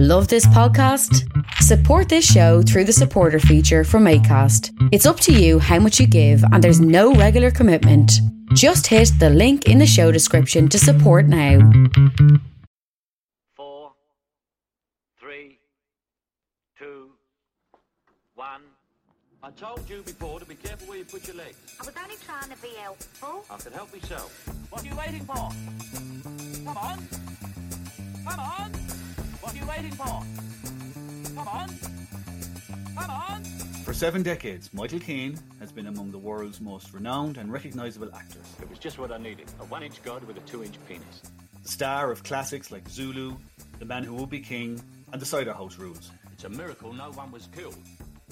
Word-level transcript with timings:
Love 0.00 0.28
this 0.28 0.46
podcast? 0.46 1.28
Support 1.54 2.08
this 2.08 2.24
show 2.24 2.62
through 2.62 2.84
the 2.84 2.92
supporter 2.92 3.40
feature 3.40 3.82
from 3.82 4.04
ACAST. 4.04 4.70
It's 4.92 5.06
up 5.06 5.18
to 5.18 5.32
you 5.32 5.58
how 5.58 5.80
much 5.80 5.98
you 5.98 6.06
give, 6.06 6.40
and 6.52 6.62
there's 6.62 6.80
no 6.80 7.14
regular 7.14 7.50
commitment. 7.50 8.12
Just 8.54 8.86
hit 8.86 9.10
the 9.18 9.28
link 9.28 9.66
in 9.66 9.78
the 9.78 9.86
show 9.88 10.12
description 10.12 10.68
to 10.68 10.78
support 10.78 11.26
now. 11.26 11.58
Four, 13.56 13.90
three, 15.18 15.58
two, 16.78 17.10
one. 18.36 18.62
I 19.42 19.50
told 19.50 19.90
you 19.90 20.02
before 20.02 20.38
to 20.38 20.46
be 20.46 20.54
careful 20.54 20.86
where 20.86 20.98
you 20.98 21.06
put 21.06 21.26
your 21.26 21.34
legs. 21.38 21.56
I 21.80 21.86
was 21.86 21.94
only 22.00 22.14
trying 22.24 22.56
to 22.56 22.62
be 22.62 22.68
helpful. 22.80 23.44
I 23.50 23.56
can 23.56 23.72
help 23.72 23.92
myself. 23.92 24.48
What 24.70 24.84
are 24.84 24.86
you 24.86 24.94
waiting 24.94 25.24
for? 25.24 25.34
Come 25.34 26.76
on. 26.76 27.08
Come 28.24 28.38
on. 28.38 28.72
What 29.48 29.56
are 29.56 29.60
you 29.60 29.66
waiting 29.66 29.92
for? 29.92 30.04
Come 31.34 31.48
on. 31.48 31.68
Come 32.94 33.10
on. 33.10 33.44
For 33.82 33.94
seven 33.94 34.22
decades, 34.22 34.74
Michael 34.74 34.98
Caine 34.98 35.38
has 35.58 35.72
been 35.72 35.86
among 35.86 36.10
the 36.10 36.18
world's 36.18 36.60
most 36.60 36.92
renowned 36.92 37.38
and 37.38 37.50
recognisable 37.50 38.14
actors. 38.14 38.44
It 38.60 38.68
was 38.68 38.78
just 38.78 38.98
what 38.98 39.10
I 39.10 39.16
needed. 39.16 39.46
A 39.60 39.64
one-inch 39.64 40.02
god 40.02 40.22
with 40.24 40.36
a 40.36 40.40
two-inch 40.40 40.74
penis. 40.86 41.22
The 41.62 41.68
star 41.70 42.12
of 42.12 42.22
classics 42.24 42.70
like 42.70 42.86
Zulu, 42.90 43.36
The 43.78 43.86
Man 43.86 44.04
Who 44.04 44.16
Would 44.16 44.28
Be 44.28 44.40
King, 44.40 44.82
and 45.14 45.22
The 45.22 45.24
Cider 45.24 45.54
House 45.54 45.78
Rules. 45.78 46.10
It's 46.30 46.44
a 46.44 46.50
miracle 46.50 46.92
no 46.92 47.10
one 47.12 47.32
was 47.32 47.48
killed. 47.56 47.78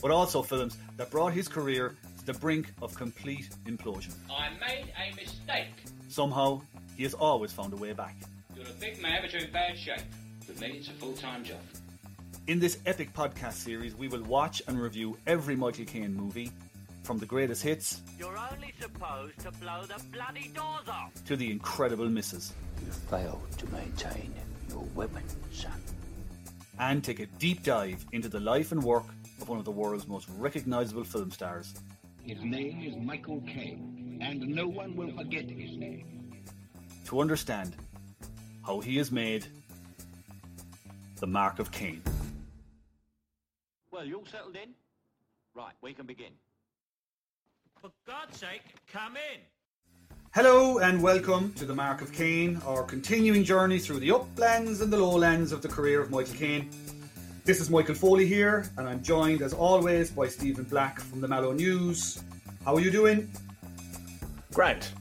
But 0.02 0.10
also 0.10 0.42
films 0.42 0.76
that 0.98 1.10
brought 1.10 1.32
his 1.32 1.48
career 1.48 1.96
to 2.18 2.26
the 2.26 2.34
brink 2.34 2.74
of 2.82 2.94
complete 2.94 3.48
implosion. 3.64 4.12
I 4.30 4.50
made 4.60 4.92
a 5.02 5.14
mistake. 5.14 5.82
Somehow, 6.08 6.60
he 6.94 7.04
has 7.04 7.14
always 7.14 7.52
found 7.52 7.72
a 7.72 7.76
way 7.76 7.94
back. 7.94 8.16
You're 8.54 8.66
a 8.66 8.70
big 8.78 9.00
man, 9.00 9.20
but 9.22 9.32
you're 9.32 9.44
in 9.44 9.50
bad 9.50 9.78
shape. 9.78 10.02
With 10.48 10.60
me, 10.60 10.68
it's 10.78 10.88
a 10.88 10.92
full-time 10.92 11.44
job. 11.44 11.58
In 12.46 12.60
this 12.60 12.78
epic 12.86 13.12
podcast 13.12 13.54
series, 13.54 13.94
we 13.96 14.08
will 14.08 14.22
watch 14.22 14.62
and 14.68 14.80
review 14.80 15.18
every 15.26 15.56
Michael 15.56 15.84
Caine 15.84 16.14
movie, 16.14 16.50
from 17.02 17.18
the 17.18 17.26
greatest 17.26 17.62
hits 17.62 18.02
You're 18.18 18.36
only 18.52 18.74
supposed 18.80 19.38
to 19.40 19.52
blow 19.52 19.82
the 19.84 20.02
bloody 20.12 20.48
doors 20.48 20.88
off. 20.88 21.12
to 21.26 21.36
the 21.36 21.50
incredible 21.50 22.08
misses, 22.08 22.52
You 22.84 22.90
failed 22.92 23.46
to 23.58 23.66
maintain 23.72 24.34
your 24.68 24.82
weapon, 24.94 25.22
son. 25.52 25.80
and 26.80 27.02
take 27.04 27.20
a 27.20 27.26
deep 27.26 27.62
dive 27.62 28.04
into 28.12 28.28
the 28.28 28.40
life 28.40 28.72
and 28.72 28.82
work 28.82 29.04
of 29.40 29.48
one 29.48 29.58
of 29.58 29.64
the 29.64 29.70
world's 29.70 30.08
most 30.08 30.28
recognisable 30.36 31.04
film 31.04 31.30
stars. 31.30 31.74
His 32.22 32.40
name 32.42 32.82
is 32.82 32.96
Michael 32.96 33.40
Caine, 33.46 34.18
and 34.20 34.40
no 34.48 34.66
one 34.66 34.96
will 34.96 35.16
forget 35.16 35.48
his 35.48 35.76
name. 35.76 36.12
to 37.06 37.20
understand 37.20 37.76
how 38.64 38.80
he 38.80 38.98
is 38.98 39.12
made 39.12 39.46
the 41.16 41.26
mark 41.26 41.58
of 41.58 41.70
Caine. 41.70 42.02
Well, 43.90 44.04
you 44.04 44.18
all 44.18 44.26
settled 44.26 44.56
in? 44.56 44.70
Right, 45.54 45.72
we 45.80 45.94
can 45.94 46.04
begin. 46.04 46.32
For 47.80 47.90
God's 48.06 48.38
sake, 48.38 48.62
come 48.92 49.16
in. 49.16 49.40
Hello 50.34 50.78
and 50.78 51.02
welcome 51.02 51.54
to 51.54 51.64
the 51.64 51.74
Mark 51.74 52.02
of 52.02 52.12
Caine, 52.12 52.60
our 52.66 52.82
continuing 52.82 53.42
journey 53.44 53.78
through 53.78 54.00
the 54.00 54.10
uplands 54.10 54.82
and 54.82 54.92
the 54.92 54.98
lowlands 54.98 55.52
of 55.52 55.62
the 55.62 55.68
career 55.68 56.02
of 56.02 56.10
Michael 56.10 56.34
Caine. 56.34 56.68
This 57.44 57.60
is 57.60 57.70
Michael 57.70 57.94
Foley 57.94 58.26
here, 58.26 58.70
and 58.76 58.86
I'm 58.86 59.02
joined 59.02 59.40
as 59.40 59.54
always 59.54 60.10
by 60.10 60.28
Stephen 60.28 60.64
Black 60.64 61.00
from 61.00 61.22
the 61.22 61.28
Mallow 61.28 61.52
News. 61.52 62.22
How 62.66 62.74
are 62.74 62.80
you 62.80 62.90
doing? 62.90 63.30
Grant. 64.52 64.92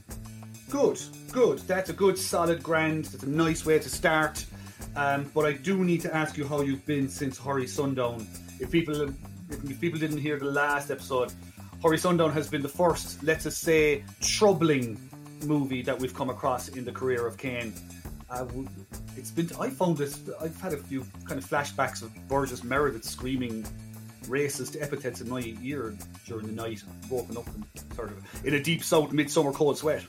Good, 0.70 0.98
good. 1.32 1.58
That's 1.60 1.90
a 1.90 1.92
good, 1.92 2.16
solid 2.16 2.62
grand. 2.62 3.06
That's 3.06 3.24
a 3.24 3.28
nice 3.28 3.66
way 3.66 3.78
to 3.78 3.90
start. 3.90 4.46
Um, 4.96 5.30
but 5.34 5.44
I 5.44 5.52
do 5.52 5.84
need 5.84 6.00
to 6.02 6.14
ask 6.14 6.38
you 6.38 6.46
how 6.46 6.62
you've 6.62 6.86
been 6.86 7.08
since 7.08 7.38
Hurry 7.38 7.66
Sundown. 7.66 8.26
If 8.58 8.70
people, 8.70 9.02
if, 9.50 9.80
people 9.80 10.00
didn't 10.00 10.18
hear 10.18 10.38
the 10.38 10.46
last 10.46 10.90
episode, 10.90 11.32
Hurry 11.82 11.98
Sundown 11.98 12.32
has 12.32 12.48
been 12.48 12.62
the 12.62 12.68
first, 12.68 13.22
let's 13.22 13.44
just 13.44 13.60
say, 13.60 14.04
troubling 14.22 14.98
movie 15.44 15.82
that 15.82 15.98
we've 15.98 16.14
come 16.14 16.30
across 16.30 16.68
in 16.68 16.84
the 16.86 16.92
career 16.92 17.26
of 17.26 17.36
Caine. 17.36 17.74
Uh, 18.30 18.46
it's 19.16 19.30
been. 19.30 19.48
I 19.60 19.70
found 19.70 19.98
this. 19.98 20.18
I've 20.40 20.58
had 20.60 20.72
a 20.72 20.78
few 20.78 21.06
kind 21.26 21.38
of 21.38 21.48
flashbacks 21.48 22.02
of 22.02 22.12
Burgess 22.26 22.64
Meredith 22.64 23.04
screaming 23.04 23.64
racist 24.24 24.80
epithets 24.82 25.20
in 25.20 25.28
my 25.28 25.54
ear 25.62 25.94
during 26.26 26.46
the 26.46 26.52
night, 26.52 26.82
woken 27.08 27.36
up 27.36 27.46
and 27.46 27.64
sort 27.94 28.10
of 28.10 28.44
in 28.44 28.54
a 28.54 28.62
deep 28.62 28.82
south 28.82 29.12
midsummer 29.12 29.52
cold 29.52 29.78
sweat. 29.78 30.04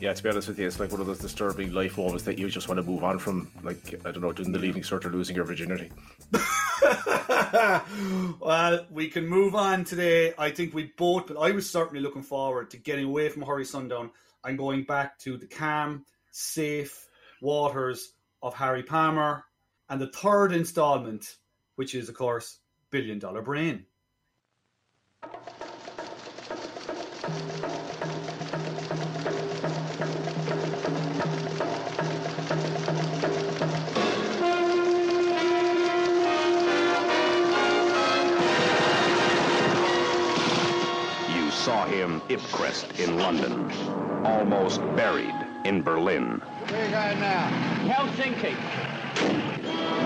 Yeah, 0.00 0.12
to 0.12 0.22
be 0.22 0.28
honest 0.28 0.46
with 0.46 0.60
you, 0.60 0.66
it's 0.66 0.78
like 0.78 0.92
one 0.92 1.00
of 1.00 1.08
those 1.08 1.18
disturbing 1.18 1.72
life 1.72 1.98
moments 1.98 2.22
that 2.24 2.38
you 2.38 2.48
just 2.48 2.68
want 2.68 2.78
to 2.78 2.84
move 2.84 3.02
on 3.02 3.18
from. 3.18 3.50
Like, 3.64 3.94
I 4.04 4.12
don't 4.12 4.20
know, 4.20 4.32
doing 4.32 4.52
the 4.52 4.58
leaving 4.58 4.82
cert 4.82 5.04
or 5.04 5.10
losing 5.10 5.34
your 5.34 5.44
virginity. 5.44 5.90
well, 8.40 8.86
we 8.92 9.08
can 9.08 9.26
move 9.26 9.56
on 9.56 9.84
today. 9.84 10.34
I 10.38 10.50
think 10.50 10.72
we 10.72 10.92
both, 10.96 11.26
but 11.26 11.36
I 11.36 11.50
was 11.50 11.68
certainly 11.68 12.00
looking 12.00 12.22
forward 12.22 12.70
to 12.70 12.76
getting 12.76 13.06
away 13.06 13.28
from 13.28 13.42
Hurry 13.42 13.64
Sundown 13.64 14.12
and 14.44 14.56
going 14.56 14.84
back 14.84 15.18
to 15.20 15.36
the 15.36 15.46
calm, 15.46 16.04
safe 16.30 17.08
waters 17.42 18.12
of 18.40 18.54
Harry 18.54 18.84
Palmer 18.84 19.44
and 19.88 20.00
the 20.00 20.12
third 20.12 20.52
installment, 20.52 21.38
which 21.74 21.96
is, 21.96 22.08
of 22.08 22.14
course, 22.14 22.60
Billion 22.90 23.18
Dollar 23.18 23.42
Brain. 23.42 23.84
Saw 41.68 41.84
him 41.84 42.22
Ipcress 42.30 42.98
in 42.98 43.18
London, 43.18 43.70
almost 44.24 44.80
buried 44.96 45.34
in 45.66 45.82
Berlin. 45.82 46.40
Where 46.70 46.86
is 46.86 46.94
I 46.94 47.12
now? 47.12 47.50
Helsinki. 47.92 48.54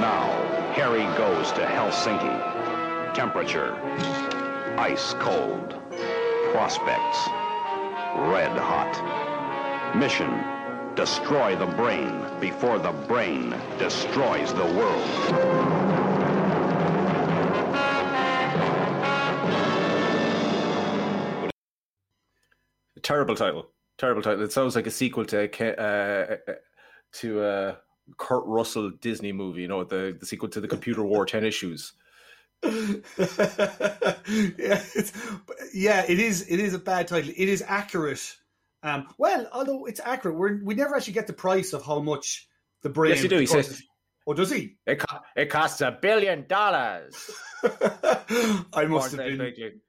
Now, 0.01 0.27
Harry 0.73 1.05
goes 1.17 1.53
to 1.53 1.61
Helsinki. 1.61 3.15
Temperature, 3.15 3.77
ice 4.77 5.15
cold. 5.21 5.77
Prospects, 6.51 7.29
red 8.33 8.59
hot. 8.59 9.95
Mission, 9.95 10.43
destroy 10.97 11.55
the 11.55 11.67
brain 11.77 12.25
before 12.41 12.81
the 12.81 12.91
brain 13.07 13.55
destroys 13.79 14.53
the 14.53 14.67
world. 14.67 15.82
Terrible 23.13 23.35
title. 23.37 23.69
Terrible 23.99 24.23
title. 24.23 24.43
It 24.43 24.53
sounds 24.53 24.75
like 24.75 24.87
a 24.87 24.91
sequel 24.91 25.27
to 25.27 25.43
uh, 25.79 26.37
uh, 26.49 26.55
to 27.21 27.45
a 27.45 27.77
Kurt 28.17 28.43
Russell 28.47 28.91
Disney 29.03 29.33
movie. 29.33 29.61
You 29.61 29.69
know, 29.69 29.85
the 29.85 30.17
the 30.19 30.25
sequel 30.25 30.49
to 30.49 30.63
the 30.63 30.67
Computer 30.67 31.03
Wore 31.03 31.27
Tennis 31.27 31.55
Shoes. 31.55 31.93
yeah, 32.63 32.73
it's, 34.27 35.13
yeah, 35.75 36.07
it 36.09 36.19
is. 36.19 36.47
It 36.49 36.59
is 36.59 36.73
a 36.73 36.79
bad 36.79 37.07
title. 37.07 37.29
It 37.37 37.49
is 37.51 37.63
accurate. 37.67 38.35
Um, 38.83 39.09
well, 39.19 39.47
although 39.53 39.85
it's 39.85 40.01
accurate, 40.03 40.39
we're, 40.39 40.65
we 40.65 40.75
never 40.75 40.97
actually 40.97 41.13
get 41.13 41.27
the 41.27 41.35
price 41.35 41.75
of 41.75 41.85
how 41.85 42.01
much 42.01 42.49
the 42.81 42.89
brain. 42.89 43.11
Yes, 43.11 43.23
you 43.25 43.29
do. 43.29 43.39
He 43.41 43.45
says- 43.47 43.83
"Oh, 44.27 44.33
does 44.33 44.51
he?" 44.51 44.79
It 44.87 45.01
co- 45.01 45.21
it 45.37 45.51
costs 45.51 45.83
a 45.83 45.99
billion 46.01 46.47
dollars. 46.47 47.15
I 48.73 48.87
must 48.89 49.11
have 49.13 49.21
Or 49.21 49.37
been. 49.37 49.81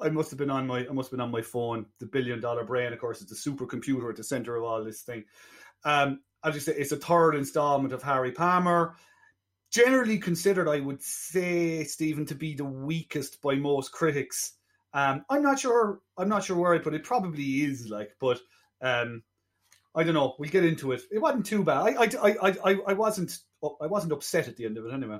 I 0.00 0.08
must 0.08 0.30
have 0.30 0.38
been 0.38 0.50
on 0.50 0.66
my. 0.66 0.86
I 0.86 0.92
must 0.92 1.10
have 1.10 1.18
been 1.18 1.24
on 1.24 1.30
my 1.30 1.42
phone. 1.42 1.86
The 1.98 2.06
billion 2.06 2.40
dollar 2.40 2.64
brain, 2.64 2.92
of 2.92 2.98
course, 2.98 3.20
is 3.20 3.26
the 3.26 3.50
supercomputer 3.50 4.08
at 4.10 4.16
the 4.16 4.24
center 4.24 4.56
of 4.56 4.64
all 4.64 4.84
this 4.84 5.02
thing. 5.02 5.24
Um, 5.84 6.20
as 6.44 6.54
you 6.54 6.60
say, 6.60 6.74
it's 6.76 6.92
a 6.92 6.96
third 6.96 7.34
installment 7.34 7.92
of 7.92 8.02
Harry 8.02 8.32
Palmer. 8.32 8.94
Generally 9.72 10.18
considered, 10.18 10.68
I 10.68 10.80
would 10.80 11.02
say 11.02 11.84
Stephen 11.84 12.26
to 12.26 12.34
be 12.34 12.54
the 12.54 12.64
weakest 12.64 13.42
by 13.42 13.56
most 13.56 13.90
critics. 13.90 14.52
Um, 14.94 15.24
I'm 15.28 15.42
not 15.42 15.58
sure. 15.58 16.00
I'm 16.16 16.28
not 16.28 16.44
sure 16.44 16.56
where 16.56 16.74
I 16.74 16.78
put 16.78 16.94
it. 16.94 17.04
Probably 17.04 17.62
is 17.62 17.88
like, 17.88 18.12
but 18.20 18.40
um, 18.80 19.22
I 19.94 20.04
don't 20.04 20.14
know. 20.14 20.36
We'll 20.38 20.50
get 20.50 20.64
into 20.64 20.92
it. 20.92 21.02
It 21.10 21.18
wasn't 21.18 21.46
too 21.46 21.64
bad. 21.64 21.78
I, 21.78 22.04
I, 22.04 22.36
I, 22.42 22.56
I, 22.64 22.78
I 22.88 22.92
wasn't. 22.92 23.36
I 23.80 23.86
wasn't 23.86 24.12
upset 24.12 24.46
at 24.46 24.56
the 24.56 24.66
end 24.66 24.78
of 24.78 24.86
it 24.86 24.92
anyway. 24.92 25.18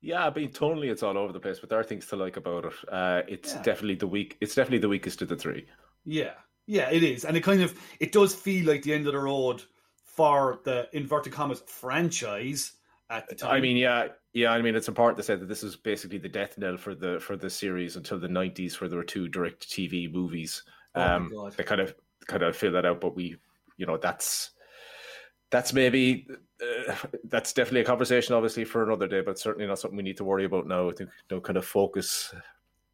Yeah, 0.00 0.26
I 0.26 0.34
mean, 0.34 0.50
tonally 0.50 0.90
it's 0.90 1.02
all 1.02 1.18
over 1.18 1.32
the 1.32 1.40
place, 1.40 1.58
but 1.60 1.68
there 1.68 1.78
are 1.78 1.84
things 1.84 2.06
to 2.06 2.16
like 2.16 2.36
about 2.36 2.64
it. 2.64 2.72
Uh, 2.88 3.22
it's 3.28 3.54
Yeah. 3.54 3.62
definitely 3.62 3.96
the 3.96 4.06
weak. 4.06 4.36
It's 4.40 4.54
definitely 4.54 4.78
the 4.78 4.88
weakest 4.88 5.20
of 5.22 5.28
the 5.28 5.36
three. 5.36 5.66
Yeah, 6.04 6.34
yeah, 6.66 6.90
it 6.90 7.02
is, 7.02 7.24
and 7.24 7.36
it 7.36 7.42
kind 7.42 7.62
of 7.62 7.78
it 8.00 8.12
does 8.12 8.34
feel 8.34 8.66
like 8.66 8.82
the 8.82 8.94
end 8.94 9.06
of 9.06 9.12
the 9.12 9.18
road 9.20 9.62
for 10.04 10.60
the 10.64 10.88
inverted 10.92 11.32
commas 11.32 11.62
franchise 11.66 12.72
at 13.10 13.28
the 13.28 13.34
time. 13.34 13.52
I 13.52 13.60
mean, 13.60 13.76
yeah, 13.76 14.08
yeah. 14.32 14.50
I 14.52 14.62
mean, 14.62 14.74
it's 14.74 14.88
important 14.88 15.16
to 15.18 15.22
say 15.22 15.36
that 15.36 15.48
this 15.48 15.62
is 15.62 15.76
basically 15.76 16.18
the 16.18 16.28
death 16.28 16.56
knell 16.58 16.76
for 16.76 16.94
the 16.94 17.20
for 17.20 17.36
the 17.36 17.50
series 17.50 17.96
until 17.96 18.18
the 18.18 18.28
nineties, 18.28 18.80
where 18.80 18.88
there 18.88 18.98
were 18.98 19.04
two 19.04 19.28
direct 19.28 19.68
TV 19.68 20.08
movies. 20.12 20.62
Oh 20.94 21.00
my 21.00 21.16
Um, 21.16 21.30
God. 21.30 21.54
they 21.56 21.64
kind 21.64 21.80
of 21.80 21.94
kind 22.26 22.42
of 22.42 22.56
fill 22.56 22.72
that 22.72 22.86
out, 22.86 23.00
but 23.00 23.16
we, 23.16 23.36
you 23.76 23.86
know, 23.86 23.96
that's 23.96 24.50
that's 25.50 25.72
maybe 25.72 26.26
uh, 26.62 26.94
that's 27.24 27.52
definitely 27.52 27.80
a 27.80 27.84
conversation, 27.84 28.34
obviously, 28.34 28.64
for 28.64 28.82
another 28.82 29.08
day, 29.08 29.20
but 29.20 29.38
certainly 29.38 29.66
not 29.66 29.78
something 29.78 29.96
we 29.96 30.02
need 30.02 30.16
to 30.16 30.24
worry 30.24 30.44
about 30.44 30.66
now. 30.66 30.88
I 30.88 30.92
think 30.92 31.10
you 31.28 31.36
know, 31.36 31.40
kind 31.40 31.58
of 31.58 31.64
focus, 31.64 32.34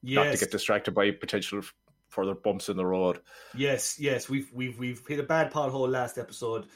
not 0.03 0.33
to 0.33 0.39
get 0.39 0.51
distracted 0.51 0.93
by 0.93 1.11
potential 1.11 1.63
further 2.09 2.35
bumps 2.35 2.69
in 2.69 2.77
the 2.77 2.87
road. 2.87 3.21
Yes, 3.55 3.99
yes, 3.99 4.29
we've 4.29 4.51
we've 4.53 4.79
we've 4.79 5.07
hit 5.07 5.21
a 5.21 5.25
bad 5.25 5.53
pothole 5.53 5.89
last 5.89 6.19
episode. 6.19 6.67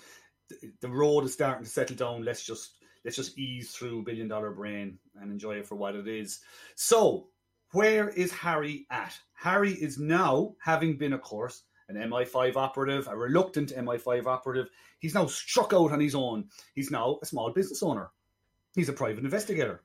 The, 0.49 0.73
the 0.81 0.89
road 0.89 1.25
is 1.25 1.33
starting 1.33 1.65
to 1.65 1.71
settle 1.71 1.97
down. 1.97 2.25
Let's 2.25 2.45
just 2.45 2.77
let's 3.05 3.17
just 3.17 3.39
ease 3.39 3.71
through 3.71 4.05
Billion 4.05 4.29
Dollar 4.29 4.51
Brain 4.51 4.99
and 5.21 5.31
enjoy 5.31 5.57
it 5.57 5.67
for 5.67 5.77
what 5.77 5.95
it 5.95 6.09
is. 6.09 6.41
So, 6.75 7.29
where 7.73 8.11
is 8.11 8.33
Harry 8.33 8.87
at? 8.91 9.19
Harry 9.35 9.73
is 9.73 9.99
now, 9.99 10.55
having 10.61 10.99
been, 10.99 11.15
of 11.15 11.23
course, 11.23 11.63
an 11.91 12.11
MI5 12.11 12.57
operative, 12.57 13.09
a 13.09 13.17
reluctant 13.17 13.73
MI5 13.75 14.27
operative. 14.27 14.69
He's 15.01 15.15
now 15.15 15.27
struck 15.27 15.73
out 15.73 15.93
on 15.93 16.01
his 16.01 16.15
own. 16.15 16.47
He's 16.75 16.91
now 16.91 17.19
a 17.23 17.27
small 17.27 17.53
business 17.53 17.83
owner. 17.83 18.11
He's 18.75 18.89
a 18.89 18.93
private 18.93 19.25
investigator. 19.25 19.83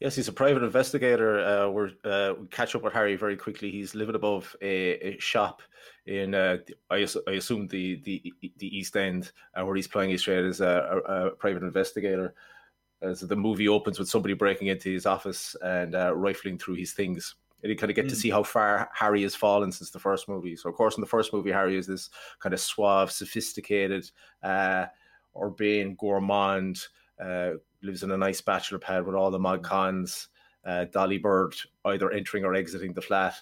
Yes, 0.00 0.16
he's 0.16 0.28
a 0.28 0.32
private 0.32 0.62
investigator. 0.62 1.40
Uh, 1.40 1.68
we're, 1.68 1.90
uh, 2.04 2.32
we 2.40 2.46
catch 2.46 2.74
up 2.74 2.82
with 2.82 2.94
Harry 2.94 3.16
very 3.16 3.36
quickly. 3.36 3.70
He's 3.70 3.94
living 3.94 4.14
above 4.14 4.56
a, 4.62 4.94
a 5.06 5.18
shop 5.18 5.60
in, 6.06 6.34
uh, 6.34 6.56
I, 6.88 7.06
I 7.28 7.32
assume, 7.32 7.66
the, 7.66 7.96
the 7.96 8.32
the 8.56 8.78
East 8.78 8.96
End, 8.96 9.30
uh, 9.54 9.64
where 9.66 9.76
he's 9.76 9.86
playing 9.86 10.10
his 10.10 10.22
trade 10.22 10.46
as 10.46 10.62
a, 10.62 11.02
a, 11.06 11.26
a 11.26 11.30
private 11.32 11.62
investigator. 11.62 12.34
Uh, 13.02 13.14
so 13.14 13.26
the 13.26 13.36
movie 13.36 13.68
opens 13.68 13.98
with 13.98 14.08
somebody 14.08 14.32
breaking 14.32 14.68
into 14.68 14.90
his 14.90 15.04
office 15.04 15.54
and 15.62 15.94
uh, 15.94 16.14
rifling 16.14 16.56
through 16.58 16.74
his 16.74 16.92
things. 16.92 17.34
And 17.62 17.70
you 17.70 17.76
kind 17.76 17.90
of 17.90 17.96
get 17.96 18.08
to 18.08 18.14
Mm. 18.14 18.18
see 18.18 18.30
how 18.30 18.42
far 18.42 18.88
Harry 18.94 19.22
has 19.22 19.34
fallen 19.34 19.70
since 19.72 19.90
the 19.90 19.98
first 19.98 20.28
movie. 20.28 20.56
So, 20.56 20.68
of 20.68 20.74
course, 20.76 20.96
in 20.96 21.00
the 21.00 21.06
first 21.06 21.32
movie, 21.32 21.52
Harry 21.52 21.76
is 21.76 21.86
this 21.86 22.10
kind 22.38 22.52
of 22.54 22.60
suave, 22.60 23.10
sophisticated, 23.12 24.10
uh, 24.42 24.86
urbane 25.40 25.94
gourmand, 25.96 26.78
uh, 27.22 27.52
lives 27.82 28.02
in 28.02 28.10
a 28.10 28.16
nice 28.16 28.40
bachelor 28.40 28.78
pad 28.78 29.04
with 29.04 29.14
all 29.14 29.30
the 29.30 29.38
mod 29.38 29.62
cons, 29.62 30.28
uh, 30.64 30.84
Dolly 30.86 31.18
Bird 31.18 31.54
either 31.84 32.10
entering 32.10 32.44
or 32.44 32.54
exiting 32.54 32.92
the 32.94 33.02
flat. 33.02 33.34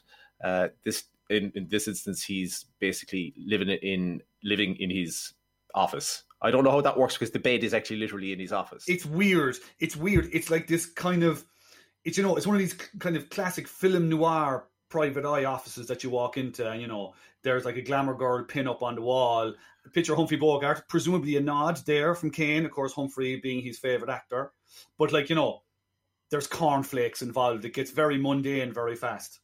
Uh, 0.43 0.69
this 0.85 1.05
in, 1.31 1.53
in 1.55 1.69
this 1.69 1.87
instance, 1.89 2.23
he's 2.25 2.65
basically 2.79 3.35
living 3.37 3.69
in 3.69 4.23
living 4.43 4.77
in 4.77 4.91
his 4.91 5.35
office. 5.75 6.25
I 6.41 6.51
don't 6.51 6.65
know 6.65 6.71
how 6.71 6.81
that 6.81 6.97
works 6.97 7.15
because 7.15 7.33
the 7.33 7.39
bed 7.39 7.65
is 7.65 7.75
actually 7.75 7.97
literally 7.99 8.33
in 8.33 8.39
his 8.39 8.53
office. 8.53 8.85
It's 8.89 9.05
weird. 9.05 9.57
It's 9.81 9.97
weird. 9.97 10.29
It's 10.33 10.51
like 10.51 10.69
this 10.69 10.87
kind 10.87 11.23
of, 11.25 11.45
it's 12.09 12.17
you 12.17 12.25
know, 12.25 12.37
it's 12.37 12.47
one 12.47 12.57
of 12.57 12.61
these 12.61 12.75
kind 12.99 13.17
of 13.17 13.29
classic 13.29 13.69
film 13.69 14.09
noir 14.09 14.67
private 14.89 15.27
eye 15.27 15.45
offices 15.45 15.87
that 15.89 16.03
you 16.03 16.09
walk 16.09 16.39
into, 16.39 16.69
and 16.69 16.81
you 16.81 16.89
know, 16.89 17.13
there's 17.43 17.67
like 17.67 17.77
a 17.77 17.83
glamour 17.83 18.15
girl 18.15 18.43
pin 18.45 18.67
up 18.67 18.83
on 18.83 18.95
the 18.95 19.03
wall. 19.03 19.53
Picture 19.93 20.15
Humphrey 20.15 20.39
Bogart, 20.39 20.89
presumably 20.89 21.37
a 21.37 21.41
nod 21.41 21.79
there 21.87 22.15
from 22.15 22.31
Caine, 22.31 22.65
of 22.65 22.71
course, 22.71 22.93
Humphrey 22.93 23.37
being 23.37 23.63
his 23.63 23.79
favorite 23.79 24.11
actor. 24.11 24.53
But 24.99 25.13
like 25.13 25.29
you 25.29 25.37
know, 25.37 25.63
there's 26.31 26.47
cornflakes 26.47 27.21
involved. 27.21 27.65
It 27.67 27.75
gets 27.75 27.91
very 27.91 28.19
mundane 28.19 28.73
very 28.73 28.97
fast. 28.97 29.41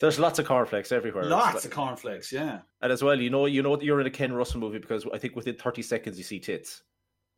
There's 0.00 0.18
lots 0.18 0.38
of 0.40 0.46
cornflakes 0.46 0.90
everywhere. 0.92 1.24
Lots 1.24 1.54
like- 1.54 1.64
of 1.66 1.70
cornflakes, 1.70 2.32
yeah. 2.32 2.60
and 2.82 2.92
as 2.92 3.02
well, 3.02 3.20
you 3.20 3.30
know, 3.30 3.46
you 3.46 3.62
know, 3.62 3.80
you're 3.80 4.00
in 4.00 4.06
a 4.06 4.10
Ken 4.10 4.32
Russell 4.32 4.60
movie 4.60 4.78
because 4.78 5.06
I 5.12 5.18
think 5.18 5.36
within 5.36 5.54
30 5.54 5.82
seconds 5.82 6.18
you 6.18 6.24
see 6.24 6.40
tits. 6.40 6.82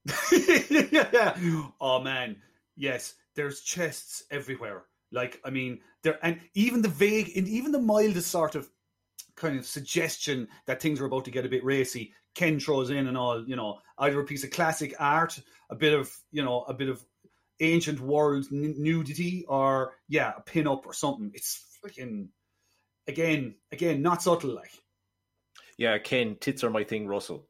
yeah. 0.32 1.36
Oh 1.80 2.00
man, 2.00 2.36
yes. 2.76 3.14
There's 3.34 3.62
chests 3.62 4.24
everywhere. 4.30 4.84
Like 5.12 5.40
I 5.44 5.50
mean, 5.50 5.80
there 6.02 6.18
and 6.22 6.40
even 6.54 6.82
the 6.82 6.88
vague 6.88 7.36
and 7.36 7.48
even 7.48 7.72
the 7.72 7.80
mildest 7.80 8.30
sort 8.30 8.54
of 8.54 8.68
kind 9.36 9.58
of 9.58 9.66
suggestion 9.66 10.48
that 10.66 10.80
things 10.80 11.00
are 11.00 11.06
about 11.06 11.24
to 11.24 11.30
get 11.30 11.46
a 11.46 11.48
bit 11.48 11.64
racy. 11.64 12.14
Ken 12.34 12.60
throws 12.60 12.90
in 12.90 13.08
and 13.08 13.16
all, 13.16 13.44
you 13.44 13.56
know, 13.56 13.80
either 13.98 14.20
a 14.20 14.24
piece 14.24 14.44
of 14.44 14.50
classic 14.50 14.94
art, 15.00 15.40
a 15.68 15.74
bit 15.74 15.92
of 15.92 16.14
you 16.30 16.44
know, 16.44 16.62
a 16.62 16.74
bit 16.74 16.88
of 16.88 17.04
ancient 17.60 18.00
world 18.00 18.46
n- 18.52 18.74
nudity, 18.78 19.44
or 19.48 19.94
yeah, 20.08 20.32
a 20.36 20.40
pin 20.40 20.68
up 20.68 20.86
or 20.86 20.92
something. 20.92 21.30
It's 21.34 21.78
freaking 21.84 22.28
again, 23.08 23.56
again, 23.72 24.02
not 24.02 24.22
subtle 24.22 24.54
like. 24.54 24.72
Yeah, 25.76 25.98
Ken, 25.98 26.36
tits 26.40 26.62
are 26.62 26.70
my 26.70 26.84
thing, 26.84 27.06
Russell. 27.06 27.46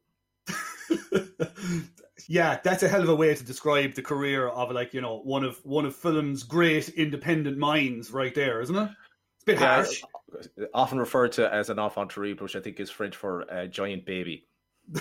yeah, 2.28 2.60
that's 2.62 2.82
a 2.82 2.88
hell 2.88 3.02
of 3.02 3.08
a 3.08 3.14
way 3.14 3.34
to 3.34 3.44
describe 3.44 3.94
the 3.94 4.02
career 4.02 4.48
of 4.48 4.70
like 4.72 4.94
you 4.94 5.00
know 5.00 5.20
one 5.20 5.44
of 5.44 5.58
one 5.64 5.86
of 5.86 5.94
film's 5.94 6.42
great 6.42 6.88
independent 6.90 7.58
minds, 7.58 8.10
right 8.10 8.34
there, 8.34 8.60
isn't 8.60 8.76
it? 8.76 8.90
It's 9.36 9.42
a 9.42 9.46
bit 9.46 9.60
Yeah, 9.60 9.74
harsh. 9.74 10.02
Uh, 10.60 10.64
often 10.74 10.98
referred 10.98 11.32
to 11.32 11.52
as 11.52 11.70
an 11.70 11.78
enfant 11.78 12.10
terrible, 12.10 12.44
which 12.44 12.56
I 12.56 12.60
think 12.60 12.80
is 12.80 12.90
French 12.90 13.16
for 13.16 13.42
a 13.42 13.66
giant 13.66 14.04
baby. 14.04 14.46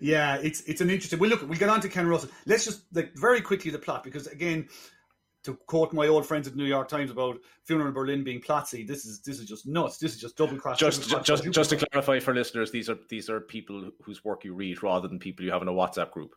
yeah, 0.00 0.36
it's 0.36 0.60
it's 0.62 0.80
an 0.80 0.90
interesting. 0.90 1.18
Well, 1.18 1.30
look, 1.30 1.48
we 1.48 1.56
get 1.56 1.68
on 1.68 1.80
to 1.80 1.88
Ken 1.88 2.06
Russell. 2.06 2.30
Let's 2.46 2.64
just 2.64 2.82
like 2.92 3.12
very 3.16 3.40
quickly 3.40 3.70
the 3.70 3.78
plot 3.78 4.04
because 4.04 4.26
again, 4.26 4.68
to 5.46 5.54
quote 5.66 5.92
my 5.92 6.08
old 6.08 6.26
friends 6.26 6.46
at 6.46 6.54
the 6.54 6.58
New 6.58 6.66
York 6.66 6.88
Times 6.88 7.10
about 7.10 7.38
Funeral 7.62 7.88
in 7.88 7.94
Berlin 7.94 8.24
being 8.24 8.40
plotsy, 8.40 8.86
this 8.86 9.06
is 9.06 9.20
this 9.20 9.38
is 9.38 9.46
just 9.46 9.66
nuts. 9.66 9.96
This 9.96 10.14
is 10.14 10.20
just 10.20 10.36
double 10.36 10.56
cross. 10.56 10.78
Just, 10.78 11.08
cross, 11.08 11.24
just, 11.24 11.42
quadruple 11.42 11.52
just 11.52 11.70
to 11.70 11.76
clarify 11.76 12.18
for 12.18 12.34
listeners, 12.34 12.72
these 12.72 12.90
are 12.90 12.98
these 13.08 13.30
are 13.30 13.40
people 13.40 13.90
whose 14.02 14.24
work 14.24 14.44
you 14.44 14.54
read 14.54 14.82
rather 14.82 15.06
than 15.06 15.20
people 15.20 15.44
you 15.44 15.52
have 15.52 15.62
in 15.62 15.68
a 15.68 15.72
WhatsApp 15.72 16.10
group. 16.10 16.34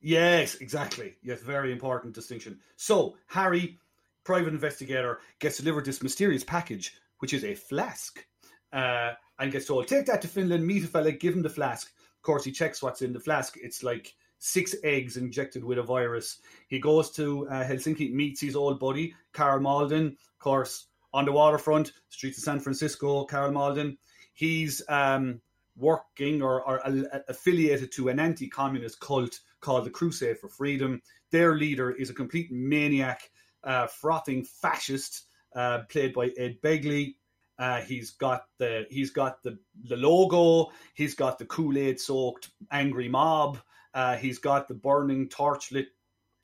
Yes, 0.00 0.54
exactly. 0.56 1.16
Yes, 1.22 1.40
very 1.42 1.72
important 1.72 2.14
distinction. 2.14 2.60
So, 2.76 3.16
Harry, 3.26 3.78
private 4.24 4.52
investigator, 4.52 5.20
gets 5.40 5.58
delivered 5.58 5.84
this 5.84 6.02
mysterious 6.02 6.44
package, 6.44 6.94
which 7.18 7.32
is 7.32 7.44
a 7.44 7.54
flask, 7.54 8.24
uh, 8.72 9.12
and 9.38 9.52
gets 9.52 9.66
told, 9.66 9.88
take 9.88 10.06
that 10.06 10.22
to 10.22 10.28
Finland, 10.28 10.64
meet 10.64 10.84
a 10.84 10.88
fella, 10.88 11.12
give 11.12 11.34
him 11.34 11.42
the 11.42 11.50
flask. 11.50 11.92
Of 12.16 12.22
course, 12.22 12.44
he 12.44 12.52
checks 12.52 12.82
what's 12.82 13.02
in 13.02 13.12
the 13.12 13.20
flask. 13.20 13.56
It's 13.60 13.82
like 13.82 14.14
six 14.44 14.74
eggs 14.82 15.16
injected 15.16 15.62
with 15.62 15.78
a 15.78 15.82
virus. 15.82 16.40
He 16.66 16.80
goes 16.80 17.12
to 17.12 17.46
uh, 17.48 17.64
Helsinki, 17.64 18.12
meets 18.12 18.40
his 18.40 18.56
old 18.56 18.80
buddy, 18.80 19.14
Karl 19.32 19.60
Malden, 19.60 20.06
of 20.08 20.38
course, 20.40 20.88
on 21.12 21.24
the 21.24 21.30
waterfront, 21.30 21.92
streets 22.08 22.38
of 22.38 22.44
San 22.44 22.58
Francisco, 22.58 23.24
Karl 23.24 23.52
Malden. 23.52 23.96
He's 24.34 24.82
um, 24.88 25.40
working 25.76 26.42
or, 26.42 26.62
or 26.62 26.78
a- 26.78 27.22
affiliated 27.28 27.92
to 27.92 28.08
an 28.08 28.18
anti-communist 28.18 28.98
cult 28.98 29.38
called 29.60 29.84
the 29.86 29.90
Crusade 29.90 30.38
for 30.38 30.48
Freedom. 30.48 31.00
Their 31.30 31.54
leader 31.54 31.92
is 31.92 32.10
a 32.10 32.14
complete 32.14 32.50
maniac, 32.50 33.30
uh, 33.62 33.86
frothing 33.86 34.44
fascist, 34.44 35.26
uh, 35.54 35.82
played 35.88 36.14
by 36.14 36.32
Ed 36.36 36.56
Begley. 36.62 37.14
Uh, 37.60 37.80
he's 37.82 38.10
got 38.10 38.46
the 38.58 38.86
he's 38.90 39.10
got 39.12 39.40
the 39.44 39.56
the 39.84 39.96
logo. 39.96 40.72
He's 40.94 41.14
got 41.14 41.38
the 41.38 41.44
Kool 41.44 41.78
Aid 41.78 42.00
soaked 42.00 42.50
angry 42.72 43.08
mob. 43.08 43.58
Uh, 43.94 44.16
he's 44.16 44.38
got 44.38 44.68
the 44.68 44.74
burning 44.74 45.28
torchlit 45.28 45.86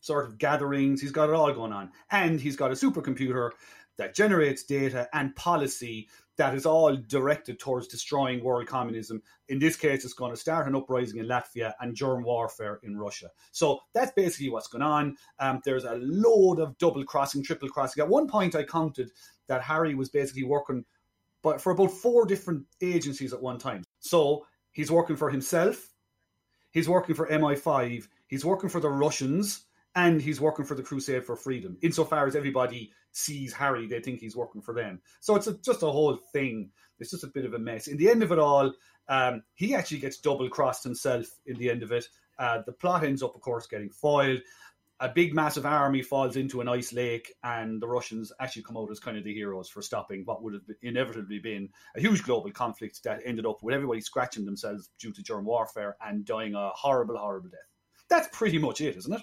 sort 0.00 0.26
of 0.26 0.38
gatherings. 0.38 1.00
He's 1.00 1.12
got 1.12 1.28
it 1.28 1.34
all 1.34 1.52
going 1.52 1.72
on, 1.72 1.90
and 2.10 2.40
he's 2.40 2.56
got 2.56 2.70
a 2.70 2.74
supercomputer 2.74 3.50
that 3.96 4.14
generates 4.14 4.62
data 4.62 5.08
and 5.12 5.34
policy 5.34 6.08
that 6.36 6.54
is 6.54 6.64
all 6.64 6.96
directed 6.96 7.58
towards 7.58 7.88
destroying 7.88 8.44
world 8.44 8.68
communism. 8.68 9.20
In 9.48 9.58
this 9.58 9.74
case, 9.74 10.04
it's 10.04 10.14
going 10.14 10.32
to 10.32 10.40
start 10.40 10.68
an 10.68 10.76
uprising 10.76 11.18
in 11.18 11.26
Latvia 11.26 11.72
and 11.80 11.96
germ 11.96 12.22
warfare 12.22 12.78
in 12.84 12.96
Russia. 12.96 13.28
So 13.50 13.80
that's 13.92 14.12
basically 14.12 14.50
what's 14.50 14.68
going 14.68 14.82
on. 14.82 15.16
Um, 15.40 15.60
there's 15.64 15.82
a 15.82 15.98
load 16.00 16.60
of 16.60 16.78
double 16.78 17.02
crossing, 17.04 17.42
triple 17.42 17.68
crossing. 17.68 18.04
At 18.04 18.08
one 18.08 18.28
point, 18.28 18.54
I 18.54 18.62
counted 18.62 19.10
that 19.48 19.62
Harry 19.62 19.96
was 19.96 20.10
basically 20.10 20.44
working 20.44 20.84
but 21.42 21.60
for 21.60 21.72
about 21.72 21.90
four 21.90 22.26
different 22.26 22.64
agencies 22.80 23.32
at 23.32 23.42
one 23.42 23.58
time. 23.58 23.84
So 24.00 24.46
he's 24.72 24.90
working 24.90 25.16
for 25.16 25.30
himself, 25.30 25.88
he's 26.78 26.88
working 26.88 27.14
for 27.14 27.28
MI5, 27.28 28.06
he's 28.28 28.44
working 28.44 28.70
for 28.70 28.80
the 28.80 28.88
Russians, 28.88 29.64
and 29.96 30.22
he's 30.22 30.40
working 30.40 30.64
for 30.64 30.76
the 30.76 30.82
Crusade 30.82 31.24
for 31.24 31.34
Freedom. 31.34 31.76
Insofar 31.82 32.28
as 32.28 32.36
everybody 32.36 32.92
sees 33.10 33.52
Harry, 33.52 33.88
they 33.88 34.00
think 34.00 34.20
he's 34.20 34.36
working 34.36 34.62
for 34.62 34.72
them. 34.72 35.00
So 35.18 35.34
it's 35.34 35.48
a, 35.48 35.58
just 35.58 35.82
a 35.82 35.90
whole 35.90 36.16
thing. 36.32 36.70
It's 37.00 37.10
just 37.10 37.24
a 37.24 37.28
bit 37.28 37.44
of 37.44 37.54
a 37.54 37.58
mess. 37.58 37.88
In 37.88 37.96
the 37.96 38.08
end 38.08 38.22
of 38.22 38.30
it 38.30 38.38
all, 38.38 38.72
um, 39.08 39.42
he 39.54 39.74
actually 39.74 39.98
gets 39.98 40.18
double 40.18 40.48
crossed 40.48 40.84
himself 40.84 41.26
in 41.46 41.56
the 41.58 41.68
end 41.68 41.82
of 41.82 41.90
it. 41.90 42.06
Uh, 42.38 42.62
the 42.64 42.72
plot 42.72 43.02
ends 43.02 43.24
up, 43.24 43.34
of 43.34 43.40
course, 43.40 43.66
getting 43.66 43.90
foiled. 43.90 44.40
A 45.00 45.08
big, 45.08 45.32
massive 45.32 45.64
army 45.64 46.02
falls 46.02 46.36
into 46.36 46.60
an 46.60 46.68
ice 46.68 46.92
lake, 46.92 47.32
and 47.44 47.80
the 47.80 47.86
Russians 47.86 48.32
actually 48.40 48.62
come 48.62 48.76
out 48.76 48.90
as 48.90 48.98
kind 48.98 49.16
of 49.16 49.22
the 49.22 49.32
heroes 49.32 49.68
for 49.68 49.80
stopping 49.80 50.22
what 50.24 50.42
would 50.42 50.54
have 50.54 50.62
inevitably 50.82 51.38
been 51.38 51.68
a 51.96 52.00
huge 52.00 52.24
global 52.24 52.50
conflict 52.50 53.02
that 53.04 53.20
ended 53.24 53.46
up 53.46 53.62
with 53.62 53.74
everybody 53.74 54.00
scratching 54.00 54.44
themselves 54.44 54.90
due 54.98 55.12
to 55.12 55.22
germ 55.22 55.44
warfare 55.44 55.96
and 56.04 56.24
dying 56.24 56.54
a 56.54 56.70
horrible, 56.70 57.16
horrible 57.16 57.48
death. 57.48 57.60
That's 58.10 58.28
pretty 58.32 58.58
much 58.58 58.80
it, 58.80 58.96
isn't 58.96 59.12
it? 59.12 59.22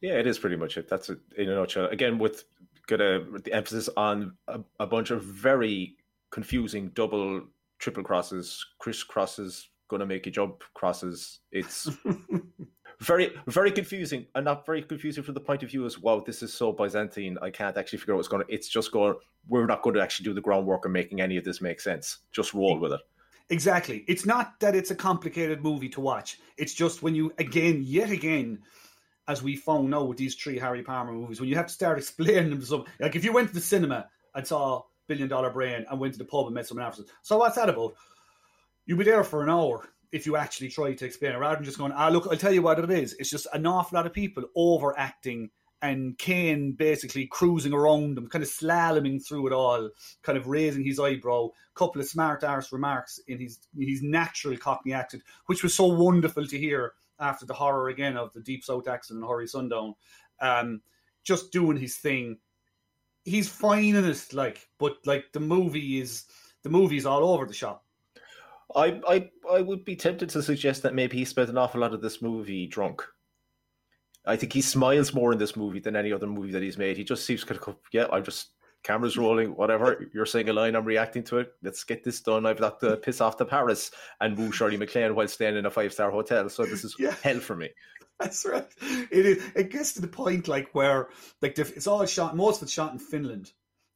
Yeah, 0.00 0.12
it 0.12 0.26
is 0.26 0.38
pretty 0.38 0.56
much 0.56 0.76
it. 0.76 0.88
That's 0.88 1.10
it 1.10 1.18
in 1.36 1.48
a 1.48 1.54
nutshell. 1.54 1.86
Again, 1.86 2.18
with 2.18 2.44
gonna 2.86 3.24
the 3.44 3.52
emphasis 3.52 3.88
on 3.96 4.36
a, 4.48 4.60
a 4.78 4.86
bunch 4.86 5.10
of 5.10 5.22
very 5.22 5.96
confusing 6.30 6.90
double, 6.94 7.42
triple 7.78 8.02
crosses, 8.02 8.64
crisscrosses, 8.82 9.64
gonna 9.88 10.06
make 10.06 10.26
you 10.26 10.32
jump 10.32 10.62
crosses. 10.74 11.40
It's 11.52 11.88
very, 13.00 13.32
very 13.46 13.72
confusing, 13.72 14.26
and 14.34 14.44
not 14.44 14.66
very 14.66 14.82
confusing 14.82 15.22
from 15.22 15.34
the 15.34 15.40
point 15.40 15.62
of 15.62 15.70
view 15.70 15.86
as 15.86 15.98
wow, 15.98 16.22
this 16.24 16.42
is 16.42 16.52
so 16.52 16.70
Byzantine. 16.70 17.38
I 17.40 17.50
can't 17.50 17.76
actually 17.76 17.98
figure 17.98 18.14
out 18.14 18.18
what's 18.18 18.28
going. 18.28 18.46
to 18.46 18.52
It's 18.52 18.68
just 18.68 18.92
going. 18.92 19.14
We're 19.48 19.66
not 19.66 19.82
going 19.82 19.94
to 19.94 20.02
actually 20.02 20.24
do 20.24 20.34
the 20.34 20.40
groundwork 20.42 20.84
of 20.84 20.90
making 20.90 21.20
any 21.20 21.38
of 21.38 21.44
this 21.44 21.62
make 21.62 21.80
sense. 21.80 22.18
Just 22.30 22.52
roll 22.52 22.78
with 22.78 22.92
it. 22.92 23.00
Exactly. 23.48 24.04
It's 24.06 24.26
not 24.26 24.60
that 24.60 24.76
it's 24.76 24.90
a 24.90 24.94
complicated 24.94 25.62
movie 25.62 25.88
to 25.90 26.00
watch. 26.00 26.38
It's 26.56 26.74
just 26.74 27.02
when 27.02 27.14
you 27.14 27.32
again, 27.38 27.82
yet 27.84 28.10
again, 28.10 28.60
as 29.28 29.42
we 29.42 29.56
found 29.56 29.94
out 29.94 30.08
with 30.08 30.18
these 30.18 30.34
three 30.34 30.58
Harry 30.58 30.82
Palmer 30.82 31.12
movies, 31.12 31.40
when 31.40 31.48
you 31.48 31.56
have 31.56 31.66
to 31.66 31.72
start 31.72 31.98
explaining 31.98 32.50
them 32.50 32.60
to 32.60 32.66
some 32.66 32.84
like 33.00 33.16
if 33.16 33.24
you 33.24 33.32
went 33.32 33.48
to 33.48 33.54
the 33.54 33.60
cinema 33.60 34.08
and 34.34 34.46
saw 34.46 34.82
Billion 35.08 35.28
Dollar 35.28 35.50
Brain 35.50 35.86
and 35.90 35.98
went 35.98 36.12
to 36.12 36.18
the 36.18 36.24
pub 36.24 36.46
and 36.46 36.54
met 36.54 36.66
someone 36.66 36.86
afterwards. 36.86 37.10
So 37.22 37.38
what's 37.38 37.56
that 37.56 37.70
about? 37.70 37.94
You'd 38.84 38.98
be 38.98 39.04
there 39.04 39.24
for 39.24 39.42
an 39.42 39.48
hour 39.48 39.88
if 40.12 40.26
you 40.26 40.36
actually 40.36 40.68
try 40.68 40.92
to 40.92 41.04
explain 41.04 41.32
it, 41.32 41.38
rather 41.38 41.56
than 41.56 41.64
just 41.64 41.78
going, 41.78 41.92
ah, 41.92 42.08
look, 42.08 42.26
I'll 42.30 42.36
tell 42.36 42.52
you 42.52 42.62
what 42.62 42.78
it 42.78 42.90
is. 42.90 43.14
It's 43.18 43.30
just 43.30 43.46
an 43.52 43.66
awful 43.66 43.96
lot 43.96 44.06
of 44.06 44.12
people 44.12 44.44
overacting 44.56 45.50
and 45.82 46.18
Caine 46.18 46.72
basically 46.72 47.26
cruising 47.26 47.72
around 47.72 48.16
them, 48.16 48.28
kind 48.28 48.42
of 48.44 48.50
slaloming 48.50 49.24
through 49.24 49.46
it 49.46 49.52
all, 49.52 49.90
kind 50.22 50.36
of 50.36 50.46
raising 50.46 50.84
his 50.84 51.00
eyebrow, 51.00 51.48
couple 51.74 52.00
of 52.00 52.08
smart 52.08 52.44
arse 52.44 52.72
remarks 52.72 53.18
in 53.28 53.38
his 53.38 53.60
his 53.78 54.02
natural 54.02 54.56
Cockney 54.56 54.92
accent, 54.92 55.22
which 55.46 55.62
was 55.62 55.74
so 55.74 55.86
wonderful 55.86 56.46
to 56.46 56.58
hear 56.58 56.92
after 57.18 57.46
the 57.46 57.54
horror 57.54 57.88
again 57.88 58.16
of 58.16 58.32
the 58.32 58.40
Deep 58.40 58.64
South 58.64 58.88
accent 58.88 59.20
and 59.20 59.28
Hurry 59.28 59.46
Sundown. 59.46 59.94
Um, 60.40 60.82
just 61.24 61.52
doing 61.52 61.76
his 61.76 61.96
thing. 61.96 62.38
He's 63.24 63.48
fine 63.48 63.94
in 63.94 64.04
it, 64.04 64.32
like, 64.32 64.66
but 64.78 64.96
like 65.06 65.32
the 65.32 65.40
movie 65.40 66.00
is 66.00 66.24
the 66.62 66.70
movie's 66.70 67.06
all 67.06 67.32
over 67.32 67.46
the 67.46 67.54
shop. 67.54 67.84
I, 68.76 69.00
I 69.08 69.30
I 69.50 69.60
would 69.62 69.84
be 69.84 69.96
tempted 69.96 70.28
to 70.30 70.42
suggest 70.42 70.82
that 70.82 70.94
maybe 70.94 71.16
he 71.18 71.24
spent 71.24 71.50
an 71.50 71.58
awful 71.58 71.80
lot 71.80 71.94
of 71.94 72.00
this 72.02 72.22
movie 72.22 72.66
drunk. 72.66 73.02
I 74.26 74.36
think 74.36 74.52
he 74.52 74.60
smiles 74.60 75.14
more 75.14 75.32
in 75.32 75.38
this 75.38 75.56
movie 75.56 75.80
than 75.80 75.96
any 75.96 76.12
other 76.12 76.26
movie 76.26 76.52
that 76.52 76.62
he's 76.62 76.78
made. 76.78 76.96
He 76.96 77.04
just 77.04 77.24
seems 77.24 77.42
kind 77.42 77.60
of, 77.66 77.76
yeah, 77.92 78.06
I'm 78.12 78.22
just 78.24 78.48
cameras 78.82 79.16
rolling, 79.16 79.56
whatever. 79.56 80.08
You're 80.12 80.26
saying 80.26 80.48
a 80.50 80.52
line, 80.52 80.74
I'm 80.76 80.84
reacting 80.84 81.22
to 81.24 81.38
it. 81.38 81.52
Let's 81.62 81.84
get 81.84 82.04
this 82.04 82.20
done. 82.20 82.44
I've 82.46 82.58
got 82.60 82.80
to 82.80 82.96
piss 83.02 83.20
off 83.20 83.38
to 83.38 83.44
Paris 83.46 83.90
and 84.20 84.36
woo 84.36 84.52
Shirley 84.52 84.76
MacLaine 84.76 85.14
while 85.14 85.26
staying 85.28 85.56
in 85.56 85.66
a 85.66 85.70
five 85.70 85.92
star 85.92 86.10
hotel. 86.10 86.48
So 86.50 86.64
this 86.64 86.84
is 86.84 86.94
Yeah. 86.98 87.14
hell 87.22 87.40
for 87.40 87.56
me. 87.56 87.70
That's 88.20 88.44
right. 88.44 88.68
It 89.10 89.24
is. 89.26 89.42
It 89.56 89.70
gets 89.70 89.94
to 89.94 90.02
the 90.02 90.06
point 90.08 90.46
like 90.48 90.68
where 90.74 91.08
like 91.40 91.54
the- 91.54 91.72
it's 91.74 91.86
all 91.86 92.04
shot. 92.04 92.36
Most 92.36 92.58
of 92.58 92.64
it's 92.64 92.72
shot 92.72 92.92
in 92.92 92.98
Finland, 92.98 93.50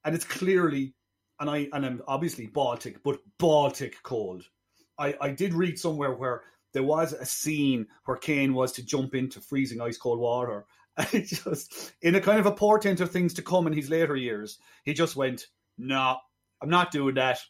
and 0.07 0.14
it's 0.14 0.25
clearly 0.25 0.95
and 1.38 1.50
I 1.50 1.69
and 1.75 1.85
I'm 1.85 2.02
obviously 2.09 2.47
Baltic, 2.47 3.02
but 3.02 3.21
Baltic 3.38 3.97
cold. 4.02 4.45
I 4.99 5.15
I 5.21 5.31
did 5.31 5.55
read 5.55 5.79
somewhere 5.79 6.13
where 6.13 6.43
there 6.75 6.83
was 6.83 7.13
a 7.13 7.25
scene 7.25 7.87
where 8.05 8.17
Caine 8.17 8.53
was 8.53 8.73
to 8.73 8.85
jump 8.85 9.15
into 9.15 9.41
freezing 9.41 9.81
ice 9.81 9.97
cold 9.97 10.19
water. 10.19 10.67
And 11.13 11.27
just 11.27 11.93
in 12.03 12.15
a 12.15 12.21
kind 12.21 12.39
of 12.39 12.47
a 12.47 12.53
portent 12.53 13.01
of 13.01 13.11
things 13.11 13.35
to 13.35 13.43
come 13.43 13.67
in 13.67 13.73
his 13.73 13.91
later 13.91 14.15
years, 14.15 14.59
he 14.85 14.95
just 14.95 15.17
went, 15.17 15.49
"No, 15.77 16.19
I'm 16.63 16.69
not 16.69 16.93
doing 16.93 17.17
that." 17.17 17.41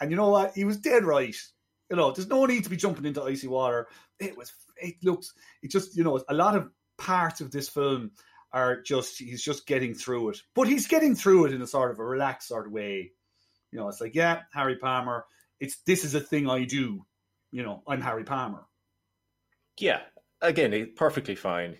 And 0.00 0.10
you 0.10 0.16
know 0.16 0.30
what? 0.30 0.54
He 0.54 0.64
was 0.64 0.78
dead 0.78 1.04
right. 1.04 1.36
You 1.90 1.96
know, 1.96 2.12
there's 2.12 2.28
no 2.28 2.46
need 2.46 2.64
to 2.64 2.70
be 2.70 2.76
jumping 2.76 3.04
into 3.04 3.22
icy 3.22 3.48
water. 3.48 3.88
It 4.18 4.34
was. 4.38 4.50
It 4.78 4.94
looks. 5.02 5.34
It 5.62 5.70
just. 5.70 5.94
You 5.94 6.04
know, 6.04 6.22
a 6.30 6.32
lot 6.34 6.56
of 6.56 6.70
parts 6.96 7.42
of 7.42 7.50
this 7.50 7.68
film 7.68 8.12
are 8.54 8.80
just. 8.80 9.18
He's 9.18 9.42
just 9.42 9.66
getting 9.66 9.94
through 9.94 10.30
it, 10.30 10.42
but 10.54 10.66
he's 10.66 10.86
getting 10.86 11.14
through 11.14 11.44
it 11.46 11.52
in 11.52 11.60
a 11.60 11.66
sort 11.66 11.90
of 11.90 11.98
a 11.98 12.04
relaxed 12.04 12.48
sort 12.48 12.66
of 12.66 12.72
way. 12.72 13.12
You 13.72 13.78
know, 13.78 13.88
it's 13.88 14.00
like, 14.00 14.14
yeah, 14.14 14.40
Harry 14.54 14.76
Palmer. 14.76 15.26
It's 15.60 15.78
this 15.86 16.04
is 16.04 16.14
a 16.14 16.20
thing 16.20 16.48
I 16.48 16.64
do. 16.64 17.04
You 17.50 17.62
know, 17.62 17.82
I'm 17.86 18.00
Harry 18.00 18.24
Palmer. 18.24 18.66
Yeah, 19.78 20.00
again, 20.42 20.92
perfectly 20.96 21.34
fine. 21.34 21.76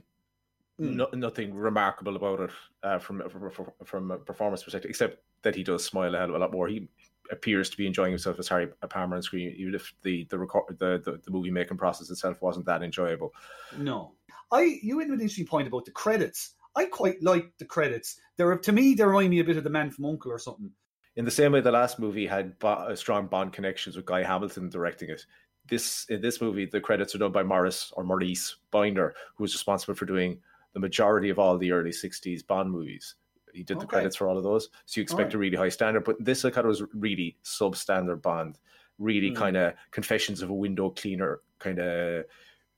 Hmm. 0.78 0.96
No, 0.96 1.08
nothing 1.14 1.54
remarkable 1.54 2.16
about 2.16 2.40
it 2.40 2.50
uh, 2.82 2.98
from, 2.98 3.22
from 3.30 3.50
from 3.84 4.10
a 4.10 4.18
performance 4.18 4.62
perspective, 4.62 4.90
except 4.90 5.22
that 5.42 5.54
he 5.54 5.62
does 5.62 5.84
smile 5.84 6.14
a 6.14 6.18
hell 6.18 6.30
of 6.30 6.34
a 6.34 6.38
lot 6.38 6.52
more. 6.52 6.68
He 6.68 6.88
appears 7.30 7.70
to 7.70 7.76
be 7.76 7.86
enjoying 7.86 8.12
himself 8.12 8.38
as 8.38 8.48
Harry 8.48 8.68
Palmer 8.88 9.16
on 9.16 9.22
screen, 9.22 9.54
even 9.56 9.74
if 9.74 9.92
the 10.02 10.26
the 10.30 10.38
record 10.38 10.78
the, 10.78 11.00
the, 11.04 11.20
the 11.24 11.30
movie 11.30 11.50
making 11.50 11.78
process 11.78 12.10
itself 12.10 12.42
wasn't 12.42 12.66
that 12.66 12.82
enjoyable. 12.82 13.32
No, 13.78 14.12
I. 14.52 14.78
You 14.82 14.98
had 14.98 15.08
an 15.08 15.14
interesting 15.14 15.46
point 15.46 15.68
about 15.68 15.86
the 15.86 15.92
credits. 15.92 16.54
I 16.76 16.84
quite 16.86 17.22
like 17.22 17.52
the 17.58 17.64
credits. 17.64 18.20
They're 18.36 18.58
to 18.58 18.72
me 18.72 18.94
they 18.94 19.04
remind 19.04 19.30
me 19.30 19.40
a 19.40 19.44
bit 19.44 19.56
of 19.56 19.64
the 19.64 19.70
Man 19.70 19.90
from 19.90 20.04
Uncle 20.04 20.30
or 20.30 20.38
something. 20.38 20.70
In 21.16 21.24
the 21.24 21.30
same 21.30 21.52
way, 21.52 21.60
the 21.60 21.70
last 21.72 21.98
movie 21.98 22.26
had 22.26 22.58
bo- 22.58 22.68
uh, 22.68 22.94
strong 22.96 23.26
Bond 23.26 23.52
connections 23.52 23.96
with 23.96 24.04
Guy 24.04 24.22
Hamilton 24.22 24.68
directing 24.68 25.08
it. 25.10 25.24
This 25.68 26.06
in 26.10 26.20
this 26.20 26.40
movie, 26.40 26.66
the 26.66 26.80
credits 26.80 27.14
are 27.14 27.18
done 27.18 27.32
by 27.32 27.42
Morris 27.42 27.92
or 27.96 28.04
Maurice 28.04 28.56
Binder, 28.70 29.14
who 29.34 29.44
was 29.44 29.54
responsible 29.54 29.94
for 29.94 30.04
doing 30.04 30.38
the 30.74 30.80
majority 30.80 31.30
of 31.30 31.38
all 31.38 31.56
the 31.58 31.72
early 31.72 31.90
'60s 31.90 32.46
Bond 32.46 32.70
movies. 32.70 33.14
He 33.52 33.62
did 33.62 33.80
the 33.80 33.86
credits 33.86 34.14
for 34.16 34.28
all 34.28 34.36
of 34.36 34.44
those, 34.44 34.68
so 34.84 35.00
you 35.00 35.02
expect 35.02 35.20
Alright. 35.28 35.34
a 35.34 35.38
really 35.38 35.56
high 35.56 35.70
standard. 35.70 36.04
But 36.04 36.22
this, 36.22 36.44
I 36.44 36.50
of 36.66 36.68
was 36.68 36.82
really 36.92 37.38
substandard 37.42 38.20
Bond, 38.20 38.58
really 38.98 39.30
Hmm. 39.30 39.34
kind 39.36 39.56
of 39.56 39.72
Confessions 39.92 40.42
of 40.42 40.50
a 40.50 40.54
Window 40.54 40.90
Cleaner 40.90 41.40
kind 41.58 41.78
of 41.78 42.26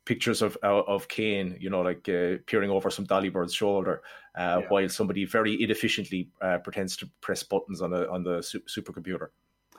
pictures 0.08 0.40
of 0.42 0.56
of 0.62 0.88
of 0.88 1.06
Caine, 1.08 1.56
you 1.60 1.68
know, 1.70 1.82
like 1.82 2.08
uh, 2.08 2.38
peering 2.46 2.70
over 2.70 2.90
some 2.90 3.04
Dolly 3.04 3.28
Bird's 3.28 3.54
shoulder, 3.54 4.02
uh, 4.36 4.60
Yeah. 4.62 4.68
while 4.70 4.88
somebody 4.88 5.24
very 5.26 5.62
inefficiently 5.62 6.30
uh, 6.40 6.58
pretends 6.58 6.96
to 6.96 7.06
press 7.20 7.42
buttons 7.42 7.82
on 7.82 7.92
a 7.92 8.02
on 8.14 8.24
the 8.24 8.42
su- 8.42 8.64
supercomputer. 8.66 9.28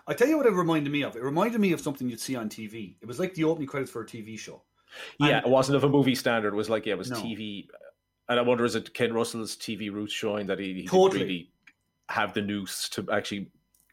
I 0.07 0.13
tell 0.13 0.27
you 0.27 0.37
what 0.37 0.45
it 0.45 0.53
reminded 0.53 0.91
me 0.91 1.03
of. 1.03 1.15
It 1.15 1.23
reminded 1.23 1.59
me 1.61 1.71
of 1.73 1.81
something 1.81 2.07
you'd 2.09 2.19
see 2.19 2.35
on 2.35 2.47
TV. 2.49 2.95
It 3.01 3.07
was 3.07 3.19
like 3.19 3.33
the 3.33 3.43
opening 3.43 3.67
credits 3.67 3.91
for 3.91 4.01
a 4.01 4.05
TV 4.05 4.37
show. 4.37 4.61
Yeah, 5.19 5.37
And- 5.37 5.45
it 5.45 5.49
wasn't 5.49 5.75
of 5.77 5.83
a 5.83 5.89
movie 5.89 6.15
standard. 6.15 6.53
It 6.53 6.57
was 6.57 6.69
like 6.69 6.85
yeah, 6.85 6.93
it 6.93 6.97
was 6.99 7.09
No. 7.11 7.17
TV, 7.17 7.67
and 8.29 8.39
I 8.39 8.43
wonder 8.43 8.65
is 8.65 8.75
it 8.75 8.93
Ken 8.93 9.11
Russell's 9.13 9.55
TV 9.57 9.91
roots 9.91 10.13
showing 10.13 10.45
that 10.47 10.59
he, 10.59 10.67
he 10.67 10.73
didn't 10.73 10.89
Totally. 10.91 11.23
really 11.23 11.51
have 12.09 12.33
the 12.33 12.41
noose 12.41 12.87
to 12.89 13.05
actually 13.11 13.49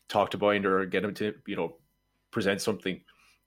talk 0.08 0.30
to 0.30 0.38
Binder 0.38 0.78
or 0.80 0.86
get 0.86 1.02
him 1.04 1.14
to 1.14 1.34
you 1.46 1.56
know 1.56 1.76
present 2.30 2.60
something 2.60 3.00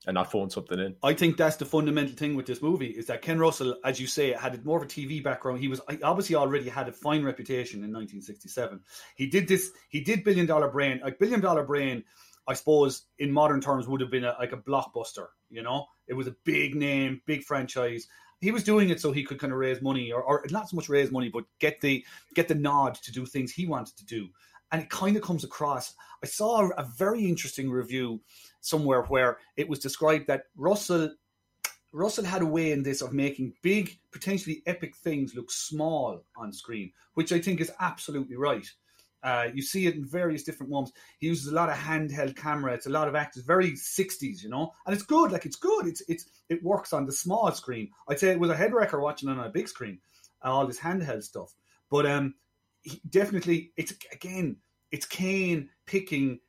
and 0.06 0.14
not 0.14 0.30
phone 0.30 0.48
something 0.48 0.78
in. 0.78 0.96
I 1.02 1.12
think 1.14 1.36
that's 1.36 1.56
the 1.56 1.66
fundamental 1.66 2.16
thing 2.16 2.34
with 2.34 2.46
this 2.46 2.62
movie 2.62 2.86
is 2.86 3.06
that 3.06 3.22
Ken 3.22 3.38
Russell, 3.38 3.76
as 3.84 4.00
you 4.00 4.06
say, 4.06 4.32
had 4.32 4.64
more 4.64 4.78
of 4.78 4.84
a 4.84 4.86
TV 4.86 5.22
background. 5.22 5.60
He 5.60 5.68
was 5.68 5.80
obviously 6.02 6.36
already 6.36 6.68
had 6.68 6.88
a 6.88 6.92
fine 6.92 7.22
reputation 7.22 7.78
in 7.78 7.92
1967. 7.92 8.80
He 9.16 9.26
did 9.26 9.46
this. 9.46 9.70
He 9.90 10.00
did 10.00 10.24
Billion 10.24 10.46
Dollar 10.46 10.70
Brain. 10.70 11.00
Like 11.04 11.18
Billion 11.18 11.40
Dollar 11.40 11.64
Brain, 11.64 12.04
I 12.48 12.54
suppose 12.54 13.02
in 13.18 13.30
modern 13.30 13.60
terms 13.60 13.86
would 13.88 14.00
have 14.00 14.10
been 14.10 14.24
a, 14.24 14.34
like 14.38 14.52
a 14.52 14.56
blockbuster. 14.56 15.28
You 15.50 15.62
know, 15.62 15.86
it 16.06 16.14
was 16.14 16.26
a 16.26 16.36
big 16.44 16.74
name, 16.74 17.20
big 17.26 17.44
franchise. 17.44 18.06
He 18.40 18.52
was 18.52 18.64
doing 18.64 18.88
it 18.88 19.00
so 19.00 19.12
he 19.12 19.24
could 19.24 19.38
kind 19.38 19.52
of 19.52 19.58
raise 19.58 19.82
money, 19.82 20.12
or, 20.12 20.22
or 20.22 20.46
not 20.50 20.70
so 20.70 20.76
much 20.76 20.88
raise 20.88 21.10
money, 21.10 21.28
but 21.28 21.44
get 21.58 21.82
the 21.82 22.02
get 22.34 22.48
the 22.48 22.54
nod 22.54 22.94
to 22.94 23.12
do 23.12 23.26
things 23.26 23.52
he 23.52 23.66
wanted 23.66 23.98
to 23.98 24.06
do. 24.06 24.28
And 24.72 24.80
it 24.80 24.88
kind 24.88 25.16
of 25.16 25.22
comes 25.22 25.44
across. 25.44 25.94
I 26.22 26.26
saw 26.26 26.70
a 26.70 26.88
very 26.96 27.26
interesting 27.26 27.70
review 27.70 28.20
somewhere 28.60 29.02
where 29.02 29.38
it 29.56 29.68
was 29.68 29.78
described 29.78 30.26
that 30.26 30.44
Russell 30.56 31.10
Russell 31.92 32.24
had 32.24 32.42
a 32.42 32.46
way 32.46 32.70
in 32.70 32.82
this 32.84 33.02
of 33.02 33.12
making 33.12 33.52
big, 33.62 33.98
potentially 34.12 34.62
epic 34.66 34.94
things 34.96 35.34
look 35.34 35.50
small 35.50 36.24
on 36.36 36.52
screen, 36.52 36.92
which 37.14 37.32
I 37.32 37.40
think 37.40 37.60
is 37.60 37.72
absolutely 37.80 38.36
right. 38.36 38.66
Uh, 39.22 39.48
you 39.52 39.60
see 39.60 39.86
it 39.86 39.96
in 39.96 40.04
various 40.04 40.44
different 40.44 40.70
ones. 40.70 40.92
He 41.18 41.26
uses 41.26 41.48
a 41.48 41.54
lot 41.54 41.68
of 41.68 41.76
handheld 41.76 42.36
camera. 42.36 42.72
It's 42.72 42.86
a 42.86 42.90
lot 42.90 43.08
of 43.08 43.14
actors, 43.14 43.42
very 43.42 43.76
sixties, 43.76 44.42
you 44.42 44.48
know, 44.48 44.72
and 44.86 44.94
it's 44.94 45.02
good. 45.02 45.30
Like 45.32 45.44
it's 45.44 45.56
good. 45.56 45.86
It's 45.86 46.00
it's 46.08 46.26
it 46.48 46.62
works 46.62 46.92
on 46.92 47.06
the 47.06 47.12
small 47.12 47.50
screen. 47.52 47.90
I'd 48.08 48.18
say 48.18 48.28
it 48.28 48.40
was 48.40 48.50
a 48.50 48.56
head 48.56 48.72
wrecker 48.72 49.00
watching 49.00 49.28
on 49.28 49.38
a 49.38 49.50
big 49.50 49.68
screen, 49.68 49.98
uh, 50.42 50.50
all 50.50 50.66
this 50.66 50.78
handheld 50.78 51.22
stuff. 51.22 51.54
But 51.90 52.06
um, 52.06 52.34
he, 52.82 53.00
definitely, 53.10 53.72
it's 53.76 53.92
again, 54.12 54.56
it's 54.90 55.06
Caine 55.06 55.68
picking 55.84 56.40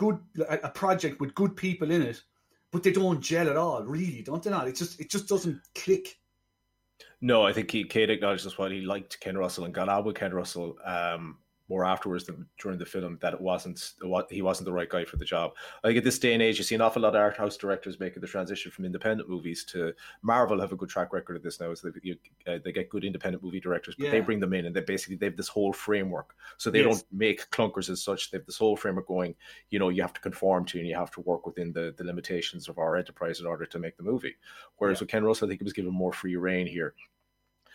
good 0.00 0.18
a, 0.48 0.70
project 0.70 1.20
with 1.20 1.34
good 1.34 1.54
people 1.54 1.90
in 1.90 2.00
it, 2.00 2.22
but 2.70 2.82
they 2.82 2.90
don't 2.90 3.20
gel 3.20 3.50
at 3.50 3.56
all. 3.58 3.84
Really, 3.84 4.22
don't 4.22 4.42
they? 4.42 4.48
Not. 4.48 4.66
It 4.66 4.74
just 4.74 4.98
it 4.98 5.10
just 5.10 5.28
doesn't 5.28 5.60
click. 5.74 6.18
No, 7.20 7.46
I 7.46 7.52
think 7.52 7.70
he 7.70 7.84
Kate 7.84 8.08
acknowledged 8.08 8.46
as 8.46 8.56
well. 8.56 8.70
He 8.70 8.80
liked 8.80 9.20
Ken 9.20 9.36
Russell 9.36 9.66
and 9.66 9.74
got 9.74 9.90
out 9.90 10.06
with 10.06 10.16
Ken 10.16 10.32
Russell 10.32 10.78
um, 10.86 11.36
more 11.70 11.84
afterwards 11.84 12.24
than 12.24 12.44
during 12.60 12.78
the 12.78 12.84
film. 12.84 13.16
That 13.22 13.32
it 13.32 13.40
wasn't 13.40 13.92
what 14.02 14.30
he 14.30 14.42
wasn't 14.42 14.66
the 14.66 14.72
right 14.72 14.88
guy 14.88 15.04
for 15.04 15.16
the 15.16 15.24
job. 15.24 15.52
I 15.84 15.88
think 15.88 15.98
at 15.98 16.04
this 16.04 16.18
day 16.18 16.34
and 16.34 16.42
age, 16.42 16.58
you 16.58 16.64
see 16.64 16.74
an 16.74 16.80
awful 16.80 17.00
lot 17.00 17.14
of 17.14 17.20
art 17.20 17.36
house 17.36 17.56
directors 17.56 18.00
making 18.00 18.20
the 18.20 18.26
transition 18.26 18.72
from 18.72 18.84
independent 18.84 19.30
movies 19.30 19.64
to 19.66 19.94
Marvel. 20.22 20.60
Have 20.60 20.72
a 20.72 20.76
good 20.76 20.88
track 20.88 21.12
record 21.12 21.36
of 21.36 21.42
this 21.44 21.60
now. 21.60 21.72
So 21.74 21.90
they, 21.90 22.00
you, 22.02 22.16
uh, 22.48 22.58
they 22.64 22.72
get 22.72 22.90
good 22.90 23.04
independent 23.04 23.42
movie 23.44 23.60
directors, 23.60 23.94
but 23.96 24.10
they 24.10 24.20
bring 24.20 24.40
them 24.40 24.52
in 24.52 24.66
and 24.66 24.74
they 24.74 24.80
basically 24.80 25.14
they 25.16 25.26
have 25.26 25.36
this 25.36 25.48
whole 25.48 25.72
framework. 25.72 26.34
So 26.58 26.70
they 26.70 26.80
Yes. 26.82 27.02
don't 27.02 27.12
make 27.12 27.48
clunkers 27.50 27.88
as 27.88 28.02
such. 28.02 28.30
They 28.32 28.38
have 28.38 28.46
this 28.46 28.58
whole 28.58 28.76
framework 28.76 29.06
going. 29.06 29.36
You 29.70 29.78
know, 29.78 29.90
you 29.90 30.02
have 30.02 30.12
to 30.14 30.20
conform 30.20 30.64
to 30.66 30.78
and 30.80 30.88
you 30.88 30.96
have 30.96 31.12
to 31.12 31.20
work 31.20 31.46
within 31.46 31.72
the 31.72 31.94
the 31.96 32.04
limitations 32.04 32.68
of 32.68 32.78
our 32.78 32.96
enterprise 32.96 33.38
in 33.38 33.46
order 33.46 33.64
to 33.66 33.78
make 33.78 33.96
the 33.96 34.02
movie. 34.02 34.34
Whereas 34.78 34.98
Yeah. 34.98 35.04
with 35.04 35.10
Ken 35.10 35.24
Russell, 35.24 35.46
I 35.46 35.50
think 35.50 35.60
he 35.60 35.64
was 35.64 35.72
given 35.72 35.92
more 35.92 36.12
free 36.12 36.34
reign 36.36 36.66
here 36.66 36.94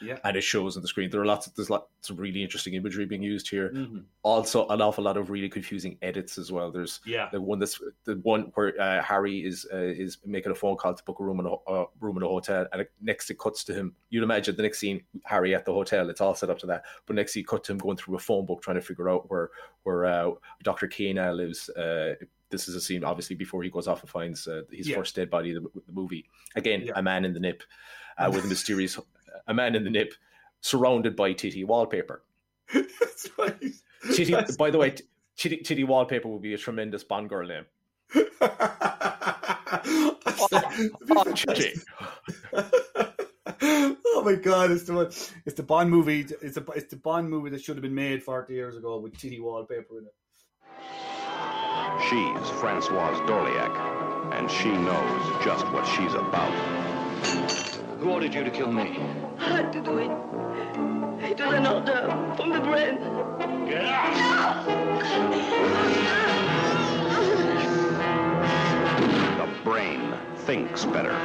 Yeah. 0.02 0.20
and 0.24 0.36
it 0.36 0.42
shows 0.42 0.76
on 0.76 0.82
the 0.82 0.88
screen. 0.88 1.10
There 1.10 1.22
are 1.22 1.26
lots 1.26 1.48
of 1.48 1.56
there's 1.56 1.70
lots 1.70 2.10
of 2.10 2.20
really 2.20 2.44
interesting 2.44 2.74
imagery 2.74 3.06
being 3.06 3.24
used 3.24 3.50
here. 3.50 3.72
Mhm. 3.74 4.04
Also, 4.24 4.68
an 4.68 4.82
awful 4.82 5.04
lot 5.04 5.18
of 5.18 5.30
really 5.30 5.50
confusing 5.50 5.98
edits 6.02 6.38
as 6.38 6.52
well. 6.52 6.72
There's 6.72 7.00
Yeah. 7.06 7.30
the 7.32 7.40
one 7.42 7.60
that's 7.60 7.80
the 8.04 8.16
one 8.24 8.52
where 8.56 8.80
uh, 8.80 9.02
Harry 9.02 9.46
is 9.46 9.66
uh, 9.74 9.78
is 9.78 10.18
making 10.26 10.52
a 10.52 10.56
phone 10.56 10.76
call 10.76 10.94
to 10.94 11.04
book 11.06 11.20
a 11.20 11.24
room 11.24 11.40
in 11.40 11.46
a 11.46 11.54
uh, 11.54 11.86
room 12.00 12.18
in 12.18 12.24
a 12.24 12.28
hotel, 12.28 12.68
and 12.72 12.82
it, 12.82 12.92
next 13.02 13.30
it 13.30 13.40
cuts 13.40 13.64
to 13.66 13.74
him. 13.74 13.96
You'd 14.10 14.24
imagine 14.24 14.56
the 14.56 14.64
next 14.64 14.80
scene, 14.80 15.04
Harry 15.24 15.56
at 15.56 15.66
the 15.66 15.74
hotel. 15.74 16.10
It's 16.10 16.22
all 16.22 16.36
set 16.36 16.50
up 16.50 16.60
to 16.60 16.66
that, 16.68 16.84
but 17.06 17.16
next 17.16 17.34
he 17.34 17.44
cut 17.44 17.64
to 17.66 17.72
him 17.72 17.78
going 17.78 17.98
through 17.98 18.16
a 18.16 18.20
phone 18.20 18.46
book 18.46 18.62
trying 18.62 18.76
to 18.76 18.82
figure 18.82 19.10
out 19.10 19.30
where 19.30 19.50
where 19.84 20.06
uh, 20.06 20.32
Doctor 20.64 20.88
Kane 20.88 21.16
lives. 21.38 21.70
Uh, 21.70 22.16
this 22.52 22.68
is 22.68 22.76
a 22.76 22.82
scene 22.82 23.04
obviously 23.04 23.36
before 23.36 23.64
he 23.64 23.70
goes 23.72 23.88
off 23.88 24.02
and 24.02 24.10
finds 24.10 24.48
uh, 24.48 24.62
his 24.72 24.88
Yeah. 24.88 24.96
first 24.98 25.16
dead 25.16 25.30
body 25.32 25.52
the, 25.54 25.62
the 25.62 25.92
movie. 25.92 26.26
Again, 26.56 26.84
Yeah. 26.86 26.94
a 26.96 27.02
man 27.02 27.26
in 27.26 27.34
the 27.34 27.40
nip 27.40 27.64
uh, 28.20 28.30
with 28.34 28.46
a 28.46 28.48
mysterious 28.56 29.00
a 29.48 29.54
man 29.54 29.76
in 29.76 29.84
the 29.84 29.90
hmm. 29.90 29.94
nip 29.94 30.14
surrounded 30.62 31.16
by 31.16 31.34
titty 31.34 31.64
wallpaper. 31.64 32.24
That's 32.74 33.30
right. 33.38 33.60
Titty, 34.14 34.32
That's 34.32 34.58
by 34.58 34.70
the 34.72 34.78
way, 34.78 34.92
t- 34.92 35.04
titty, 35.38 35.58
titty 35.58 35.84
wallpaper 35.84 36.28
would 36.28 36.42
be 36.42 36.54
a 36.54 36.58
tremendous 36.58 37.04
Bond 37.04 37.30
girl 37.30 37.48
name. 37.48 37.66
Oh, 38.14 38.32
oh 44.06 44.22
my 44.24 44.36
god! 44.36 44.72
It's 44.72 44.84
the 44.84 44.94
one- 44.94 45.12
it's 45.46 45.56
the 45.56 45.64
Bond 45.64 45.90
movie. 45.90 46.26
It's 46.42 46.58
a 46.58 46.66
it's 46.76 46.90
the 46.90 46.98
Bond 46.98 47.30
movie 47.30 47.50
that 47.52 47.62
should 47.62 47.76
have 47.76 47.84
been 47.84 47.96
made 47.96 48.24
forty 48.24 48.54
years 48.54 48.76
ago 48.76 48.98
with 49.00 49.18
titty 49.18 49.40
wallpaper 49.40 50.00
in 50.00 50.06
it. 50.06 50.14
She's 52.10 52.50
Francoise 52.60 53.18
Dorléac, 53.22 54.34
and 54.34 54.50
she 54.52 54.70
knows 54.70 55.44
just 55.44 55.66
what 55.72 55.86
she's 55.86 56.14
about. 56.14 56.95
Who 58.00 58.12
ordered 58.12 58.34
you 58.34 58.44
to 58.44 58.52
kill 58.52 58.72
me? 58.72 59.00
I 59.40 59.50
had 59.58 59.74
to 59.74 59.82
do 59.82 59.98
it. 60.00 60.12
It 61.24 61.40
was 61.40 61.54
an 61.54 61.66
order 61.66 62.34
from 62.36 62.50
the 62.52 62.60
brain. 62.60 62.98
Get 63.68 63.86
out! 63.86 64.68
No! 64.68 65.46
The 69.38 69.64
brain 69.64 70.14
thinks 70.38 70.86
better. 70.86 71.18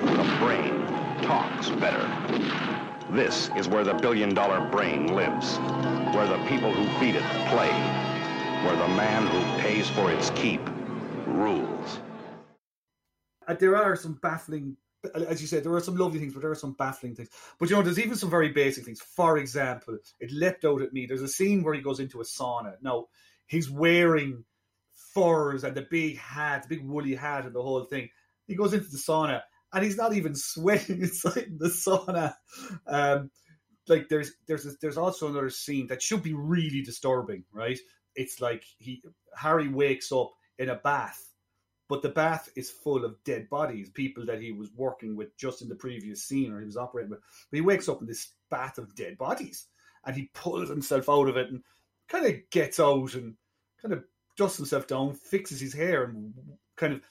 The 0.00 0.36
brain 0.40 0.86
talks 1.22 1.68
better. 1.70 2.08
This 3.10 3.50
is 3.56 3.68
where 3.68 3.84
the 3.84 3.94
billion 3.94 4.34
dollar 4.34 4.68
brain 4.70 5.14
lives. 5.14 5.58
Where 6.14 6.26
the 6.26 6.38
people 6.48 6.72
who 6.72 6.84
feed 6.98 7.14
it 7.16 7.22
play. 7.48 7.70
Where 8.64 8.76
the 8.76 8.88
man 8.88 9.26
who 9.26 9.62
pays 9.62 9.88
for 9.90 10.10
its 10.10 10.30
keep 10.30 10.60
rules. 11.26 12.00
Uh, 13.46 13.54
there 13.54 13.76
are 13.76 13.94
some 13.94 14.14
baffling, 14.22 14.76
as 15.14 15.40
you 15.40 15.46
said, 15.46 15.64
there 15.64 15.74
are 15.74 15.80
some 15.80 15.96
lovely 15.96 16.18
things, 16.18 16.32
but 16.32 16.42
there 16.42 16.50
are 16.50 16.56
some 16.56 16.74
baffling 16.74 17.14
things. 17.14 17.28
But 17.58 17.70
you 17.70 17.76
know, 17.76 17.82
there's 17.82 17.98
even 17.98 18.16
some 18.16 18.30
very 18.30 18.50
basic 18.50 18.84
things. 18.84 19.00
For 19.00 19.38
example, 19.38 19.98
it 20.20 20.30
leapt 20.32 20.64
out 20.64 20.82
at 20.82 20.92
me. 20.92 21.06
There's 21.06 21.22
a 21.22 21.28
scene 21.28 21.62
where 21.62 21.74
he 21.74 21.80
goes 21.80 22.00
into 22.00 22.20
a 22.20 22.24
sauna. 22.24 22.74
Now, 22.82 23.06
he's 23.46 23.70
wearing 23.70 24.44
furs 25.14 25.64
and 25.64 25.74
the 25.74 25.86
big 25.90 26.18
hat, 26.18 26.62
the 26.62 26.76
big 26.76 26.86
woolly 26.86 27.14
hat, 27.14 27.44
and 27.44 27.54
the 27.54 27.62
whole 27.62 27.84
thing. 27.84 28.08
He 28.46 28.54
goes 28.54 28.74
into 28.74 28.90
the 28.90 28.98
sauna 28.98 29.42
and 29.72 29.84
he's 29.84 29.96
not 29.96 30.14
even 30.14 30.34
sweating 30.34 31.02
inside 31.02 31.58
the 31.58 31.68
sauna. 31.68 32.34
Um, 32.86 33.30
like 33.88 34.08
there's 34.08 34.32
there's 34.46 34.76
there's 34.78 34.96
also 34.96 35.28
another 35.28 35.50
scene 35.50 35.86
that 35.88 36.02
should 36.02 36.22
be 36.22 36.32
really 36.32 36.82
disturbing, 36.82 37.44
right? 37.52 37.78
It's 38.14 38.40
like 38.40 38.64
he 38.78 39.02
Harry 39.36 39.68
wakes 39.68 40.10
up 40.10 40.30
in 40.58 40.70
a 40.70 40.76
bath 40.76 41.33
but 41.94 42.02
the 42.02 42.08
bath 42.08 42.50
is 42.56 42.72
full 42.72 43.04
of 43.04 43.22
dead 43.22 43.48
bodies, 43.48 43.88
people 43.88 44.26
that 44.26 44.40
he 44.40 44.50
was 44.50 44.72
working 44.74 45.14
with 45.14 45.36
just 45.36 45.62
in 45.62 45.68
the 45.68 45.76
previous 45.76 46.24
scene 46.24 46.52
or 46.52 46.58
he 46.58 46.66
was 46.66 46.76
operating 46.76 47.08
with. 47.08 47.20
But 47.52 47.56
he 47.56 47.60
wakes 47.60 47.88
up 47.88 48.00
in 48.00 48.08
this 48.08 48.32
bath 48.50 48.78
of 48.78 48.96
dead 48.96 49.16
bodies 49.16 49.66
and 50.04 50.16
he 50.16 50.28
pulls 50.34 50.68
himself 50.68 51.08
out 51.08 51.28
of 51.28 51.36
it 51.36 51.50
and 51.50 51.62
kind 52.08 52.26
of 52.26 52.34
gets 52.50 52.80
out 52.80 53.14
and 53.14 53.36
kind 53.80 53.94
of 53.94 54.02
dusts 54.36 54.56
himself 54.56 54.88
down, 54.88 55.14
fixes 55.14 55.60
his 55.60 55.72
hair 55.72 56.06
and 56.06 56.34
kind 56.76 56.94
of 56.94 57.02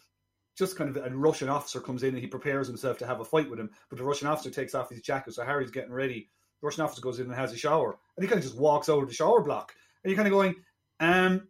just 0.58 0.76
kind 0.76 0.90
of 0.90 0.98
a 0.98 1.16
Russian 1.16 1.48
officer 1.48 1.80
comes 1.80 2.04
in 2.04 2.10
and 2.10 2.20
he 2.20 2.28
prepares 2.28 2.68
himself 2.68 2.98
to 2.98 3.08
have 3.08 3.22
a 3.22 3.26
fight 3.26 3.50
with 3.50 3.62
him. 3.62 3.70
But 3.90 4.00
the 4.00 4.04
Russian 4.04 4.28
officer 4.28 4.50
takes 4.50 4.76
off 4.76 4.90
his 4.90 5.00
jacket, 5.00 5.34
so 5.34 5.46
Harry's 5.46 5.72
getting 5.72 5.94
ready. 5.94 6.30
The 6.60 6.66
Russian 6.66 6.84
officer 6.84 7.00
goes 7.02 7.22
in 7.22 7.28
and 7.28 7.36
has 7.36 7.54
a 7.54 7.58
shower, 7.58 7.98
and 8.18 8.24
he 8.26 8.28
kind 8.28 8.40
of 8.40 8.44
just 8.44 8.60
walks 8.60 8.90
out 8.90 9.02
of 9.02 9.08
the 9.08 9.16
shower 9.16 9.42
block. 9.42 9.74
And 10.04 10.12
you're 10.12 10.18
kind 10.18 10.28
of 10.28 10.34
going, 10.34 10.56
um, 11.00 11.48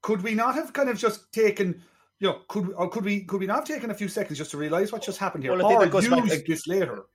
could 0.00 0.22
we 0.22 0.34
not 0.34 0.54
have 0.54 0.72
kind 0.72 0.88
of 0.88 0.96
just 0.96 1.30
taken 1.34 1.82
you 2.22 2.28
know, 2.28 2.38
could 2.46 2.72
or 2.76 2.88
could 2.88 3.04
we 3.04 3.24
could 3.24 3.40
we 3.40 3.46
not 3.46 3.56
have 3.56 3.64
taken 3.64 3.90
a 3.90 3.94
few 3.94 4.06
seconds 4.06 4.38
just 4.38 4.52
to 4.52 4.56
realise 4.56 4.92
what 4.92 5.02
just 5.02 5.18
happened 5.18 5.42
here, 5.42 5.56
Well, 5.56 5.66
or 5.66 5.84
use 5.86 6.08
back- 6.08 6.28
like- 6.28 6.46
this 6.46 6.68
later? 6.68 7.06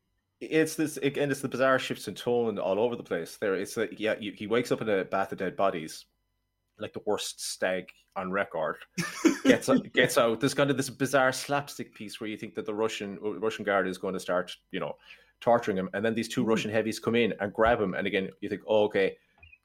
It's 0.41 0.75
this 0.75 0.97
again. 0.97 1.31
It's 1.31 1.39
the 1.39 1.47
bizarre 1.47 1.79
shifts 1.79 2.09
in 2.09 2.13
tone 2.13 2.59
all 2.59 2.77
over 2.77 2.95
the 2.97 3.03
place. 3.03 3.37
There, 3.37 3.55
it's 3.55 3.77
like 3.77 3.99
yeah, 3.99 4.15
you, 4.19 4.33
he 4.33 4.45
wakes 4.45 4.71
up 4.71 4.81
in 4.81 4.89
a 4.89 5.05
bath 5.05 5.31
of 5.31 5.37
dead 5.37 5.55
bodies, 5.55 6.05
like 6.77 6.91
the 6.93 7.01
worst 7.05 7.41
stag 7.41 7.86
on 8.17 8.32
record. 8.32 8.75
Gets 9.45 9.69
out, 9.69 9.93
gets 9.93 10.17
out. 10.17 10.41
There's 10.41 10.53
kind 10.53 10.69
of 10.69 10.75
this 10.75 10.89
bizarre 10.89 11.32
slapstick 11.32 11.95
piece 11.95 12.19
where 12.19 12.29
you 12.29 12.36
think 12.36 12.53
that 12.55 12.65
the 12.65 12.73
Russian 12.73 13.17
uh, 13.23 13.39
Russian 13.39 13.63
guard 13.63 13.88
is 13.88 13.97
going 13.97 14.13
to 14.13 14.19
start, 14.19 14.53
you 14.71 14.82
know, 14.82 14.97
torturing 15.39 15.77
him, 15.77 15.89
and 15.93 16.03
then 16.03 16.13
these 16.13 16.27
two 16.27 16.41
mm-hmm. 16.41 16.49
Russian 16.49 16.69
heavies 16.69 16.99
come 16.99 17.15
in 17.15 17.34
and 17.39 17.53
grab 17.53 17.79
him, 17.79 17.93
and 17.93 18.05
again 18.05 18.29
you 18.41 18.49
think, 18.49 18.62
oh, 18.67 18.84
okay, 18.84 19.15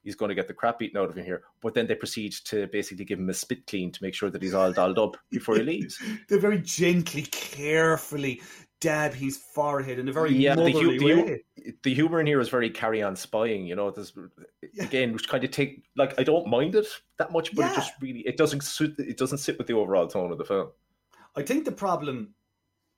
he's 0.03 0.15
going 0.15 0.29
to 0.29 0.35
get 0.35 0.47
the 0.47 0.53
crap 0.53 0.79
beaten 0.79 0.99
out 0.99 1.09
of 1.09 1.17
him 1.17 1.25
here. 1.25 1.43
But 1.61 1.73
then 1.73 1.87
they 1.87 1.95
proceed 1.95 2.33
to 2.45 2.67
basically 2.67 3.05
give 3.05 3.19
him 3.19 3.29
a 3.29 3.33
spit 3.33 3.65
clean 3.67 3.91
to 3.91 4.03
make 4.03 4.13
sure 4.13 4.29
that 4.29 4.41
he's 4.41 4.53
all 4.53 4.71
dolled 4.71 4.99
up 4.99 5.17
before 5.29 5.55
he 5.55 5.63
leaves. 5.63 6.01
They 6.29 6.37
very 6.37 6.59
gently, 6.59 7.23
carefully 7.23 8.41
dab 8.83 9.13
his 9.13 9.37
forehead 9.37 9.97
in 9.97 10.09
a 10.09 10.11
very 10.11 10.35
yeah, 10.35 10.55
the, 10.55 10.69
hu- 10.69 11.05
way. 11.05 11.41
hu- 11.55 11.71
the 11.83 11.93
humor 11.93 12.19
in 12.19 12.27
here 12.27 12.41
is 12.41 12.49
very 12.49 12.69
carry 12.69 13.01
on 13.01 13.15
spying. 13.15 13.65
You 13.65 13.75
know, 13.75 13.91
this 13.91 14.11
again, 14.77 15.13
which 15.13 15.29
kind 15.29 15.43
of 15.43 15.51
take 15.51 15.85
like 15.95 16.19
I 16.19 16.23
don't 16.23 16.47
mind 16.47 16.75
it 16.75 16.87
that 17.17 17.31
much, 17.31 17.55
but 17.55 17.71
it 17.71 17.75
just 17.75 17.93
really 18.01 18.19
it 18.21 18.35
doesn't 18.35 18.63
suit. 18.63 18.95
It 18.99 19.17
doesn't 19.17 19.37
sit 19.37 19.57
with 19.57 19.67
the 19.67 19.73
overall 19.73 20.07
tone 20.07 20.31
of 20.31 20.37
the 20.37 20.43
film. 20.43 20.69
I 21.35 21.43
think 21.43 21.63
the 21.63 21.71
problem 21.71 22.33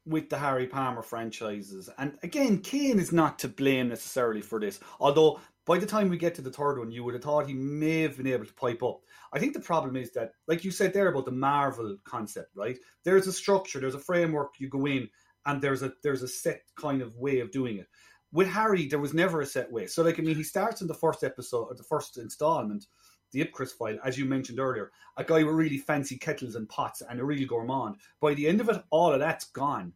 with 0.08 0.30
the 0.30 0.38
Harry 0.38 0.68
Palmer 0.68 1.04
franchises, 1.04 1.90
and 2.00 2.18
again, 2.24 2.60
Caine 2.60 3.00
is 3.00 3.12
not 3.12 3.38
to 3.40 3.48
blame 3.48 3.90
necessarily 3.90 4.42
for 4.42 4.60
this, 4.60 4.80
although 5.00 5.40
by 5.66 5.80
the 5.80 5.86
time 5.86 6.10
we 6.10 6.18
get 6.18 6.36
to 6.36 6.42
the 6.42 6.52
third 6.52 6.78
one, 6.78 6.92
you 6.92 7.04
would 7.04 7.16
have 7.16 7.24
thought 7.24 7.48
he 7.48 7.54
may 7.54 8.02
have 8.02 8.18
been 8.18 8.28
able 8.28 8.46
to 8.46 8.54
pipe 8.54 8.84
up. 8.84 9.02
I 9.34 9.40
think 9.40 9.54
the 9.54 9.60
problem 9.60 9.96
is 9.96 10.12
that, 10.12 10.32
like 10.48 10.64
you 10.64 10.72
said 10.72 10.94
there 10.94 11.08
about 11.08 11.26
the 11.26 11.32
Marvel 11.32 11.98
concept, 12.04 12.56
right? 12.56 12.78
There's 13.04 13.28
a 13.28 13.34
structure, 13.34 13.80
there's 13.80 13.96
a 13.96 14.00
framework, 14.00 14.54
you 14.60 14.70
go 14.70 14.86
in, 14.86 15.10
and 15.46 15.62
there's 15.62 15.84
a 15.84 15.94
there's 16.04 16.24
a 16.24 16.28
set 16.28 16.62
kind 16.76 17.02
of 17.02 17.16
way 17.16 17.40
of 17.40 17.52
doing 17.52 17.78
it. 17.78 17.88
With 18.32 18.48
Harry, 18.48 18.88
there 18.88 19.00
was 19.00 19.14
never 19.14 19.42
a 19.42 19.46
set 19.46 19.72
way. 19.72 19.88
So, 19.88 20.04
like, 20.04 20.20
I 20.20 20.24
mean, 20.24 20.36
he 20.36 20.44
starts 20.44 20.82
in 20.82 20.88
the 20.88 20.94
first 20.94 21.24
episode, 21.24 21.66
or 21.66 21.76
the 21.76 21.84
first 21.84 22.18
installment, 22.18 22.86
the 23.32 23.44
Ipcress 23.44 23.72
file, 23.72 23.98
as 24.04 24.18
you 24.18 24.26
mentioned 24.26 24.60
earlier, 24.60 24.92
a 25.18 25.24
guy 25.24 25.44
with 25.44 25.56
really 25.56 25.78
fancy 25.78 26.18
kettles 26.18 26.56
and 26.56 26.68
pots 26.68 27.02
and 27.02 27.20
a 27.20 27.24
real 27.24 27.48
gourmand. 27.48 27.96
By 28.20 28.34
the 28.34 28.48
end 28.48 28.62
of 28.62 28.70
it, 28.70 28.84
all 28.90 29.14
of 29.14 29.20
that's 29.20 29.46
gone. 29.46 29.94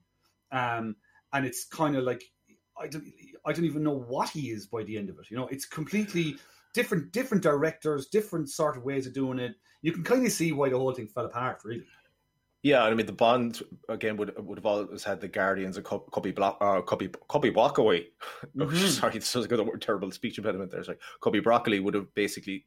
Um, 0.52 0.96
and 1.34 1.46
it's 1.46 1.66
kind 1.66 1.96
of 1.96 2.04
like, 2.04 2.24
I 2.80 2.88
don't, 2.88 3.04
I 3.46 3.54
don't 3.54 3.66
even 3.66 3.84
know 3.84 3.98
what 3.98 4.30
he 4.30 4.50
is 4.52 4.66
by 4.66 4.84
the 4.84 4.98
end 4.98 5.10
of 5.10 5.20
it. 5.20 5.30
You 5.30 5.38
know, 5.38 5.48
it's 5.48 5.66
completely 5.66 6.38
different, 6.74 7.12
different 7.12 7.44
directors, 7.44 8.08
different 8.08 8.50
sort 8.50 8.78
of 8.78 8.84
ways 8.84 9.06
of 9.08 9.14
doing 9.14 9.40
it. 9.40 9.56
You 9.82 9.92
can 9.92 10.04
kind 10.04 10.26
of 10.26 10.32
see 10.32 10.52
why 10.52 10.70
the 10.70 10.78
whole 10.78 10.94
thing 10.94 11.08
fell 11.08 11.26
apart, 11.26 11.62
really. 11.64 11.84
Yeah, 12.62 12.84
I 12.84 12.94
mean 12.94 13.06
the 13.06 13.14
Bond 13.14 13.62
again 13.88 14.18
would 14.18 14.34
would 14.46 14.58
have 14.58 14.66
always 14.66 15.02
had 15.02 15.22
the 15.22 15.30
Guardians 15.30 15.80
Cub- 15.80 16.12
Cubby 16.12 16.32
Block, 16.32 16.58
uh, 16.60 16.82
Cubby 16.82 17.08
Walkaway. 17.52 18.08
Oh, 18.60 18.66
Mhm. 18.66 18.88
sorry, 18.90 19.14
this 19.14 19.34
was 19.34 19.46
a 19.46 19.48
good, 19.48 19.82
terrible 19.82 20.12
speech 20.12 20.38
impediment 20.38 20.70
there. 20.70 20.84
Sorry, 20.84 20.98
Cubby 21.22 21.40
Broccoli 21.40 21.80
would 21.80 21.94
have 21.94 22.14
basically 22.16 22.66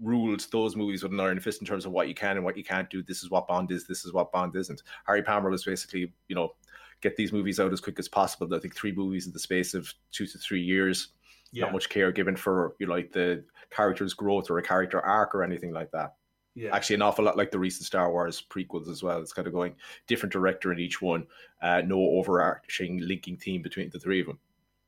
ruled 0.00 0.46
those 0.52 0.76
movies 0.76 1.02
with 1.02 1.10
an 1.10 1.18
iron 1.18 1.40
fist 1.40 1.60
in 1.60 1.66
terms 1.66 1.86
of 1.86 1.90
what 1.90 2.06
you 2.06 2.14
can 2.14 2.36
and 2.36 2.44
what 2.44 2.56
you 2.56 2.62
can't 2.62 2.88
do. 2.88 3.02
This 3.02 3.24
is 3.24 3.30
what 3.30 3.48
Bond 3.48 3.70
is. 3.72 3.84
This 3.86 4.04
is 4.04 4.12
what 4.12 4.30
Bond 4.30 4.54
isn't. 4.54 4.82
Harry 5.06 5.22
Palmer 5.22 5.50
was 5.50 5.64
basically, 5.64 6.12
you 6.28 6.36
know, 6.36 6.54
get 7.00 7.16
these 7.16 7.32
movies 7.32 7.60
out 7.60 7.72
as 7.72 7.80
quick 7.80 7.98
as 7.98 8.08
possible. 8.08 8.54
I 8.54 8.58
think 8.58 8.74
three 8.74 8.92
movies 8.92 9.26
in 9.26 9.32
the 9.32 9.38
space 9.38 9.74
of 9.74 9.92
two 10.12 10.26
to 10.26 10.38
three 10.38 10.62
years. 10.62 11.08
Yeah. 11.52 11.64
Not 11.64 11.74
much 11.74 11.88
care 11.88 12.12
given 12.12 12.36
for 12.36 12.74
you 12.78 12.86
know, 12.86 12.94
like 12.94 13.12
the 13.12 13.44
character's 13.70 14.14
growth 14.14 14.50
or 14.50 14.58
a 14.58 14.62
character 14.62 15.00
arc 15.00 15.34
or 15.34 15.42
anything 15.42 15.72
like 15.72 15.90
that. 15.92 16.14
Yeah. 16.54 16.74
Actually, 16.74 16.96
an 16.96 17.02
awful 17.02 17.24
lot 17.24 17.36
like 17.36 17.50
the 17.50 17.58
recent 17.58 17.84
Star 17.84 18.10
Wars 18.10 18.42
prequels 18.48 18.88
as 18.88 19.02
well. 19.02 19.20
It's 19.20 19.32
kind 19.32 19.46
of 19.46 19.52
going 19.52 19.74
different 20.06 20.32
director 20.32 20.72
in 20.72 20.78
each 20.78 21.02
one, 21.02 21.26
uh, 21.62 21.82
no 21.84 21.98
overarching 21.98 22.98
linking 23.06 23.36
theme 23.36 23.60
between 23.60 23.90
the 23.90 24.00
three 24.00 24.20
of 24.20 24.26
them. 24.26 24.38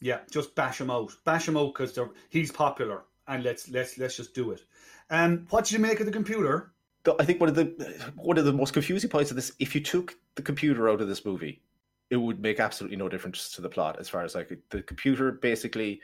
Yeah, 0.00 0.20
just 0.30 0.54
bash 0.54 0.80
him 0.80 0.90
out. 0.90 1.12
Bash 1.24 1.46
him 1.46 1.56
out 1.58 1.74
because 1.74 1.98
he's 2.30 2.50
popular, 2.50 3.04
and 3.26 3.44
let's 3.44 3.68
let's 3.68 3.98
let's 3.98 4.16
just 4.16 4.34
do 4.34 4.52
it. 4.52 4.64
Um, 5.10 5.46
what 5.50 5.64
did 5.64 5.72
you 5.72 5.78
make 5.78 6.00
of 6.00 6.06
the 6.06 6.12
computer? 6.12 6.72
I 7.18 7.24
think 7.24 7.40
one 7.40 7.48
of 7.48 7.54
the 7.54 8.12
one 8.16 8.38
of 8.38 8.44
the 8.44 8.52
most 8.52 8.72
confusing 8.72 9.10
points 9.10 9.30
of 9.30 9.36
this, 9.36 9.52
if 9.58 9.74
you 9.74 9.82
took 9.82 10.16
the 10.36 10.42
computer 10.42 10.88
out 10.88 11.00
of 11.00 11.08
this 11.08 11.24
movie, 11.24 11.62
it 12.10 12.16
would 12.16 12.40
make 12.40 12.60
absolutely 12.60 12.96
no 12.96 13.08
difference 13.08 13.50
to 13.52 13.60
the 13.60 13.68
plot. 13.68 13.98
As 13.98 14.08
far 14.08 14.22
as 14.24 14.34
like 14.34 14.50
the 14.70 14.82
computer 14.82 15.32
basically 15.32 16.00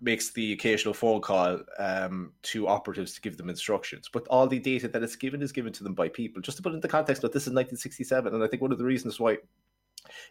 makes 0.00 0.30
the 0.32 0.52
occasional 0.52 0.94
phone 0.94 1.20
call 1.20 1.60
um, 1.78 2.32
to 2.42 2.68
operatives 2.68 3.14
to 3.14 3.20
give 3.20 3.36
them 3.36 3.50
instructions, 3.50 4.08
but 4.12 4.26
all 4.28 4.46
the 4.46 4.58
data 4.58 4.88
that 4.88 5.02
is 5.02 5.16
given 5.16 5.42
is 5.42 5.52
given 5.52 5.72
to 5.72 5.84
them 5.84 5.94
by 5.94 6.08
people. 6.08 6.40
Just 6.40 6.56
to 6.56 6.62
put 6.62 6.74
into 6.74 6.88
context, 6.88 7.22
look, 7.22 7.32
this 7.32 7.44
is 7.44 7.52
1967, 7.52 8.34
and 8.34 8.42
I 8.42 8.46
think 8.46 8.62
one 8.62 8.72
of 8.72 8.78
the 8.78 8.84
reasons 8.84 9.18
why 9.18 9.38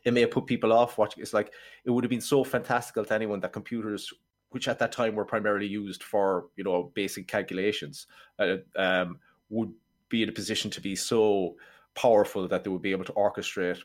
it 0.04 0.14
may 0.14 0.22
have 0.22 0.32
put 0.32 0.46
people 0.46 0.72
off 0.72 0.98
watching 0.98 1.22
is 1.22 1.34
like 1.34 1.52
it 1.84 1.92
would 1.92 2.04
have 2.04 2.10
been 2.10 2.22
so 2.22 2.44
fantastical 2.44 3.04
to 3.04 3.14
anyone 3.14 3.40
that 3.42 3.52
computers 3.52 4.14
which 4.52 4.70
at 4.70 4.80
that 4.80 4.94
time 4.94 5.16
were 5.16 5.26
primarily 5.26 5.68
used 5.68 6.02
for 6.02 6.46
you 6.56 6.64
know 6.64 6.92
basic 6.96 7.28
calculations 7.28 8.08
uh, 8.40 8.56
um, 8.78 9.20
would 9.50 9.72
be 10.08 10.24
in 10.24 10.30
a 10.30 10.32
position 10.32 10.72
to 10.72 10.80
be 10.80 10.96
so 10.96 11.56
powerful 11.94 12.48
that 12.48 12.64
they 12.64 12.70
would 12.70 12.82
be 12.82 12.92
able 12.92 13.04
to 13.04 13.12
orchestrate 13.14 13.82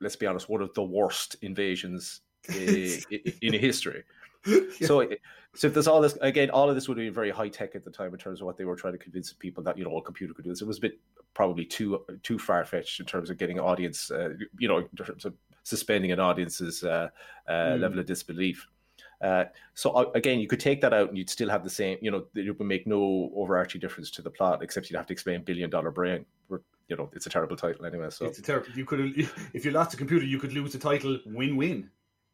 let's 0.00 0.16
be 0.16 0.26
honest 0.26 0.48
one 0.48 0.62
of 0.62 0.72
the 0.74 0.82
worst 0.82 1.36
invasions 1.42 2.20
i- 2.50 2.98
i- 3.12 3.32
in 3.42 3.52
history 3.52 4.02
So, 4.80 5.08
so 5.54 5.66
if 5.66 5.74
there's 5.74 5.88
all 5.88 6.00
this 6.00 6.16
again, 6.20 6.50
all 6.50 6.68
of 6.68 6.76
this 6.76 6.86
would 6.86 6.96
have 6.98 7.04
been 7.04 7.12
very 7.12 7.30
high 7.30 7.48
tech 7.48 7.74
at 7.74 7.84
the 7.84 7.90
time 7.90 8.12
in 8.12 8.18
terms 8.18 8.40
of 8.40 8.46
what 8.46 8.56
they 8.56 8.64
were 8.64 8.76
trying 8.76 8.92
to 8.92 8.98
convince 8.98 9.32
people 9.32 9.60
that 9.64 9.76
you 9.76 9.82
know 9.84 9.96
a 9.96 10.02
computer 10.02 10.32
could 10.34 10.44
do 10.44 10.50
this. 10.50 10.60
It 10.62 10.68
was 10.68 10.78
a 10.78 10.82
bit 10.82 11.00
probably 11.34 11.64
too 11.64 12.04
too 12.22 12.38
far 12.38 12.64
fetched 12.64 13.00
in 13.00 13.06
terms 13.06 13.28
of 13.28 13.38
getting 13.38 13.58
audience, 13.58 14.08
uh, 14.12 14.34
you 14.58 14.68
know, 14.68 14.78
in 14.78 14.88
terms 15.04 15.24
of 15.24 15.34
suspending 15.64 16.12
an 16.12 16.20
audience's 16.20 16.84
uh, 16.84 17.08
uh, 17.48 17.52
Mm. 17.52 17.80
level 17.80 17.98
of 17.98 18.06
disbelief. 18.06 18.68
Uh, 19.20 19.46
so 19.74 19.90
uh, 19.90 20.10
again, 20.14 20.38
you 20.38 20.46
could 20.46 20.60
take 20.60 20.80
that 20.82 20.92
out 20.92 21.08
and 21.08 21.18
you'd 21.18 21.30
still 21.30 21.48
have 21.48 21.64
the 21.64 21.70
same, 21.70 21.98
you 22.00 22.12
know, 22.12 22.26
it 22.36 22.56
would 22.56 22.68
make 22.68 22.86
no 22.86 23.32
overarching 23.34 23.80
difference 23.80 24.10
to 24.12 24.22
the 24.22 24.30
plot, 24.30 24.62
except 24.62 24.88
you'd 24.90 24.96
have 24.96 25.06
to 25.06 25.12
explain 25.12 25.42
Billion 25.42 25.70
Dollar 25.70 25.90
Brain. 25.90 26.24
You 26.88 26.96
know, 26.96 27.10
it's 27.14 27.26
a 27.26 27.30
terrible 27.30 27.56
title 27.56 27.84
anyway. 27.84 28.10
So 28.10 28.26
It's 28.26 28.38
a 28.38 28.42
terrible. 28.42 28.68
You 28.74 28.84
could 28.84 29.00
if 29.52 29.64
you 29.64 29.70
lost 29.72 29.94
a 29.94 29.96
computer, 29.96 30.24
you 30.24 30.38
could 30.38 30.52
lose 30.52 30.72
the 30.72 30.78
title 30.78 31.18
win-win. 31.26 31.90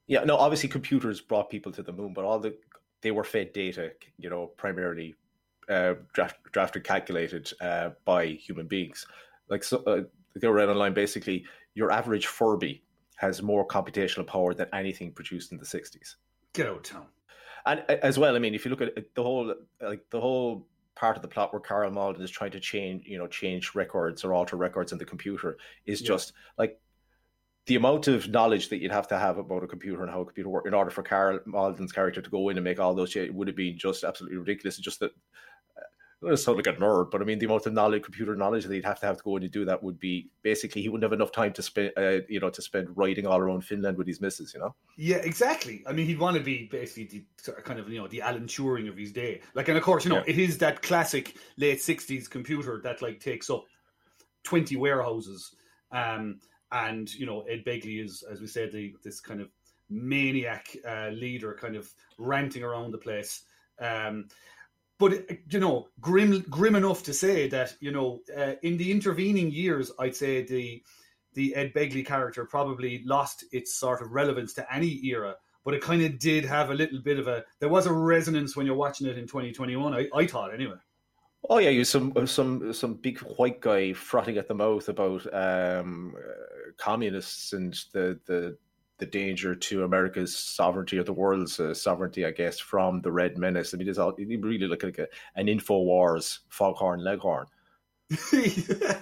Yeah, 0.07 0.25
no, 0.25 0.37
obviously 0.37 0.69
computers 0.69 1.21
brought 1.21 1.49
people 1.49 1.73
to 1.73 1.83
the 1.83 1.93
moon, 1.93 2.12
but 2.12 2.25
all 2.25 2.38
the 2.38 2.57
they 3.03 3.11
were 3.11 3.25
fed 3.25 3.53
data, 3.53 3.93
you 4.19 4.31
know, 4.31 4.47
primarily 4.57 5.15
uh, 5.69 5.95
draft, 6.12 6.37
drafted, 6.53 6.85
calculated 6.85 7.53
uh, 7.61 7.91
by 8.05 8.27
human 8.27 8.67
beings. 8.67 9.07
Like 9.49 9.65
so, 9.65 9.83
uh, 9.85 10.03
they 10.37 10.49
were 10.49 10.55
read 10.55 10.69
online. 10.69 10.95
Basically, 10.95 11.45
your 11.75 11.91
average 11.91 12.27
Furby 12.27 12.83
has 13.17 13.43
more 13.43 13.67
computational 13.67 14.27
power 14.27 14.55
than 14.55 14.69
anything 14.73 15.12
produced 15.12 15.53
in 15.53 15.59
the 15.59 15.65
'60s. 15.65 16.17
Get 16.53 16.67
out 16.67 16.85
town. 16.85 17.07
And 17.67 17.85
uh, 17.88 17.97
as 18.03 18.19
well, 18.19 18.35
I 18.35 18.38
mean, 18.38 18.55
if 18.55 18.65
you 18.65 18.71
look 18.71 18.81
at 18.81 19.15
the 19.15 19.23
whole, 19.23 19.55
like 19.81 20.09
the 20.11 20.21
whole 20.21 20.67
part 21.03 21.17
of 21.17 21.23
the 21.23 21.29
plot 21.29 21.53
where 21.53 21.59
Karl 21.59 21.91
Malden 21.91 22.23
is 22.23 22.31
trying 22.31 22.53
to 22.53 22.61
change, 22.61 23.03
you 23.05 23.19
know, 23.19 23.27
change 23.27 23.75
records 23.75 24.23
or 24.23 24.33
alter 24.33 24.57
records 24.57 24.93
in 24.93 24.99
the 24.99 25.05
computer 25.05 25.59
is 25.85 26.01
Yeah. 26.01 26.07
just 26.07 26.33
like 26.57 26.81
the 27.67 27.75
amount 27.75 28.07
of 28.07 28.29
knowledge 28.29 28.69
that 28.69 28.79
you'd 28.79 28.93
have 28.93 29.09
to 29.09 29.19
have 29.19 29.37
about 29.37 29.65
a 29.65 29.67
computer 29.67 30.03
and 30.03 30.12
how 30.12 30.21
a 30.21 30.25
computer 30.25 30.49
works 30.49 30.69
in 30.69 30.75
order 30.75 30.93
for 30.93 31.03
Karl 31.03 31.41
Malden's 31.45 31.91
character 31.91 32.23
to 32.23 32.31
go 32.31 32.49
in 32.51 32.57
and 32.57 32.62
make 32.62 32.79
all 32.79 32.95
those 32.95 33.11
shit 33.11 33.35
would 33.35 33.49
have 33.49 33.57
been 33.57 33.77
just 33.77 34.05
absolutely 34.05 34.38
ridiculous. 34.38 34.77
It's 34.79 34.85
just 34.85 35.01
that. 35.01 35.11
It's 36.25 36.45
sound 36.45 36.57
like 36.57 36.67
a 36.69 36.73
nerd, 36.75 37.11
but 37.11 37.21
I 37.21 37.25
mean 37.25 37.39
the 37.39 37.47
amount 37.47 37.67
of 37.67 37.73
knowledge, 37.73 38.03
computer 38.05 38.37
knowledge 38.37 38.65
that 38.65 38.73
he'd 38.73 38.85
have 38.85 39.01
to 39.01 39.07
have 39.07 39.17
to 39.17 39.23
go 39.25 39.37
in 39.37 39.43
and 39.43 39.51
do 39.53 39.65
that 39.65 39.83
would 39.83 39.99
be 39.99 40.31
basically 40.43 40.81
he 40.83 40.89
wouldn't 40.89 41.03
have 41.03 41.13
enough 41.13 41.33
time 41.33 41.53
to 41.55 41.63
spend, 41.63 41.93
uh, 41.97 42.21
you 42.29 42.39
know, 42.39 42.51
to 42.51 42.63
spend 42.63 42.97
riding 42.97 43.27
all 43.27 43.39
around 43.39 43.65
Finland 43.65 43.99
with 43.99 44.07
his 44.07 44.21
missus, 44.21 44.55
you 44.55 44.61
know. 44.61 44.75
Yeah, 44.97 45.17
exactly. 45.17 45.83
I 45.87 45.93
mean, 45.93 46.07
he'd 46.07 46.19
want 46.19 46.37
to 46.37 46.43
be 46.43 46.69
basically 46.71 47.05
the 47.05 47.25
sort 47.43 47.59
of 47.59 47.65
kind 47.65 47.81
of 47.81 47.89
you 47.89 47.99
know 47.99 48.09
the 48.09 48.23
Alan 48.23 48.47
Turing 48.47 48.89
of 48.89 48.97
his 48.97 49.13
day. 49.13 49.41
Like, 49.55 49.69
and 49.69 49.77
of 49.77 49.83
course, 49.83 50.05
you 50.05 50.11
know, 50.11 50.19
Yeah. 50.19 50.25
it 50.35 50.39
is 50.39 50.59
that 50.59 50.83
classic 50.83 51.37
late 51.57 51.79
'60s 51.79 52.29
computer 52.31 52.81
that 52.85 53.03
like 53.03 53.19
takes 53.19 53.51
up 53.51 53.65
twenty 54.45 54.77
warehouses. 54.77 55.55
Um, 55.91 56.41
and 56.71 57.13
you 57.15 57.27
know, 57.27 57.43
Ed 57.43 57.65
Begley 57.67 58.03
is, 58.03 58.23
as 58.31 58.41
we 58.41 58.47
said, 58.47 58.73
the 58.73 58.95
this 59.03 59.21
kind 59.21 59.41
of 59.41 59.49
maniac 59.91 60.69
uh, 60.89 61.09
leader, 61.09 61.57
kind 61.61 61.77
of 61.77 61.91
ranting 62.19 62.63
around 62.63 62.93
the 62.93 62.99
place. 62.99 63.43
Um, 63.81 64.29
but 65.03 65.29
you 65.51 65.59
know, 65.59 65.88
grim, 66.01 66.43
grim 66.49 66.77
enough 66.77 67.03
to 67.03 67.12
say 67.12 67.49
that 67.49 67.75
you 67.81 67.91
know, 67.91 68.21
uh, 68.37 68.53
in 68.62 68.77
the 68.77 68.93
intervening 68.93 69.51
years, 69.51 69.91
I'd 69.99 70.15
say 70.15 70.45
the 70.45 70.81
the 71.35 71.57
Ed 71.57 71.75
Begley 71.75 72.07
character 72.07 72.45
probably 72.45 73.03
lost 73.05 73.45
its 73.51 73.75
sort 73.75 74.01
of 74.01 74.12
relevance 74.12 74.53
to 74.55 74.73
any 74.73 75.05
era, 75.05 75.35
but 75.65 75.75
it 75.75 75.83
kind 75.83 76.03
of 76.03 76.21
did 76.21 76.45
have 76.45 76.71
a 76.71 76.75
little 76.75 77.01
bit 77.01 77.19
of 77.19 77.27
a. 77.27 77.45
There 77.59 77.69
was 77.69 77.87
a 77.87 77.93
resonance 77.93 78.55
when 78.55 78.65
you're 78.65 78.77
watching 78.77 79.09
it 79.09 79.19
in 79.19 79.27
2021. 79.27 79.93
I, 79.93 80.09
I 80.15 80.25
thought 80.25 80.55
anyway. 80.55 80.77
Oh 81.51 81.59
yeah, 81.59 81.71
you 81.71 81.83
some 81.83 82.25
some 82.29 82.73
some 82.73 82.95
big 82.95 83.19
white 83.19 83.61
guy 83.61 83.95
frothing 83.95 84.38
at 84.38 84.47
the 84.47 84.55
mouth 84.55 84.88
about 84.88 85.27
um, 85.35 86.15
uh, 86.17 86.71
communists 86.79 87.55
and 87.55 87.75
the 87.93 88.21
the 88.27 88.57
the 89.03 89.07
danger 89.07 89.53
to 89.53 89.83
America's 89.83 90.33
sovereignty 90.37 90.97
or 90.97 91.03
the 91.03 91.12
world's 91.12 91.59
uh, 91.59 91.75
sovereignty, 91.75 92.25
I 92.25 92.31
guess, 92.31 92.61
from 92.61 93.01
the 93.01 93.11
Red 93.11 93.37
Menace. 93.37 93.75
I 93.75 93.77
mean, 93.77 93.88
it's 93.88 93.99
all 93.99 94.15
you 94.17 94.38
really 94.41 94.69
look 94.69 94.85
like 94.85 94.99
a, 94.99 95.09
an 95.35 95.49
Infowars 95.49 96.38
Foghorn 96.51 97.03
Leghorn. 97.03 97.47
yeah, 98.09 98.19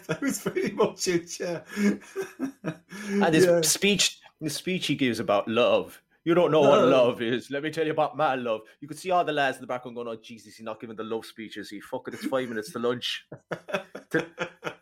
that 0.09 0.19
was 0.23 0.41
pretty 0.41 0.73
much 0.73 1.07
it. 1.07 1.39
Yeah. 1.39 1.61
And 3.11 3.35
this 3.35 3.45
Yeah. 3.45 3.61
speech, 3.61 4.21
the 4.41 4.49
speech 4.49 4.87
he 4.87 4.95
gives 4.95 5.21
about 5.21 5.47
love. 5.49 6.01
You 6.25 6.33
don't 6.35 6.51
know 6.51 6.61
what 6.63 6.87
love 6.89 7.21
is. 7.21 7.51
Let 7.51 7.63
me 7.63 7.71
tell 7.71 7.85
you 7.85 7.93
about 7.93 8.17
my 8.17 8.37
love. 8.37 8.61
You 8.81 8.89
could 8.89 8.99
see 8.99 9.11
all 9.11 9.25
the 9.25 9.33
lads 9.33 9.59
in 9.59 9.61
the 9.63 9.67
background 9.67 9.97
going, 9.97 10.09
"Oh 10.09 10.17
Jesus, 10.17 10.55
he's 10.57 10.65
not 10.65 10.81
giving 10.81 10.97
the 10.97 11.05
love 11.05 11.27
speeches. 11.27 11.69
He 11.69 11.81
fucking 11.81 12.15
it's 12.15 12.25
five 12.27 12.49
minutes 12.49 12.73
to 12.73 12.79
lunch. 12.79 13.27
T- 14.11 14.21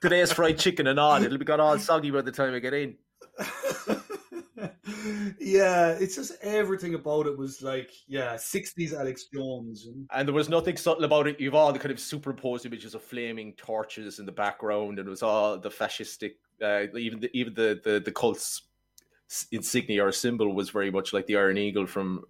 Today's 0.01 0.31
fried 0.33 0.59
chicken 0.59 0.87
and 0.87 1.01
all. 1.01 1.21
It'll 1.23 1.39
be 1.39 1.45
got 1.45 1.59
all 1.61 1.77
soggy 1.79 2.11
by 2.13 2.23
the 2.23 2.33
time 2.33 2.55
I 2.55 2.61
get 2.61 2.75
in." 2.75 2.97
Yeah, 5.41 5.91
it's 5.91 6.17
just 6.17 6.33
everything 6.43 6.95
about 6.95 7.27
it 7.27 7.37
was 7.37 7.63
like, 7.63 7.91
yeah, 8.07 8.35
60s 8.35 8.93
Alex 8.93 9.27
Jones. 9.33 9.89
And, 10.13 10.29
there 10.29 10.35
was 10.35 10.49
nothing 10.49 10.77
subtle 10.77 11.05
about 11.05 11.27
it. 11.27 11.41
You've 11.41 11.55
all 11.55 11.73
the 11.73 11.79
kind 11.79 11.93
of 11.93 12.01
superimposed 12.01 12.67
images 12.67 12.95
of 12.95 13.03
flaming 13.03 13.55
torches 13.55 14.19
in 14.19 14.27
the 14.27 14.33
background, 14.33 14.99
and 14.99 15.07
it 15.07 15.11
was 15.11 15.23
all 15.23 15.59
the 15.59 15.71
fascistic, 15.71 16.35
uh, 16.63 16.87
even 16.97 17.21
the 17.21 17.31
even 17.33 17.55
the 17.55 17.81
the 17.83 18.01
the 18.01 18.13
cult's 18.13 18.63
insignia 19.53 20.05
or 20.05 20.13
symbol 20.13 20.55
was 20.55 20.71
very 20.71 20.91
much 20.91 21.13
like 21.13 21.27
the 21.27 21.37
Iron 21.37 21.59
Eagle 21.59 21.87
from. 21.87 22.25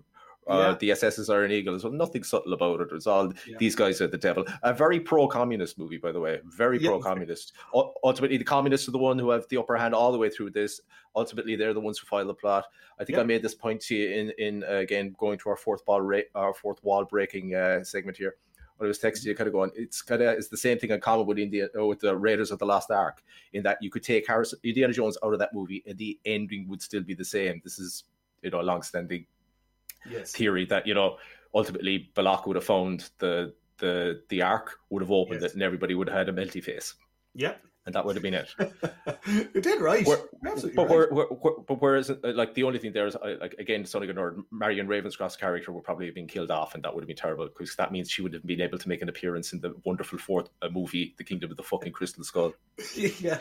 Uh, 0.48 0.58
Yeah. 0.58 0.76
The 0.80 0.90
SS's 0.92 1.28
Iron 1.30 1.50
Eagle. 1.52 1.78
So 1.78 1.88
nothing 1.88 2.24
subtle 2.24 2.52
about 2.54 2.80
it. 2.80 2.84
It 2.90 2.92
was 2.94 3.06
all 3.06 3.32
Yeah. 3.46 3.56
these 3.58 3.76
guys 3.76 4.00
are 4.00 4.06
the 4.08 4.16
devil. 4.18 4.44
A 4.62 4.72
very 4.72 4.98
pro-communist 4.98 5.78
movie, 5.78 5.98
by 5.98 6.11
the 6.12 6.20
way. 6.20 6.40
Very 6.46 6.78
Yeah. 6.78 6.88
pro-communist. 6.90 7.52
U- 7.74 7.92
ultimately, 8.02 8.38
the 8.38 8.44
communists 8.44 8.88
are 8.88 8.92
the 8.92 8.98
one 8.98 9.18
who 9.18 9.30
have 9.30 9.46
the 9.48 9.58
upper 9.58 9.76
hand 9.76 9.94
all 9.94 10.11
the 10.12 10.18
way 10.18 10.30
through 10.30 10.50
this. 10.50 10.80
Ultimately, 11.14 11.54
they're 11.56 11.74
the 11.74 11.80
ones 11.80 11.98
who 11.98 12.06
file 12.06 12.26
the 12.26 12.34
plot. 12.34 12.64
I 12.98 13.04
think. 13.04 13.18
I 13.18 13.22
made 13.24 13.42
this 13.42 13.54
point 13.54 13.80
to 13.82 13.94
you 13.94 14.08
in 14.11 14.30
in 14.38 14.64
uh, 14.64 14.76
again 14.76 15.14
going 15.18 15.38
to 15.40 15.50
our 15.50 15.56
fourth 15.56 15.84
ball 15.84 16.00
ra- 16.00 16.20
our 16.34 16.54
fourth 16.54 16.82
wall 16.82 17.04
breaking 17.04 17.54
uh, 17.54 17.84
segment 17.84 18.16
here. 18.16 18.37
When 18.76 18.87
I 18.87 18.88
was 18.88 19.00
texting 19.00 19.24
you, 19.24 19.34
kind 19.34 19.48
of 19.48 19.52
going, 19.52 19.72
it's 19.74 20.02
kind 20.02 20.22
of 20.22 20.38
it's 20.38 20.48
the 20.48 20.56
same 20.56 20.78
thing 20.78 20.90
in 20.90 21.00
common 21.00 21.26
with 21.26 21.38
India 21.38 21.68
uh, 21.76 21.84
with 21.84 21.98
the 22.00 22.16
Raiders 22.16 22.50
of 22.52 22.58
the 22.61 22.66
Lost 22.66 22.90
Ark, 22.92 23.22
in 23.52 23.62
that 23.64 23.78
you 23.82 23.90
could 23.90 24.04
take 24.04 24.26
Harrison, 24.26 24.58
Indiana 24.62 24.92
Jones 24.92 25.18
out 25.24 25.32
of 25.32 25.40
that 25.40 25.52
movie 25.52 25.82
and 25.87 25.98
the 25.98 26.16
ending 26.24 26.68
would 26.68 26.80
still 26.80 27.02
be 27.02 27.12
the 27.14 27.24
same. 27.24 27.61
This 27.64 27.78
is 27.80 28.04
you 28.42 28.50
know 28.50 28.61
a 28.61 28.62
long-standing 28.62 29.26
yes. 30.11 30.32
theory 30.32 30.64
that 30.66 30.87
you 30.87 30.94
know 30.94 31.16
ultimately 31.54 32.11
Belloq 32.14 32.46
would 32.46 32.56
have 32.56 32.64
found 32.64 33.08
the 33.18 33.54
the 33.78 34.22
the 34.28 34.42
ark 34.42 34.78
would 34.90 35.02
have 35.02 35.11
opened 35.12 35.40
Yes. 35.42 35.50
it 35.50 35.54
and 35.54 35.62
everybody 35.62 35.94
would 35.94 36.08
have 36.08 36.18
had 36.18 36.28
a 36.28 36.32
melty 36.32 36.62
face 36.62 36.94
Yeah. 37.34 37.54
and 37.87 37.94
that 37.94 38.04
would 38.04 38.16
have 38.16 38.22
been 38.22 38.34
it. 38.34 38.48
You're 39.54 39.62
dead 39.62 39.80
right. 39.80 40.04
We're- 40.06 40.20
absolutely 40.46 40.74
but 40.76 40.82
right. 40.88 40.90
where, 40.90 41.08
where, 41.11 41.26
where, 41.26 41.52
but 41.66 41.80
whereas 41.80 42.11
uh, 42.11 42.16
like 42.34 42.54
the 42.54 42.64
only 42.64 42.78
thing 42.78 42.92
there 42.92 43.06
is 43.06 43.16
like 43.40 43.54
again 43.58 43.84
Sonic 43.87 44.14
Nord 44.14 44.40
Marion 44.50 44.88
Ravenscroft's 44.88 45.37
character 45.37 45.72
would 45.72 45.84
probably 45.84 46.06
have 46.06 46.14
been 46.14 46.26
killed 46.26 46.50
off 46.50 46.74
and 46.74 46.82
that 46.84 46.92
would 46.94 47.02
have 47.02 47.08
been 47.08 47.16
terrible 47.16 47.46
because 47.46 47.76
that 47.76 47.92
means 47.92 48.11
she 48.11 48.20
would 48.22 48.34
have 48.34 48.44
been 48.44 48.61
able 48.61 48.78
to 48.78 48.88
make 48.88 49.00
an 49.00 49.08
appearance 49.08 49.52
in 49.52 49.61
the 49.61 49.74
wonderful 49.84 50.18
fourth 50.18 50.48
uh, 50.61 50.68
movie 50.68 51.14
The 51.16 51.24
Kingdom 51.24 51.50
of 51.52 51.56
the 51.56 51.62
fucking 51.62 51.92
Crystal 51.92 52.24
Skull. 52.24 52.52
yeah. 52.96 53.38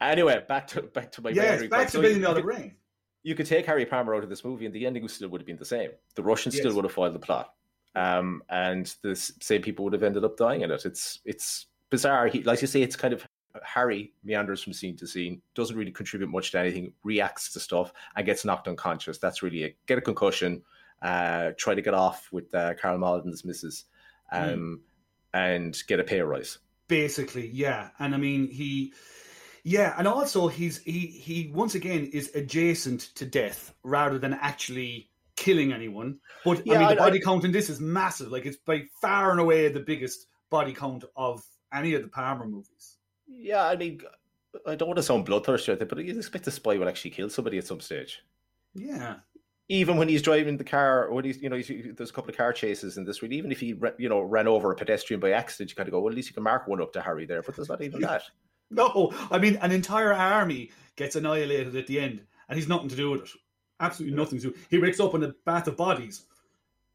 Anyway, 0.00 0.42
back 0.48 0.66
to 0.68 0.82
back 0.82 1.10
to 1.12 1.22
my 1.22 1.30
Yes, 1.30 1.60
back 1.68 1.70
point. 1.70 1.90
to 1.90 2.14
So 2.14 2.20
Dollar 2.20 2.38
you, 2.38 2.44
Brain. 2.44 2.74
You 3.26 3.34
could 3.34 3.46
take 3.46 3.66
Harry 3.66 3.84
Palmer 3.84 4.14
out 4.14 4.22
of 4.22 4.28
this 4.28 4.44
movie 4.44 4.66
and 4.66 4.72
the 4.72 4.86
ending 4.86 5.08
still 5.08 5.28
would 5.30 5.40
have 5.40 5.46
been 5.46 5.56
the 5.56 5.64
same. 5.64 5.90
The 6.14 6.22
Russians 6.22 6.56
still 6.56 6.72
would 6.76 6.84
have 6.84 6.92
foiled 6.92 7.12
the 7.12 7.18
plot. 7.18 7.54
Um, 7.96 8.44
and 8.48 8.94
the 9.02 9.16
same 9.16 9.62
people 9.62 9.84
would 9.84 9.94
have 9.94 10.04
ended 10.04 10.22
up 10.22 10.36
dying 10.36 10.60
in 10.60 10.70
it. 10.70 10.84
It's 10.84 11.18
it's 11.24 11.66
bizarre. 11.90 12.28
He, 12.28 12.44
like 12.44 12.60
you 12.60 12.68
say, 12.68 12.82
it's 12.82 12.94
kind 12.94 13.12
of 13.12 13.26
Harry 13.64 14.12
meanders 14.22 14.62
from 14.62 14.74
scene 14.74 14.96
to 14.98 15.08
scene, 15.08 15.42
doesn't 15.56 15.76
really 15.76 15.90
contribute 15.90 16.30
much 16.30 16.52
to 16.52 16.60
anything, 16.60 16.92
reacts 17.02 17.52
to 17.54 17.58
stuff, 17.58 17.92
and 18.14 18.24
gets 18.24 18.44
knocked 18.44 18.68
unconscious. 18.68 19.18
That's 19.18 19.42
really 19.42 19.64
it. 19.64 19.76
Get 19.86 19.98
a 19.98 20.02
concussion, 20.02 20.62
uh, 21.02 21.50
try 21.58 21.74
to 21.74 21.82
get 21.82 21.94
off 21.94 22.28
with 22.30 22.54
uh, 22.54 22.74
Karl 22.80 22.96
Malden's 22.96 23.44
missus, 23.44 23.86
um, 24.30 24.82
and 25.34 25.76
get 25.88 25.98
a 25.98 26.04
pay 26.04 26.20
rise. 26.20 26.58
Basically, 26.86 27.48
yeah. 27.48 27.88
And 27.98 28.14
I 28.14 28.18
mean, 28.18 28.48
he, 28.48 28.92
yeah, 29.66 29.94
and 29.98 30.06
also 30.06 30.46
he's 30.46 30.78
he 30.82 31.08
he 31.08 31.50
once 31.52 31.74
again 31.74 32.06
is 32.12 32.30
adjacent 32.36 33.00
to 33.16 33.26
death 33.26 33.74
rather 33.82 34.16
than 34.16 34.32
actually 34.32 35.10
killing 35.34 35.72
anyone. 35.72 36.18
But 36.44 36.58
I 36.58 36.62
Yeah, 36.64 36.78
mean, 36.78 36.88
the 36.88 37.02
I- 37.02 37.06
body 37.06 37.20
count 37.20 37.44
in 37.44 37.50
this 37.50 37.68
is 37.68 37.80
massive. 37.80 38.30
Like 38.30 38.46
it's 38.46 38.56
by 38.58 38.84
far 39.02 39.32
and 39.32 39.40
away 39.40 39.68
the 39.68 39.80
biggest 39.80 40.28
body 40.50 40.72
count 40.72 41.04
of 41.16 41.42
any 41.74 41.94
of 41.94 42.02
the 42.02 42.08
Palmer 42.08 42.46
movies. 42.46 42.98
Yeah, 43.26 43.64
I 43.66 43.74
mean, 43.74 44.00
I 44.66 44.76
don't 44.76 44.86
want 44.86 44.98
to 44.98 45.02
sound 45.02 45.24
bloodthirsty, 45.24 45.74
there, 45.74 45.84
but 45.84 45.98
you'd 45.98 46.16
expect 46.16 46.46
a 46.46 46.52
spy 46.52 46.78
would 46.78 46.86
actually 46.86 47.10
kill 47.10 47.28
somebody 47.28 47.58
at 47.58 47.66
some 47.66 47.80
stage. 47.80 48.22
Yeah, 48.72 49.16
even 49.68 49.96
when 49.96 50.08
he's 50.08 50.22
driving 50.22 50.58
the 50.58 50.64
car, 50.64 51.10
when 51.12 51.24
he's 51.24 51.42
you 51.42 51.48
know 51.48 51.56
he's, 51.56 51.66
there's 51.96 52.10
a 52.10 52.12
couple 52.12 52.30
of 52.30 52.36
car 52.36 52.52
chases 52.52 52.98
in 52.98 53.04
this 53.04 53.20
one. 53.20 53.32
Even 53.32 53.50
if 53.50 53.58
he 53.58 53.74
you 53.98 54.08
know 54.08 54.20
ran 54.20 54.46
over 54.46 54.70
a 54.70 54.76
pedestrian 54.76 55.18
by 55.18 55.32
accident, 55.32 55.70
you 55.70 55.76
kind 55.76 55.88
of 55.88 55.92
go, 55.92 55.98
well, 56.00 56.10
at 56.12 56.14
least 56.14 56.28
you 56.28 56.34
can 56.34 56.44
mark 56.44 56.68
one 56.68 56.80
up 56.80 56.92
to 56.92 57.00
Harry 57.02 57.26
there. 57.26 57.42
But 57.42 57.56
there's 57.56 57.68
not 57.68 57.82
even 57.82 58.00
that. 58.02 58.22
no, 58.70 59.12
I 59.30 59.38
mean, 59.38 59.56
an 59.56 59.72
entire 59.72 60.12
army 60.12 60.70
gets 60.96 61.16
annihilated 61.16 61.76
at 61.76 61.86
the 61.86 62.00
end, 62.00 62.22
and 62.48 62.58
he's 62.58 62.68
nothing 62.68 62.88
to 62.88 62.96
do 62.96 63.10
with 63.10 63.22
it. 63.22 63.30
Absolutely 63.78 64.16
nothing 64.16 64.40
to 64.40 64.50
do. 64.50 64.58
He 64.70 64.78
wakes 64.78 65.00
up 65.00 65.14
in 65.14 65.22
a 65.22 65.34
bath 65.44 65.68
of 65.68 65.76
bodies. 65.76 66.22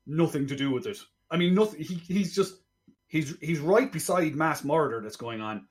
Nothing 0.08 0.48
to 0.48 0.56
do 0.56 0.72
with 0.72 0.88
it. 0.88 0.98
I 1.30 1.38
mean, 1.38 1.54
nothing. 1.54 1.82
He, 1.82 1.96
he's 1.96 2.36
just 2.36 2.56
he's 3.08 3.36
he's 3.40 3.60
right 3.60 3.92
beside 3.92 4.36
mass 4.36 4.64
murder 4.64 5.00
that's 5.02 5.16
going 5.16 5.42
on, 5.42 5.68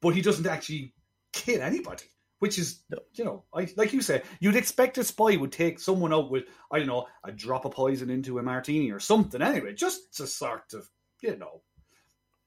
but 0.00 0.14
he 0.14 0.22
doesn't 0.22 0.46
actually 0.46 0.92
kill 1.32 1.62
anybody. 1.62 2.04
which 2.40 2.58
is 2.58 2.80
you 3.14 3.24
know, 3.24 3.44
I, 3.54 3.68
like 3.76 3.92
you 3.92 4.02
said, 4.02 4.24
you'd 4.40 4.56
expect 4.56 4.98
a 4.98 5.04
spy 5.04 5.36
would 5.36 5.52
take 5.52 5.78
someone 5.78 6.12
out 6.12 6.30
with 6.30 6.44
I 6.72 6.78
don't 6.78 6.88
know 6.88 7.06
a 7.22 7.30
drop 7.30 7.64
of 7.64 7.72
poison 7.72 8.10
into 8.10 8.38
a 8.38 8.42
martini 8.42 8.90
or 8.90 8.98
something. 8.98 9.40
Anyway, 9.40 9.74
just 9.74 10.16
to 10.16 10.26
sort 10.26 10.74
of 10.74 10.88
you 11.22 11.36
know 11.36 11.62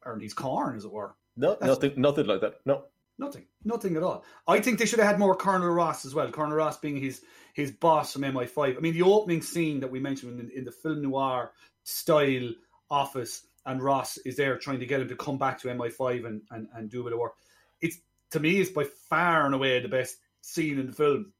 earn 0.03 0.19
his 0.19 0.33
corn, 0.33 0.75
as 0.75 0.83
it 0.83 0.91
were. 0.91 1.15
No, 1.35 1.51
That's- 1.51 1.67
nothing, 1.67 1.93
nothing 2.01 2.25
like 2.27 2.41
that. 2.41 2.55
No. 2.65 2.85
Nothing, 3.19 3.45
nothing 3.63 3.95
at 3.95 4.01
all. 4.01 4.25
I 4.47 4.59
think 4.59 4.79
they 4.79 4.87
should 4.87 4.97
have 4.97 5.07
had 5.07 5.19
more 5.19 5.35
Colonel 5.35 5.69
Ross 5.69 6.03
as 6.03 6.15
well. 6.15 6.31
Colonel 6.31 6.55
Ross 6.55 6.79
being 6.79 6.97
his 6.97 7.21
his 7.53 7.71
boss 7.71 8.13
from 8.13 8.23
MI5. 8.23 8.75
I 8.75 8.79
mean, 8.79 8.95
the 8.95 9.03
opening 9.03 9.43
scene 9.43 9.79
that 9.81 9.91
we 9.91 9.99
mentioned 9.99 10.39
in, 10.39 10.49
in 10.49 10.65
the 10.65 10.71
film 10.71 11.03
noir 11.03 11.51
style 11.83 12.49
office, 12.89 13.45
and 13.67 13.83
Ross 13.83 14.17
is 14.25 14.35
there 14.35 14.57
trying 14.57 14.79
to 14.79 14.87
get 14.87 14.99
him 14.99 15.07
to 15.09 15.15
come 15.15 15.37
back 15.37 15.59
to 15.59 15.67
MI5 15.67 16.25
and, 16.25 16.41
and, 16.49 16.67
and 16.73 16.89
do 16.89 17.01
a 17.01 17.03
bit 17.03 17.13
of 17.13 17.19
work. 17.19 17.33
It's 17.81 17.97
to 18.31 18.39
me, 18.39 18.59
it's 18.59 18.71
by 18.71 18.85
far 19.09 19.45
and 19.45 19.53
away 19.53 19.79
the 19.79 19.87
best 19.89 20.17
scene 20.41 20.79
in 20.79 20.87
the 20.87 20.93
film. 20.93 21.33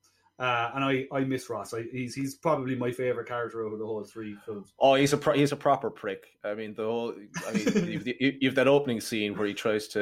Uh, 0.43 0.71
and 0.75 0.83
I, 0.83 1.07
I 1.09 1.21
miss 1.21 1.49
Ross. 1.49 1.73
I, 1.73 1.83
he's 1.89 2.13
he's 2.13 2.35
probably 2.35 2.75
my 2.75 2.91
favorite 2.91 3.29
character 3.29 3.63
over 3.63 3.77
the 3.77 3.85
whole 3.85 4.03
three 4.03 4.35
films. 4.45 4.73
Oh, 4.77 4.95
he's 4.95 5.13
a 5.13 5.17
pro- 5.17 5.35
he's 5.35 5.53
a 5.53 5.55
proper 5.55 5.89
prick. 5.89 6.25
I 6.43 6.53
mean, 6.53 6.73
the 6.73 6.83
whole. 6.83 7.13
I 7.47 7.53
mean, 7.53 7.65
you've, 7.87 8.05
you- 8.07 8.37
you've 8.41 8.55
that 8.55 8.67
opening 8.67 8.99
scene 8.99 9.37
where 9.37 9.47
he 9.47 9.53
tries 9.53 9.87
to 9.89 10.01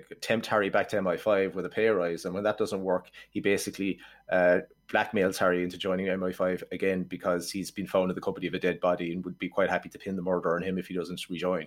uh, 0.00 0.14
tempt 0.22 0.46
Harry 0.46 0.70
back 0.70 0.88
to 0.88 0.96
MI5 0.96 1.54
with 1.54 1.66
a 1.66 1.68
pay 1.68 1.88
rise, 1.88 2.24
and 2.24 2.32
when 2.32 2.44
that 2.44 2.56
doesn't 2.56 2.82
work, 2.82 3.10
he 3.28 3.40
basically 3.40 3.98
uh, 4.32 4.60
blackmails 4.88 5.36
Harry 5.36 5.62
into 5.62 5.76
joining 5.76 6.06
MI5 6.06 6.62
again 6.72 7.02
because 7.02 7.50
he's 7.50 7.70
been 7.70 7.86
found 7.86 8.10
in 8.10 8.14
the 8.14 8.22
company 8.22 8.46
of 8.46 8.54
a 8.54 8.58
dead 8.58 8.80
body 8.80 9.12
and 9.12 9.22
would 9.26 9.38
be 9.38 9.50
quite 9.50 9.68
happy 9.68 9.90
to 9.90 9.98
pin 9.98 10.16
the 10.16 10.22
murder 10.22 10.56
on 10.56 10.62
him 10.62 10.78
if 10.78 10.86
he 10.86 10.94
doesn't 10.94 11.20
rejoin. 11.28 11.66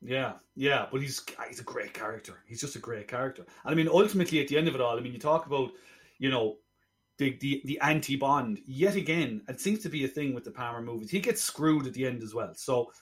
Yeah, 0.00 0.34
yeah, 0.54 0.86
but 0.92 1.00
he's 1.00 1.20
he's 1.48 1.58
a 1.58 1.64
great 1.64 1.94
character. 1.94 2.44
He's 2.46 2.60
just 2.60 2.76
a 2.76 2.78
great 2.78 3.08
character. 3.08 3.44
And 3.64 3.72
I 3.72 3.74
mean, 3.74 3.88
ultimately, 3.88 4.40
at 4.40 4.46
the 4.46 4.56
end 4.56 4.68
of 4.68 4.76
it 4.76 4.80
all, 4.80 4.96
I 4.96 5.00
mean, 5.00 5.12
you 5.12 5.18
talk 5.18 5.46
about, 5.46 5.72
you 6.20 6.30
know, 6.30 6.58
the 7.18 7.36
the, 7.40 7.62
the 7.64 7.78
anti 7.80 8.16
Bond. 8.16 8.60
Yet 8.66 8.96
again, 8.96 9.42
it 9.48 9.60
seems 9.60 9.80
to 9.80 9.88
be 9.88 10.04
a 10.04 10.08
thing 10.08 10.34
with 10.34 10.44
the 10.44 10.50
Palmer 10.50 10.82
movies. 10.82 11.10
He 11.10 11.20
gets 11.20 11.42
screwed 11.42 11.86
at 11.86 11.94
the 11.94 12.06
end 12.06 12.22
as 12.22 12.34
well. 12.34 12.52
So 12.54 12.92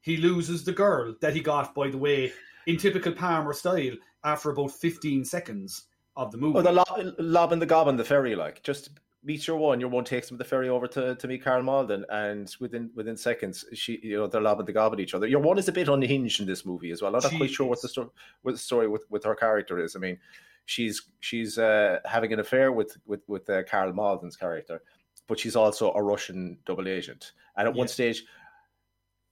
he 0.00 0.16
loses 0.16 0.64
the 0.64 0.72
girl 0.72 1.14
that 1.20 1.34
he 1.34 1.40
got, 1.40 1.74
by 1.74 1.88
the 1.88 1.98
way, 1.98 2.32
in 2.66 2.76
typical 2.76 3.12
Palmer 3.12 3.52
style, 3.52 3.92
after 4.24 4.50
about 4.50 4.70
fifteen 4.72 5.24
seconds 5.24 5.84
of 6.16 6.30
the 6.30 6.38
movie. 6.38 6.58
Oh, 6.58 6.62
the 6.62 6.72
lob, 6.72 7.14
lobbing 7.18 7.58
the 7.58 7.66
gob 7.66 7.88
on 7.88 7.96
the 7.96 8.04
ferry, 8.04 8.36
like 8.36 8.62
just 8.62 8.90
meets 9.24 9.46
your 9.46 9.56
one. 9.56 9.80
Your 9.80 9.88
one 9.88 10.04
takes 10.04 10.30
him 10.30 10.36
the 10.36 10.44
ferry 10.44 10.68
over 10.68 10.86
to, 10.88 11.14
to 11.14 11.26
meet 11.26 11.42
Karl 11.42 11.62
Malden, 11.62 12.04
and 12.10 12.54
within 12.60 12.90
within 12.94 13.16
seconds, 13.16 13.64
she 13.72 13.98
you 14.02 14.18
know 14.18 14.26
they're 14.26 14.40
lobbing 14.40 14.66
the 14.66 14.72
gob 14.72 14.92
at 14.92 15.00
each 15.00 15.14
other. 15.14 15.26
Your 15.26 15.40
one 15.40 15.58
is 15.58 15.68
a 15.68 15.72
bit 15.72 15.88
unhinged 15.88 16.40
in 16.40 16.46
this 16.46 16.64
movie 16.64 16.90
as 16.90 17.02
well. 17.02 17.16
I'm 17.16 17.22
not 17.22 17.30
She 17.30 17.38
quite 17.38 17.50
sure 17.50 17.66
what 17.66 17.82
the 17.82 17.88
story 17.88 18.08
what 18.42 18.52
the 18.52 18.58
story 18.58 18.88
with, 18.88 19.04
with 19.10 19.24
her 19.24 19.34
character 19.34 19.78
is. 19.82 19.96
I 19.96 19.98
mean, 19.98 20.18
she's 20.66 21.02
she's 21.20 21.58
uh, 21.58 22.00
having 22.04 22.32
an 22.32 22.40
affair 22.40 22.72
with 22.72 22.96
with 23.06 23.22
with 23.28 23.48
uh, 23.50 23.62
Karl 23.64 23.92
Malden's 23.92 24.36
character, 24.36 24.82
but 25.26 25.38
she's 25.38 25.56
also 25.56 25.92
a 25.92 26.02
Russian 26.02 26.58
double 26.66 26.88
agent. 26.88 27.32
And 27.56 27.68
at 27.68 27.74
one 27.74 27.88
stage, 27.88 28.24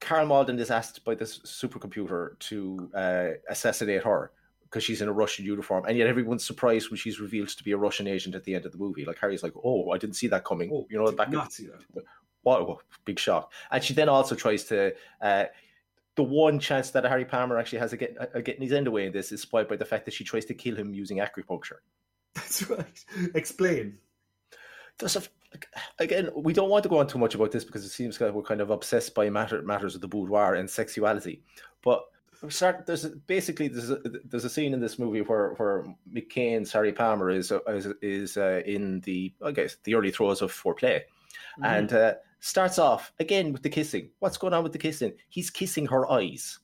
Karl 0.01 0.27
Malden 0.27 0.59
is 0.59 0.71
asked 0.71 1.05
by 1.05 1.15
this 1.15 1.41
supercomputer 1.41 2.39
to 2.41 2.91
uh, 2.95 3.29
assassinate 3.49 4.03
her 4.03 4.33
because 4.65 4.85
she's 4.85 5.03
in 5.03 5.09
a 5.09 5.13
Russian 5.13 5.45
uniform, 5.45 5.85
and 5.87 5.99
yet 5.99 6.07
everyone's 6.07 6.47
surprised 6.47 6.91
when 6.91 6.97
she's 6.97 7.21
revealed 7.21 7.49
to 7.49 7.63
be 7.65 7.73
a 7.73 7.77
Russian 7.77 8.07
agent 8.07 8.35
at 8.35 8.45
the 8.45 8.55
end 8.55 8.65
of 8.65 8.73
the 8.73 8.79
movie. 8.79 9.05
Like 9.05 9.19
Harry's 9.19 9.43
like, 9.43 9.53
"Oh, 9.63 9.91
I 9.91 9.99
didn't 9.99 10.17
see 10.17 10.29
that 10.29 10.45
coming." 10.45 10.71
Oh, 10.73 10.87
you 10.91 10.99
know, 10.99 11.11
back 11.13 11.31
not 11.31 11.47
at, 11.47 11.53
see 11.53 11.67
that. 11.67 12.05
What 12.43 12.67
what- 12.69 12.79
big 13.05 13.19
shock! 13.19 13.53
And 13.71 13.83
she 13.83 13.95
then 13.95 14.09
also 14.09 14.35
tries 14.35 14.65
to. 14.65 14.95
Uh, 15.21 15.45
the 16.17 16.23
one 16.23 16.59
chance 16.59 16.91
that 16.91 17.05
Harry 17.05 17.25
Palmer 17.25 17.59
actually 17.59 17.79
has 17.79 17.93
of 17.93 17.99
getting, 17.99 18.19
of 18.19 18.45
getting 18.45 18.63
his 18.63 18.73
end 18.73 18.87
away 18.87 19.07
in 19.07 19.13
this 19.13 19.33
is 19.33 19.43
spoiled 19.43 19.69
by 19.69 19.77
the 19.77 19.85
fact 19.85 20.05
that 20.05 20.15
she 20.15 20.25
tries 20.25 20.45
to 20.47 20.55
kill 20.55 20.77
him 20.77 20.93
using 20.93 21.19
acupuncture. 21.19 21.79
That's 22.35 22.69
right. 22.69 23.05
Explain. 23.35 23.99
There's 24.99 25.17
a, 25.17 25.23
again, 25.99 26.31
we 26.37 26.53
don't 26.53 26.69
want 26.69 26.83
to 26.83 26.89
go 26.89 26.99
on 26.99 27.07
too 27.07 27.19
much 27.19 27.35
about 27.35 27.51
this 27.51 27.65
because 27.65 27.85
it 27.85 27.91
seems 27.91 28.21
like 28.21 28.33
we're 28.33 28.43
kind 28.43 28.61
of 28.61 28.71
obsessed 28.71 29.15
by 29.15 29.31
matter, 29.31 29.61
matters 29.63 29.95
of 29.95 30.01
the 30.01 30.09
boudoir 30.09 30.55
and 30.55 30.69
sexuality. 30.69 31.43
But 31.83 32.05
start 32.49 32.87
there's 32.87 33.05
a, 33.05 33.11
basically 33.11 33.69
there's 33.69 33.91
a, 33.91 34.01
there's 34.25 34.45
a 34.45 34.51
scene 34.51 34.75
in 34.75 34.81
this 34.81 34.99
movie 34.99 35.23
where 35.23 35.51
where 35.55 35.87
McCain's 36.13 36.73
Harry 36.73 36.93
Palmer 36.93 37.31
is 37.31 37.53
is, 37.69 37.87
is 38.03 38.37
uh, 38.37 38.63
in 38.67 39.01
the 39.01 39.33
I 39.43 39.53
guess 39.53 39.77
the 39.85 39.95
early 39.95 40.11
throes 40.11 40.43
of 40.43 40.53
foreplay, 40.53 41.03
and 41.63 41.93
uh, 41.93 42.15
starts 42.41 42.79
off 42.79 43.13
again 43.21 43.53
with 43.53 43.63
the 43.63 43.71
kissing. 43.71 44.11
What's 44.19 44.37
going 44.37 44.55
on 44.55 44.63
with 44.63 44.73
the 44.73 44.79
kissing? 44.79 45.13
He's 45.29 45.51
kissing 45.51 45.87
her 45.87 46.11
eyes. 46.11 46.59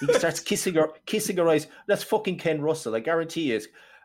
He 0.00 0.12
starts 0.14 0.40
kissing 0.40 0.74
her, 0.74 0.90
kissing 1.06 1.36
her 1.36 1.48
eyes. 1.48 1.66
That's 1.86 2.02
fucking 2.02 2.38
Ken 2.38 2.60
Russell. 2.60 2.96
I 2.96 3.00
guarantee 3.00 3.52
you. 3.52 3.60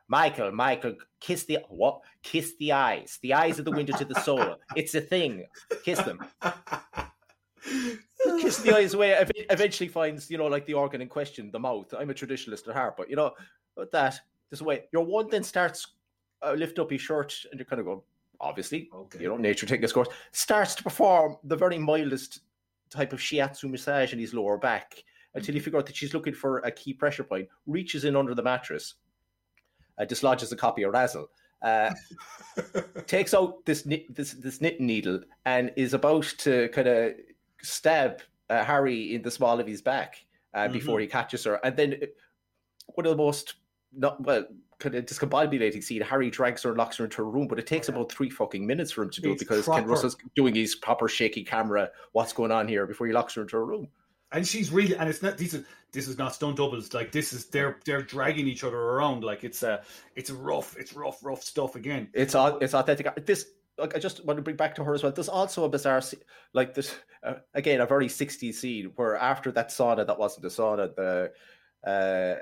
Michael, 0.07 0.51
Michael, 0.51 0.95
kiss 1.19 1.45
the 1.45 1.59
what? 1.69 2.01
Kiss 2.21 2.55
the 2.59 2.71
eyes. 2.71 3.17
The 3.23 3.33
eyes 3.33 3.59
are 3.59 3.63
the 3.63 3.71
window 3.71 3.97
to 3.97 4.05
the 4.05 4.19
soul. 4.21 4.57
It's 4.75 4.93
a 4.93 5.01
thing. 5.01 5.45
Kiss 5.83 5.99
them. 6.01 6.19
Kiss 8.39 8.57
the 8.57 8.75
eyes 8.75 8.93
away. 8.93 9.25
Eventually 9.49 9.89
finds, 9.89 10.29
you 10.29 10.37
know, 10.37 10.45
like 10.45 10.67
the 10.67 10.75
organ 10.75 11.01
in 11.01 11.07
question, 11.07 11.49
the 11.51 11.59
mouth. 11.59 11.91
I'm 11.97 12.11
a 12.11 12.13
traditionalist 12.13 12.67
at 12.67 12.75
heart, 12.75 12.95
but 12.97 13.09
you 13.09 13.15
know, 13.15 13.31
with 13.75 13.91
that, 13.91 14.19
this 14.51 14.61
way, 14.61 14.83
your 14.91 15.03
one 15.03 15.27
then 15.29 15.43
starts 15.43 15.87
uh, 16.45 16.53
lift 16.53 16.77
up 16.77 16.91
his 16.91 17.01
shirt, 17.01 17.35
and 17.49 17.59
you're 17.59 17.65
kind 17.65 17.79
of 17.79 17.85
going, 17.85 18.01
obviously, 18.39 18.89
Okay. 18.93 19.19
you 19.21 19.29
know, 19.29 19.37
nature 19.37 19.65
taking 19.65 19.83
its 19.83 19.93
course. 19.93 20.09
Starts 20.31 20.75
to 20.75 20.83
perform 20.83 21.37
the 21.43 21.55
very 21.55 21.77
mildest 21.77 22.41
type 22.89 23.13
of 23.13 23.19
shiatsu 23.19 23.69
massage 23.69 24.13
in 24.13 24.19
his 24.19 24.33
lower 24.33 24.57
back 24.57 25.03
until 25.33 25.55
you 25.55 25.61
figure 25.61 25.79
out 25.79 25.85
that 25.85 25.95
she's 25.95 26.13
looking 26.13 26.33
for 26.33 26.59
a 26.59 26.71
key 26.71 26.93
pressure 26.93 27.23
point. 27.23 27.47
Reaches 27.67 28.05
in 28.05 28.15
under 28.15 28.33
the 28.35 28.43
mattress, 28.43 28.95
uh, 29.97 30.05
dislodges 30.05 30.51
a 30.51 30.55
copy 30.55 30.83
of 30.83 30.93
Razzle. 30.93 31.29
Uh, 31.61 31.91
takes 33.07 33.33
out 33.33 33.65
this 33.65 33.87
this 34.09 34.33
this 34.33 34.61
knitting 34.61 34.85
needle 34.85 35.19
and 35.45 35.71
is 35.75 35.93
about 35.93 36.25
to 36.37 36.69
kind 36.69 36.87
of 36.87 37.13
stab 37.61 38.21
uh, 38.49 38.63
Harry 38.63 39.15
in 39.15 39.21
the 39.21 39.31
small 39.31 39.59
of 39.59 39.65
his 39.65 39.81
back 39.81 40.23
uh, 40.53 40.67
before 40.67 40.99
he 40.99 41.07
catches 41.07 41.43
her, 41.43 41.59
and 41.63 41.75
then 41.75 41.95
uh, 42.01 42.05
one 42.93 43.05
of 43.05 43.11
the 43.11 43.17
most 43.17 43.55
not 43.97 44.21
well 44.23 44.45
kind 44.79 44.95
of 44.95 45.05
discombobulating 45.05 45.83
scene. 45.83 46.01
Harry 46.01 46.29
drags 46.29 46.63
her 46.63 46.69
and 46.69 46.77
locks 46.77 46.97
her 46.97 47.05
into 47.05 47.17
her 47.17 47.29
room, 47.29 47.47
but 47.47 47.59
it 47.59 47.67
takes 47.67 47.89
about 47.89 48.11
three 48.11 48.29
fucking 48.29 48.65
minutes 48.65 48.91
for 48.91 49.03
him 49.03 49.09
to 49.11 49.21
do 49.21 49.29
it 49.29 49.33
It's 49.33 49.43
because 49.43 49.65
Ken. 49.65 49.85
Russell's 49.85 50.17
doing 50.35 50.55
his 50.55 50.75
proper 50.75 51.07
shaky 51.07 51.43
camera. 51.43 51.89
What's 52.11 52.33
going 52.33 52.51
on 52.51 52.67
here 52.67 52.85
before 52.85 53.07
he 53.07 53.13
locks 53.13 53.35
her 53.35 53.41
into 53.41 53.57
her 53.57 53.65
room? 53.65 53.87
and 54.31 54.45
she's 54.45 54.71
really 54.71 54.95
and 54.97 55.07
it's 55.07 55.21
not 55.21 55.37
these 55.37 55.53
are 55.53 55.63
this 55.91 56.07
is 56.07 56.17
not 56.17 56.33
stunt 56.33 56.57
doubles 56.57 56.93
like 56.93 57.11
this 57.11 57.31
is 57.31 57.45
they're 57.45 57.77
they're 57.85 58.01
dragging 58.01 58.47
each 58.47 58.63
other 58.63 58.77
around 58.77 59.23
like 59.23 59.43
it's 59.43 59.61
a 59.63 59.81
it's 60.15 60.31
rough 60.31 60.75
it's 60.77 60.93
rough 60.93 61.23
rough 61.23 61.43
stuff 61.43 61.75
again 61.75 62.09
It's 62.13 62.35
it's 62.35 62.73
authentic. 62.73 63.25
This 63.25 63.45
like 63.77 63.95
I 63.95 63.99
just 63.99 64.23
want 64.25 64.37
to 64.37 64.41
bring 64.41 64.55
back 64.55 64.75
to 64.75 64.83
her 64.83 64.93
as 64.93 65.03
well. 65.03 65.11
There's 65.11 65.29
also 65.29 65.65
a 65.65 65.69
bizarre 65.69 66.01
scene, 66.01 66.21
like 66.53 66.73
this 66.73 66.95
uh, 67.23 67.35
again 67.53 67.81
a 67.81 67.85
very 67.85 68.07
60s 68.07 68.55
scene 68.55 68.91
where 68.95 69.15
after 69.15 69.51
that 69.51 69.69
sauna 69.69 70.07
that 70.07 70.17
wasn't 70.17 70.45
a 70.45 70.49
sauna, 70.49 70.95
the 70.95 71.31
uh, 71.89 72.41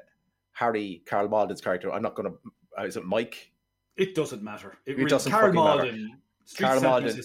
Harry 0.53 1.01
Karl 1.05 1.27
Malden's 1.27 1.61
character. 1.61 1.91
I'm 1.91 2.01
not 2.01 2.15
going 2.15 2.31
to. 2.31 2.37
Uh, 2.79 2.85
is 2.85 2.97
it 2.97 3.05
Mike? 3.05 3.49
it 3.95 4.15
doesn't 4.15 4.41
matter 4.41 4.75
it, 4.87 4.91
It 4.93 4.97
really, 4.97 5.09
doesn't 5.09 5.31
Karl. 5.31 5.53
Malden 5.53 6.17
Karl 6.57 6.81
Malden. 6.81 7.21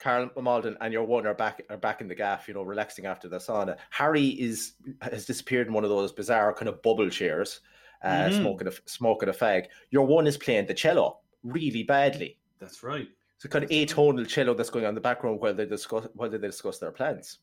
Karl 0.00 0.28
Malden 0.40 0.76
and 0.80 0.92
your 0.92 1.04
one 1.04 1.24
are 1.26 1.34
back 1.34 1.62
are 1.70 1.76
back 1.76 2.00
in 2.00 2.08
the 2.08 2.14
gaff, 2.16 2.48
you 2.48 2.54
know, 2.54 2.62
relaxing 2.62 3.06
after 3.06 3.28
the 3.28 3.36
sauna. 3.38 3.76
Harry 3.90 4.26
is 4.26 4.72
has 5.02 5.24
disappeared 5.26 5.68
in 5.68 5.72
one 5.72 5.84
of 5.84 5.90
those 5.90 6.10
bizarre 6.10 6.52
kind 6.52 6.68
of 6.68 6.82
bubble 6.82 7.08
chairs, 7.10 7.60
uh, 8.02 8.08
Mhm. 8.28 8.40
smoking 8.40 8.66
a 8.68 8.72
smoking 8.86 9.28
a 9.28 9.32
fag. 9.32 9.66
Your 9.90 10.04
one 10.06 10.26
is 10.26 10.36
playing 10.36 10.66
the 10.66 10.74
cello 10.74 11.20
really 11.44 11.82
badly. 11.84 12.38
that's 12.58 12.82
right 12.82 13.08
It's 13.36 13.44
a 13.44 13.48
kind 13.48 13.64
of 13.64 13.70
atonal 13.70 14.26
cello 14.28 14.52
that's 14.54 14.68
going 14.70 14.84
on 14.84 14.90
in 14.90 14.94
the 14.96 15.00
background 15.00 15.40
while 15.40 15.54
they 15.54 15.64
discuss 15.66 16.06
while 16.14 16.28
they 16.28 16.38
discuss 16.38 16.78
their 16.78 16.90
plans. 16.92 17.38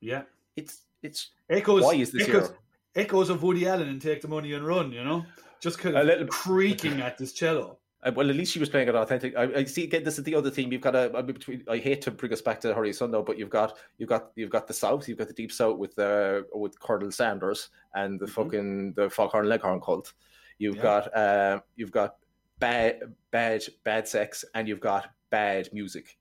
yeah 0.00 0.22
It's 0.56 0.82
it's 1.02 1.30
echoes 1.48 1.82
why 1.84 1.94
is 1.94 2.10
this 2.10 2.28
echoes, 2.28 2.48
here? 2.48 2.58
Echoes 2.94 3.30
of 3.30 3.42
Woody 3.42 3.66
Allen 3.66 3.88
and 3.88 4.00
Take 4.00 4.20
the 4.22 4.28
Money 4.28 4.52
and 4.52 4.66
Run 4.66 4.92
you 4.92 5.04
know 5.04 5.24
just 5.60 5.78
kind 5.78 5.96
A 5.96 6.02
little- 6.04 6.26
creaking 6.28 7.00
at 7.00 7.18
this 7.18 7.32
cello 7.32 7.78
Uh, 8.00 8.12
well, 8.14 8.30
at 8.30 8.36
least 8.36 8.52
she 8.52 8.60
was 8.60 8.68
playing 8.68 8.86
it 8.86 8.94
authentic. 8.94 9.36
I, 9.36 9.42
I 9.56 9.64
see. 9.64 9.82
Again, 9.82 10.04
this 10.04 10.18
is 10.18 10.24
the 10.24 10.36
other 10.36 10.50
theme. 10.52 10.70
You've 10.70 10.82
got 10.82 10.94
a. 10.94 11.10
I, 11.16 11.20
between, 11.20 11.64
I 11.68 11.78
hate 11.78 12.00
to 12.02 12.12
bring 12.12 12.32
us 12.32 12.40
back 12.40 12.60
to 12.60 12.72
Hurry 12.72 12.92
Sundown, 12.92 13.24
but 13.24 13.36
you've 13.36 13.50
got 13.50 13.76
you've 13.98 14.08
got 14.08 14.30
you've 14.36 14.50
got 14.50 14.68
the 14.68 14.72
South. 14.72 15.08
You've 15.08 15.18
got 15.18 15.26
the 15.26 15.34
Deep 15.34 15.50
South 15.50 15.76
with 15.78 15.98
uh, 15.98 16.42
with 16.54 16.78
Colonel 16.78 17.10
Sanders 17.10 17.70
and 17.96 18.20
the 18.20 18.28
fucking 18.28 18.92
the 18.92 19.10
Foghorn 19.10 19.48
Leghorn 19.48 19.80
cult. 19.80 20.12
You've 20.58 20.76
Yeah. 20.76 20.82
got 20.82 21.16
uh, 21.16 21.60
you've 21.74 21.90
got 21.90 22.14
bad 22.60 23.00
bad 23.32 23.64
bad 23.82 24.06
sex, 24.06 24.44
and 24.54 24.68
you've 24.68 24.78
got 24.78 25.10
bad 25.30 25.68
music. 25.72 26.17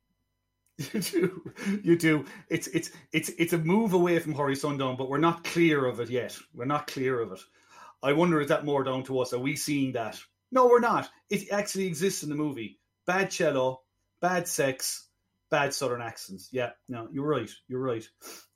You 0.93 0.99
do, 1.01 1.53
you 1.83 1.97
do. 1.97 2.25
It's 2.49 2.67
it's 2.67 2.91
it's 3.11 3.29
it's 3.29 3.53
a 3.53 3.57
move 3.57 3.93
away 3.93 4.19
from 4.19 4.33
Hurry 4.33 4.55
Sundown, 4.55 4.95
but 4.95 5.09
we're 5.09 5.17
not 5.17 5.43
clear 5.43 5.85
of 5.85 5.99
it 5.99 6.09
yet. 6.09 6.37
We're 6.53 6.65
not 6.65 6.87
clear 6.87 7.19
of 7.19 7.31
it. 7.31 7.39
I 8.03 8.13
wonder 8.13 8.39
is 8.41 8.49
that 8.49 8.65
more 8.65 8.83
down 8.83 9.03
to 9.05 9.19
us? 9.19 9.33
Are 9.33 9.39
we 9.39 9.55
seeing 9.55 9.93
that? 9.93 10.19
No, 10.51 10.67
we're 10.67 10.79
not. 10.79 11.09
It 11.29 11.51
actually 11.51 11.87
exists 11.87 12.23
in 12.23 12.29
the 12.29 12.35
movie. 12.35 12.79
Bad 13.07 13.31
cello, 13.31 13.81
bad 14.21 14.47
sex, 14.47 15.07
bad 15.49 15.73
southern 15.73 16.01
accents. 16.01 16.49
Yeah, 16.51 16.71
no, 16.87 17.07
you're 17.11 17.27
right. 17.27 17.49
You're 17.67 17.81
right. 17.81 18.07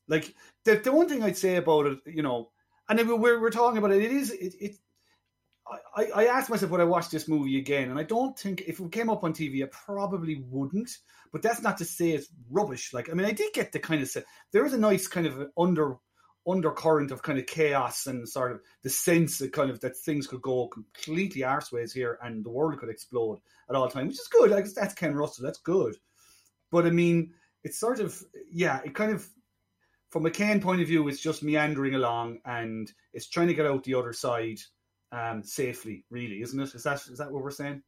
Like 0.08 0.36
the 0.64 0.76
the 0.76 0.92
one 0.92 1.10
thing 1.10 1.24
I'd 1.24 1.38
say 1.38 1.56
about 1.56 1.88
it, 1.88 2.00
you 2.06 2.22
know, 2.22 2.52
and 2.88 3.00
we're 3.20 3.40
we're 3.40 3.50
talking 3.50 3.80
about 3.80 3.92
it. 3.92 4.04
It 4.04 4.12
is 4.12 4.30
it. 4.32 4.54
it 4.60 4.76
I, 5.96 6.06
I 6.16 6.26
asked 6.26 6.50
myself 6.50 6.72
when 6.72 6.82
I 6.82 6.86
watch 6.86 7.10
this 7.10 7.28
movie 7.28 7.58
again, 7.58 7.90
and 7.90 8.00
I 8.00 8.04
don't 8.04 8.38
think 8.38 8.64
if 8.68 8.80
it 8.80 8.92
came 8.92 9.10
up 9.10 9.24
on 9.24 9.34
TV, 9.34 9.64
I 9.64 9.68
probably 9.68 10.44
wouldn't. 10.50 10.92
But 11.32 11.42
that's 11.42 11.62
not 11.62 11.78
to 11.78 11.86
say 11.86 12.12
it's 12.12 12.28
rubbish. 12.50 12.94
Like, 12.94 13.10
I 13.10 13.14
mean, 13.14 13.26
I 13.26 13.32
did 13.32 13.54
get 13.54 13.72
the 13.72 13.80
kind 13.80 14.02
of 14.02 14.18
there 14.52 14.66
is 14.66 14.74
a 14.74 14.78
nice 14.78 15.08
kind 15.08 15.26
of 15.28 15.50
under 15.58 15.98
undercurrent 16.48 17.12
of 17.12 17.22
kind 17.22 17.38
of 17.38 17.46
chaos 17.46 18.08
and 18.08 18.28
sort 18.28 18.52
of 18.52 18.62
the 18.82 18.90
sense 18.90 19.38
that 19.38 19.54
kind 19.54 19.70
of 19.70 19.80
that 19.82 19.96
things 19.96 20.26
could 20.26 20.42
go 20.42 20.68
completely 20.68 21.44
arseways 21.44 21.94
here 21.94 22.18
and 22.24 22.44
the 22.44 22.50
world 22.50 22.80
could 22.80 22.90
explode 22.90 23.40
at 23.70 23.76
all 23.76 23.88
time, 23.88 24.08
which 24.08 24.20
is 24.20 24.28
good. 24.28 24.50
Like 24.50 24.66
that's 24.74 24.96
Ken 24.96 25.16
Russell, 25.16 25.46
that's 25.46 25.60
good. 25.60 25.96
But 26.72 26.86
I 26.86 26.90
mean, 26.90 27.34
it's 27.64 27.80
sort 27.80 28.00
of 28.00 28.22
yeah, 28.52 28.82
it 28.84 28.96
kind 28.96 29.12
of 29.12 29.28
from 30.10 30.26
a 30.26 30.32
Ken 30.32 30.60
point 30.60 30.82
of 30.82 30.88
view, 30.88 31.08
it's 31.08 31.22
just 31.22 31.44
meandering 31.44 31.96
along 31.96 32.40
and 32.44 32.92
it's 33.14 33.30
trying 33.30 33.48
to 33.48 33.54
get 33.54 33.66
out 33.66 33.84
the 33.84 33.96
other 33.96 34.12
side 34.12 34.60
um, 35.12 35.44
safely. 35.44 36.06
Really, 36.10 36.42
isn't 36.42 36.60
it? 36.60 36.74
Is 36.76 36.84
that 36.84 37.02
is 37.08 37.18
that 37.18 37.32
what 37.32 37.44
we're 37.44 37.52
saying? 37.52 37.82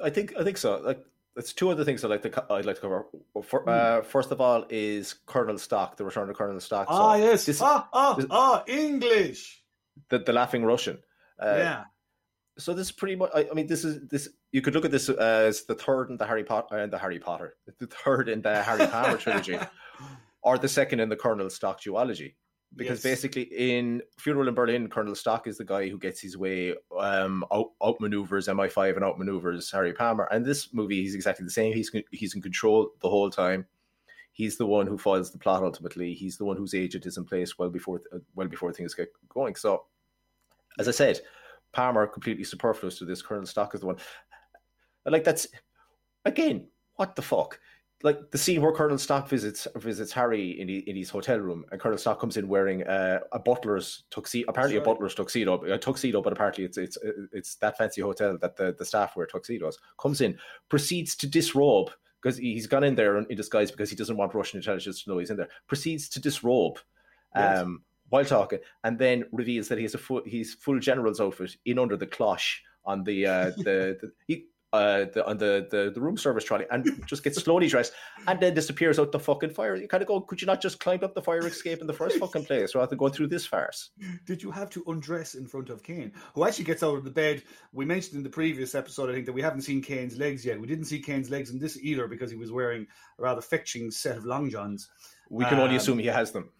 I 0.00 0.10
think 0.10 0.34
I 0.38 0.44
think 0.44 0.56
so. 0.56 0.76
Like 0.78 1.04
it's 1.36 1.52
two 1.52 1.70
other 1.70 1.84
things 1.84 2.04
I'd 2.04 2.10
like 2.10 2.22
to 2.22 2.44
I'd 2.50 2.64
like 2.64 2.76
to 2.76 2.82
cover. 2.82 3.06
For, 3.44 3.68
uh, 3.68 4.02
first 4.02 4.32
of 4.32 4.40
all, 4.40 4.64
is 4.68 5.14
Colonel 5.26 5.58
Stock, 5.58 5.96
the 5.96 6.04
return 6.04 6.28
of 6.28 6.36
Colonel 6.36 6.60
Stock. 6.60 6.88
So 6.88 6.94
ah, 6.94 7.14
yes. 7.14 7.46
this- 7.46 7.62
ah, 7.62 7.88
ah, 7.92 8.14
this- 8.14 8.26
ah, 8.30 8.64
English. 8.66 9.62
the, 10.08 10.18
the 10.18 10.32
laughing 10.32 10.64
Russian. 10.64 10.98
Uh, 11.40 11.54
yeah. 11.56 11.84
So 12.58 12.74
this 12.74 12.88
is 12.88 12.92
pretty 12.92 13.14
much. 13.14 13.30
I, 13.34 13.46
I 13.50 13.54
mean, 13.54 13.68
this 13.68 13.84
is 13.84 14.08
this. 14.08 14.28
You 14.50 14.62
could 14.62 14.74
look 14.74 14.84
at 14.84 14.90
this 14.90 15.08
as 15.08 15.64
the 15.64 15.74
third 15.76 16.10
in 16.10 16.16
the 16.16 16.26
Harry 16.26 16.42
Potter, 16.42 16.80
uh, 16.80 16.86
the 16.86 16.98
Harry 16.98 17.20
Potter, 17.20 17.54
the 17.78 17.86
third 17.86 18.28
in 18.28 18.42
the 18.42 18.62
Harry 18.62 18.86
Potter 18.88 19.16
trilogy, 19.16 19.58
or 20.42 20.58
the 20.58 20.68
second 20.68 20.98
in 20.98 21.08
the 21.08 21.16
Colonel 21.16 21.50
Stock 21.50 21.80
duology. 21.80 22.34
Because 22.76 22.98
Yes. 22.98 23.14
basically, 23.14 23.42
in 23.44 24.02
Funeral 24.18 24.48
in 24.48 24.54
Berlin, 24.54 24.88
Colonel 24.88 25.14
Stock 25.14 25.46
is 25.46 25.56
the 25.56 25.64
guy 25.64 25.88
who 25.88 25.98
gets 25.98 26.20
his 26.20 26.36
way, 26.36 26.74
um, 26.96 27.44
out, 27.52 27.72
outmaneuvers 27.82 28.48
MI5 28.48 28.96
and 28.96 29.04
outmaneuvers 29.04 29.72
Harry 29.72 29.92
Palmer. 29.92 30.28
And 30.30 30.44
this 30.44 30.72
movie, 30.74 31.02
he's 31.02 31.14
exactly 31.14 31.44
the 31.44 31.50
same. 31.50 31.72
He's 31.72 31.90
he's 32.10 32.34
in 32.34 32.42
control 32.42 32.90
the 33.00 33.08
whole 33.08 33.30
time. 33.30 33.66
He's 34.32 34.56
the 34.56 34.66
one 34.66 34.86
who 34.86 34.98
foils 34.98 35.32
the 35.32 35.38
plot 35.38 35.64
ultimately. 35.64 36.14
He's 36.14 36.36
the 36.36 36.44
one 36.44 36.56
whose 36.56 36.74
agent 36.74 37.06
is 37.06 37.16
in 37.16 37.24
place 37.24 37.58
well 37.58 37.70
before 37.70 38.02
uh, 38.14 38.18
well 38.34 38.48
before 38.48 38.72
things 38.72 38.94
get 38.94 39.08
going. 39.28 39.54
So, 39.56 39.86
as 40.78 40.86
I 40.86 40.92
said, 40.92 41.20
Palmer 41.72 42.06
completely 42.06 42.44
superfluous 42.44 42.98
to 42.98 43.04
this. 43.04 43.22
Colonel 43.22 43.46
Stock 43.46 43.74
is 43.74 43.80
the 43.80 43.86
one. 43.86 43.96
Like 45.06 45.24
that's 45.24 45.46
again, 46.24 46.68
what 46.96 47.16
the 47.16 47.22
fuck? 47.22 47.58
Like 48.04 48.30
the 48.30 48.38
scene 48.38 48.62
where 48.62 48.72
Colonel 48.72 48.96
Stock 48.96 49.28
visits 49.28 49.66
visits 49.74 50.12
Harry 50.12 50.60
in, 50.60 50.68
he, 50.68 50.78
in 50.78 50.94
his 50.94 51.10
hotel 51.10 51.38
room, 51.38 51.64
and 51.72 51.80
Colonel 51.80 51.98
Stock 51.98 52.20
comes 52.20 52.36
in 52.36 52.46
wearing 52.46 52.84
uh, 52.84 53.20
a 53.32 53.40
butler's 53.40 54.04
tuxedo, 54.10 54.48
apparently 54.48 54.78
a 54.78 54.80
butler's 54.80 55.16
tuxedo, 55.16 55.60
a 55.64 55.76
tuxedo, 55.76 56.22
but 56.22 56.32
apparently 56.32 56.64
it's 56.64 56.78
it's 56.78 56.96
it's 57.32 57.56
that 57.56 57.76
fancy 57.76 58.00
hotel 58.00 58.38
that 58.40 58.56
the, 58.56 58.72
the 58.78 58.84
staff 58.84 59.16
wear 59.16 59.26
tuxedos. 59.26 59.78
Comes 60.00 60.20
in, 60.20 60.38
proceeds 60.68 61.16
to 61.16 61.26
disrobe 61.26 61.90
because 62.22 62.36
he's 62.36 62.68
gone 62.68 62.84
in 62.84 62.94
there 62.94 63.18
in 63.18 63.36
disguise 63.36 63.72
because 63.72 63.90
he 63.90 63.96
doesn't 63.96 64.16
want 64.16 64.34
Russian 64.34 64.58
intelligence 64.58 65.02
to 65.02 65.10
know 65.10 65.18
he's 65.18 65.30
in 65.30 65.36
there. 65.36 65.48
Proceeds 65.66 66.08
to 66.10 66.20
disrobe. 66.20 66.78
Yes. 67.34 67.58
Um, 67.58 67.82
while 68.10 68.24
talking, 68.24 68.60
and 68.84 68.98
then 68.98 69.24
reveals 69.32 69.68
that 69.68 69.78
he 69.78 69.84
has 69.84 69.94
a 69.94 69.98
full, 69.98 70.22
he's 70.24 70.54
full 70.54 70.78
general's 70.78 71.20
outfit 71.20 71.56
in 71.66 71.78
under 71.78 71.96
the 71.96 72.06
cloche 72.06 72.60
on 72.84 73.04
the 73.04 73.26
uh, 73.26 73.50
the, 73.56 73.98
the 74.00 74.12
he, 74.26 74.46
uh, 74.72 75.06
the 75.14 75.26
on 75.26 75.38
the, 75.38 75.66
the 75.70 75.90
the 75.94 76.00
room 76.00 76.16
service 76.16 76.44
trolley, 76.44 76.66
and 76.70 77.02
just 77.06 77.24
gets 77.24 77.42
slowly 77.42 77.68
dressed, 77.68 77.92
and 78.26 78.38
then 78.40 78.54
disappears 78.54 78.98
out 78.98 79.12
the 79.12 79.18
fucking 79.18 79.50
fire. 79.50 79.76
You 79.76 79.88
kind 79.88 80.02
of 80.02 80.06
go, 80.08 80.20
could 80.20 80.40
you 80.40 80.46
not 80.46 80.60
just 80.60 80.78
climb 80.80 81.02
up 81.02 81.14
the 81.14 81.22
fire 81.22 81.46
escape 81.46 81.80
in 81.80 81.86
the 81.86 81.92
first 81.92 82.18
fucking 82.18 82.44
place 82.44 82.74
rather 82.74 82.88
than 82.88 82.98
go 82.98 83.08
through 83.08 83.28
this 83.28 83.46
farce? 83.46 83.90
Did 84.26 84.42
you 84.42 84.50
have 84.50 84.68
to 84.70 84.84
undress 84.86 85.34
in 85.34 85.46
front 85.46 85.70
of 85.70 85.82
Caine, 85.82 86.12
who 86.34 86.44
actually 86.44 86.66
gets 86.66 86.82
out 86.82 86.96
of 86.96 87.04
the 87.04 87.10
bed? 87.10 87.42
We 87.72 87.84
mentioned 87.84 88.16
in 88.18 88.22
the 88.22 88.30
previous 88.30 88.74
episode, 88.74 89.08
I 89.10 89.14
think, 89.14 89.26
that 89.26 89.32
we 89.32 89.42
haven't 89.42 89.62
seen 89.62 89.80
Caine's 89.82 90.18
legs 90.18 90.44
yet. 90.44 90.60
We 90.60 90.66
didn't 90.66 90.84
see 90.86 91.00
Caine's 91.00 91.30
legs 91.30 91.50
in 91.50 91.58
this 91.58 91.78
either 91.80 92.06
because 92.06 92.30
he 92.30 92.36
was 92.36 92.52
wearing 92.52 92.86
a 93.18 93.22
rather 93.22 93.40
fetching 93.40 93.90
set 93.90 94.16
of 94.18 94.24
long 94.26 94.50
johns. 94.50 94.88
We 95.30 95.44
can 95.44 95.58
only 95.58 95.70
Um, 95.70 95.76
assume 95.76 95.98
he 95.98 96.06
has 96.06 96.32
them. 96.32 96.50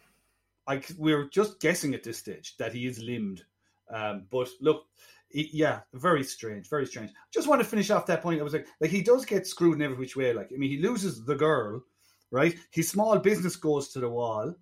I, 0.66 0.82
we're 0.98 1.28
just 1.28 1.60
guessing 1.60 1.94
at 1.94 2.02
this 2.02 2.18
stage 2.18 2.56
that 2.58 2.72
he 2.72 2.86
is 2.86 2.98
limbed. 2.98 3.42
Um, 3.90 4.27
but 4.31 4.48
look, 4.61 4.87
yeah, 5.31 5.81
very 5.94 6.24
strange, 6.24 6.68
very 6.68 6.87
strange. 6.87 7.11
Just 7.33 7.48
want 7.48 7.61
to 7.61 7.68
finish 7.68 7.90
off 7.90 8.07
that 8.07 8.22
point. 8.22 8.40
I 8.40 8.44
was 8.44 8.53
like, 8.53 8.66
like 8.81 8.90
he 8.90 9.03
does 9.03 9.24
get 9.24 9.46
screwed 9.46 9.77
in 9.77 9.83
every 9.83 9.96
which 9.96 10.16
way. 10.16 10.33
Like, 10.33 10.51
I 10.55 10.57
mean, 10.57 10.70
he 10.70 10.79
loses 10.79 11.24
the 11.24 11.35
girl, 11.35 11.83
right? 12.31 12.57
His 12.70 12.88
small 12.88 13.18
business 13.18 13.57
goes 13.57 13.88
to 13.90 14.01
the 14.01 14.09
wall. 14.09 14.55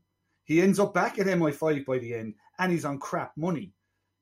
He 0.45 0.61
ends 0.61 0.79
up 0.79 0.95
back 0.95 1.19
at 1.19 1.27
MI5 1.27 1.85
by 1.85 1.99
the 1.99 2.15
end, 2.15 2.35
and 2.59 2.73
he's 2.73 2.85
on 2.85 2.99
crap 2.99 3.37
money. 3.37 3.73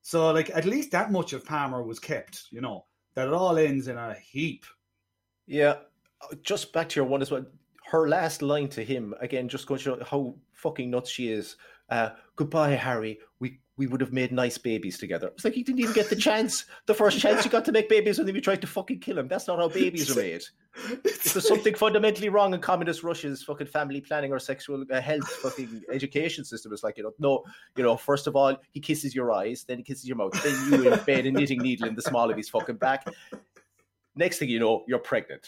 So, 0.01 0.31
like, 0.31 0.51
at 0.51 0.65
least 0.65 0.91
that 0.91 1.11
much 1.11 1.33
of 1.33 1.45
Palmer 1.45 1.81
was 1.81 1.99
kept, 1.99 2.43
you 2.51 2.61
know, 2.61 2.85
that 3.15 3.27
it 3.27 3.33
all 3.33 3.57
ends 3.57 3.87
in 3.87 3.97
a 3.97 4.13
heap. 4.13 4.65
Yeah, 5.47 5.75
just 6.43 6.73
back 6.73 6.89
to 6.89 6.99
your 6.99 7.07
one 7.07 7.21
as 7.21 7.31
well. 7.31 7.45
Her 7.85 8.07
last 8.07 8.41
line 8.41 8.67
to 8.69 8.83
him 8.83 9.13
again, 9.19 9.47
just 9.47 9.67
going 9.67 9.77
to 9.79 9.83
show 9.83 10.03
how 10.03 10.35
fucking 10.53 10.89
nuts 10.89 11.09
she 11.09 11.31
is. 11.31 11.55
Uh, 11.89 12.09
Goodbye, 12.35 12.71
Harry. 12.71 13.19
We 13.39 13.59
we 13.77 13.87
would 13.87 13.99
have 13.99 14.13
made 14.13 14.31
nice 14.31 14.57
babies 14.57 14.97
together. 14.97 15.27
It's 15.27 15.43
like 15.43 15.53
he 15.53 15.63
didn't 15.63 15.79
even 15.81 15.93
get 15.93 16.09
the 16.09 16.15
chance. 16.15 16.65
The 16.85 16.93
first 16.93 17.19
chance 17.19 17.43
he 17.43 17.49
got 17.49 17.65
to 17.65 17.71
make 17.73 17.89
babies 17.89 18.17
when 18.17 18.25
they 18.25 18.39
tried 18.39 18.61
to 18.61 18.67
fucking 18.67 18.99
kill 18.99 19.17
him. 19.17 19.27
That's 19.27 19.47
not 19.47 19.59
how 19.59 19.67
babies 19.67 20.15
are 20.15 20.19
made. 20.21 20.43
If 21.03 21.33
there's 21.33 21.47
something 21.47 21.75
fundamentally 21.75 22.29
wrong 22.29 22.53
in 22.53 22.61
communist 22.61 23.03
Russia's 23.03 23.43
fucking 23.43 23.67
family 23.67 24.01
planning 24.01 24.31
or 24.31 24.39
sexual 24.39 24.85
uh, 24.91 25.01
health 25.01 25.27
fucking 25.27 25.83
education 25.91 26.45
system, 26.45 26.71
it's 26.71 26.83
like 26.83 26.97
you 26.97 27.03
know, 27.03 27.13
no, 27.19 27.43
you 27.75 27.83
know, 27.83 27.97
first 27.97 28.27
of 28.27 28.35
all 28.35 28.55
he 28.71 28.79
kisses 28.79 29.13
your 29.13 29.31
eyes, 29.31 29.65
then 29.67 29.77
he 29.77 29.83
kisses 29.83 30.07
your 30.07 30.17
mouth, 30.17 30.31
then 30.43 30.53
you 30.71 30.89
embed 30.89 31.27
a 31.27 31.31
knitting 31.31 31.59
needle 31.59 31.87
in 31.87 31.95
the 31.95 32.01
small 32.01 32.29
of 32.29 32.37
his 32.37 32.49
fucking 32.49 32.77
back. 32.77 33.05
Next 34.15 34.39
thing 34.39 34.49
you 34.49 34.59
know, 34.59 34.83
you're 34.87 34.99
pregnant. 34.99 35.47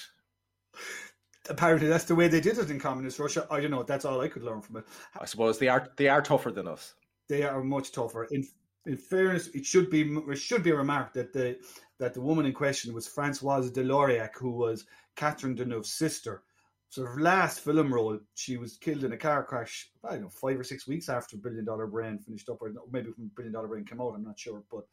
Apparently, 1.50 1.88
that's 1.88 2.04
the 2.04 2.16
way 2.16 2.28
they 2.28 2.42
did 2.42 2.58
it 2.58 2.70
in 2.70 2.80
communist 2.80 3.20
Russia. 3.20 3.48
I 3.50 3.62
don't 3.62 3.72
know. 3.72 3.84
That's 3.84 4.04
all 4.04 4.20
I 4.20 4.28
could 4.28 4.44
learn 4.44 4.62
from 4.62 4.78
it. 4.78 4.86
I 5.18 5.26
suppose 5.26 5.58
they 5.60 5.70
are 5.70 5.88
they 5.96 6.10
are 6.10 6.22
tougher 6.22 6.52
than 6.52 6.68
us. 6.68 6.94
They 7.28 7.44
are 7.44 7.64
much 7.64 7.92
tougher. 7.92 8.26
In 8.26 8.46
in 8.86 8.96
fairness, 8.98 9.48
it 9.48 9.66
should 9.66 9.90
be 9.90 10.02
it 10.30 10.38
should 10.38 10.64
be 10.64 10.72
remarked 10.72 11.14
that 11.16 11.34
the 11.34 11.58
that 12.00 12.14
the 12.14 12.22
woman 12.22 12.46
in 12.46 12.54
question 12.54 12.94
was 12.94 13.08
Francoise 13.08 13.72
Dorléac, 13.72 14.32
who 14.38 14.52
was 14.52 14.86
Catherine 15.16 15.56
Deneuve's 15.56 15.92
sister. 15.94 16.44
So 16.90 17.04
her 17.04 17.20
last 17.20 17.60
film 17.60 17.94
role, 17.94 18.18
she 18.36 18.56
was 18.56 18.78
killed 18.78 19.04
in 19.04 19.12
a 19.12 19.18
car 19.18 19.44
crash. 19.44 19.92
I 20.06 20.12
don't 20.12 20.22
know, 20.22 20.30
five 20.30 20.58
or 20.58 20.64
six 20.64 20.88
weeks 20.88 21.10
after 21.10 21.36
Billion 21.36 21.66
Dollar 21.66 21.86
Brain 21.86 22.18
finished 22.18 22.48
up, 22.48 22.62
or 22.62 22.72
maybe 22.90 23.10
when 23.18 23.30
Billion 23.36 23.52
Dollar 23.52 23.68
Brain 23.68 23.84
came 23.84 24.00
out. 24.00 24.14
I'm 24.16 24.24
not 24.24 24.40
sure, 24.40 24.64
but 24.72 24.86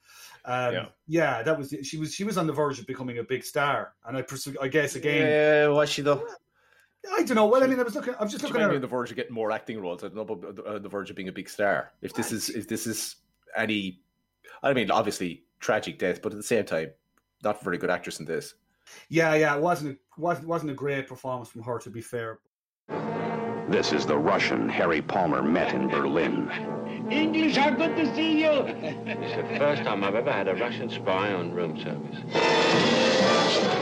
um, 0.45 0.75
Yeah. 0.75 0.87
yeah. 1.07 1.43
that 1.45 1.57
was 1.57 1.73
she 1.85 1.97
was 1.99 2.13
she 2.13 2.25
was 2.25 2.37
on 2.37 2.49
the 2.49 2.53
verge 2.53 2.81
of 2.81 2.87
becoming 2.89 3.19
a 3.19 3.23
big 3.23 3.45
star, 3.45 3.95
and 4.07 4.17
I 4.17 4.23
pers- 4.23 4.49
I 4.61 4.67
guess 4.67 4.97
again, 4.97 5.29
Yeah, 5.29 5.69
was 5.69 5.89
she 5.89 6.03
though? 6.03 6.27
I 7.13 7.23
don't 7.23 7.35
know. 7.35 7.47
Well, 7.47 7.63
I 7.63 7.67
mean, 7.67 7.79
I 7.79 7.83
was 7.83 7.95
looking, 7.95 8.15
I 8.19 8.23
was 8.23 8.33
just 8.33 8.43
looking 8.43 8.57
might 8.57 8.65
at 8.65 8.69
be 8.69 8.73
her. 8.73 8.77
on 8.77 8.81
the 8.83 8.87
verge 8.87 9.11
of 9.11 9.17
getting 9.17 9.35
more 9.35 9.51
acting 9.53 9.81
roles. 9.81 10.03
I 10.03 10.09
don't 10.09 10.17
know 10.17 10.23
about 10.23 10.59
uh, 10.67 10.79
the 10.79 10.89
verge 10.89 11.11
of 11.11 11.17
being 11.17 11.29
a 11.29 11.33
big 11.33 11.49
star. 11.49 11.93
If 12.03 12.15
this 12.15 12.33
is 12.33 12.49
if 12.51 12.67
this 12.69 12.87
is 12.87 13.17
any, 13.57 14.01
I 14.63 14.73
mean, 14.73 14.91
obviously 14.91 15.45
tragic 15.61 15.99
death, 15.99 16.23
but 16.23 16.33
at 16.33 16.39
the 16.39 16.43
same 16.43 16.65
time, 16.65 16.91
not 17.43 17.63
very 17.63 17.79
good 17.79 17.91
actress 17.91 18.21
in 18.21 18.27
this. 18.27 18.55
Yeah, 19.09 19.35
yeah, 19.35 19.57
it 19.57 19.63
wasn't 19.63 19.97
a, 19.97 20.21
wasn't 20.21 20.49
wasn't 20.49 20.71
a 20.71 20.75
great 20.75 21.09
performance 21.09 21.49
from 21.49 21.63
her, 21.63 21.79
to 21.79 21.91
be 21.91 22.01
fair. 22.01 22.41
This 23.69 23.93
is 23.93 24.05
the 24.05 24.19
Russian 24.19 24.69
Harry 24.69 25.01
Palmer 25.01 25.43
met 25.43 25.73
in 25.75 25.89
Berlin. 25.89 26.51
English 27.11 27.57
are 27.59 27.71
good 27.71 27.97
to 27.97 28.15
see 28.15 28.43
you. 28.43 28.51
It's 28.51 29.37
the 29.37 29.59
first 29.59 29.83
time 29.83 30.05
I've 30.05 30.15
ever 30.15 30.33
had 30.33 30.49
a 30.49 30.55
Russian 30.55 30.89
spy 30.91 31.33
on 31.33 31.53
room 31.53 31.79
service. 31.79 32.19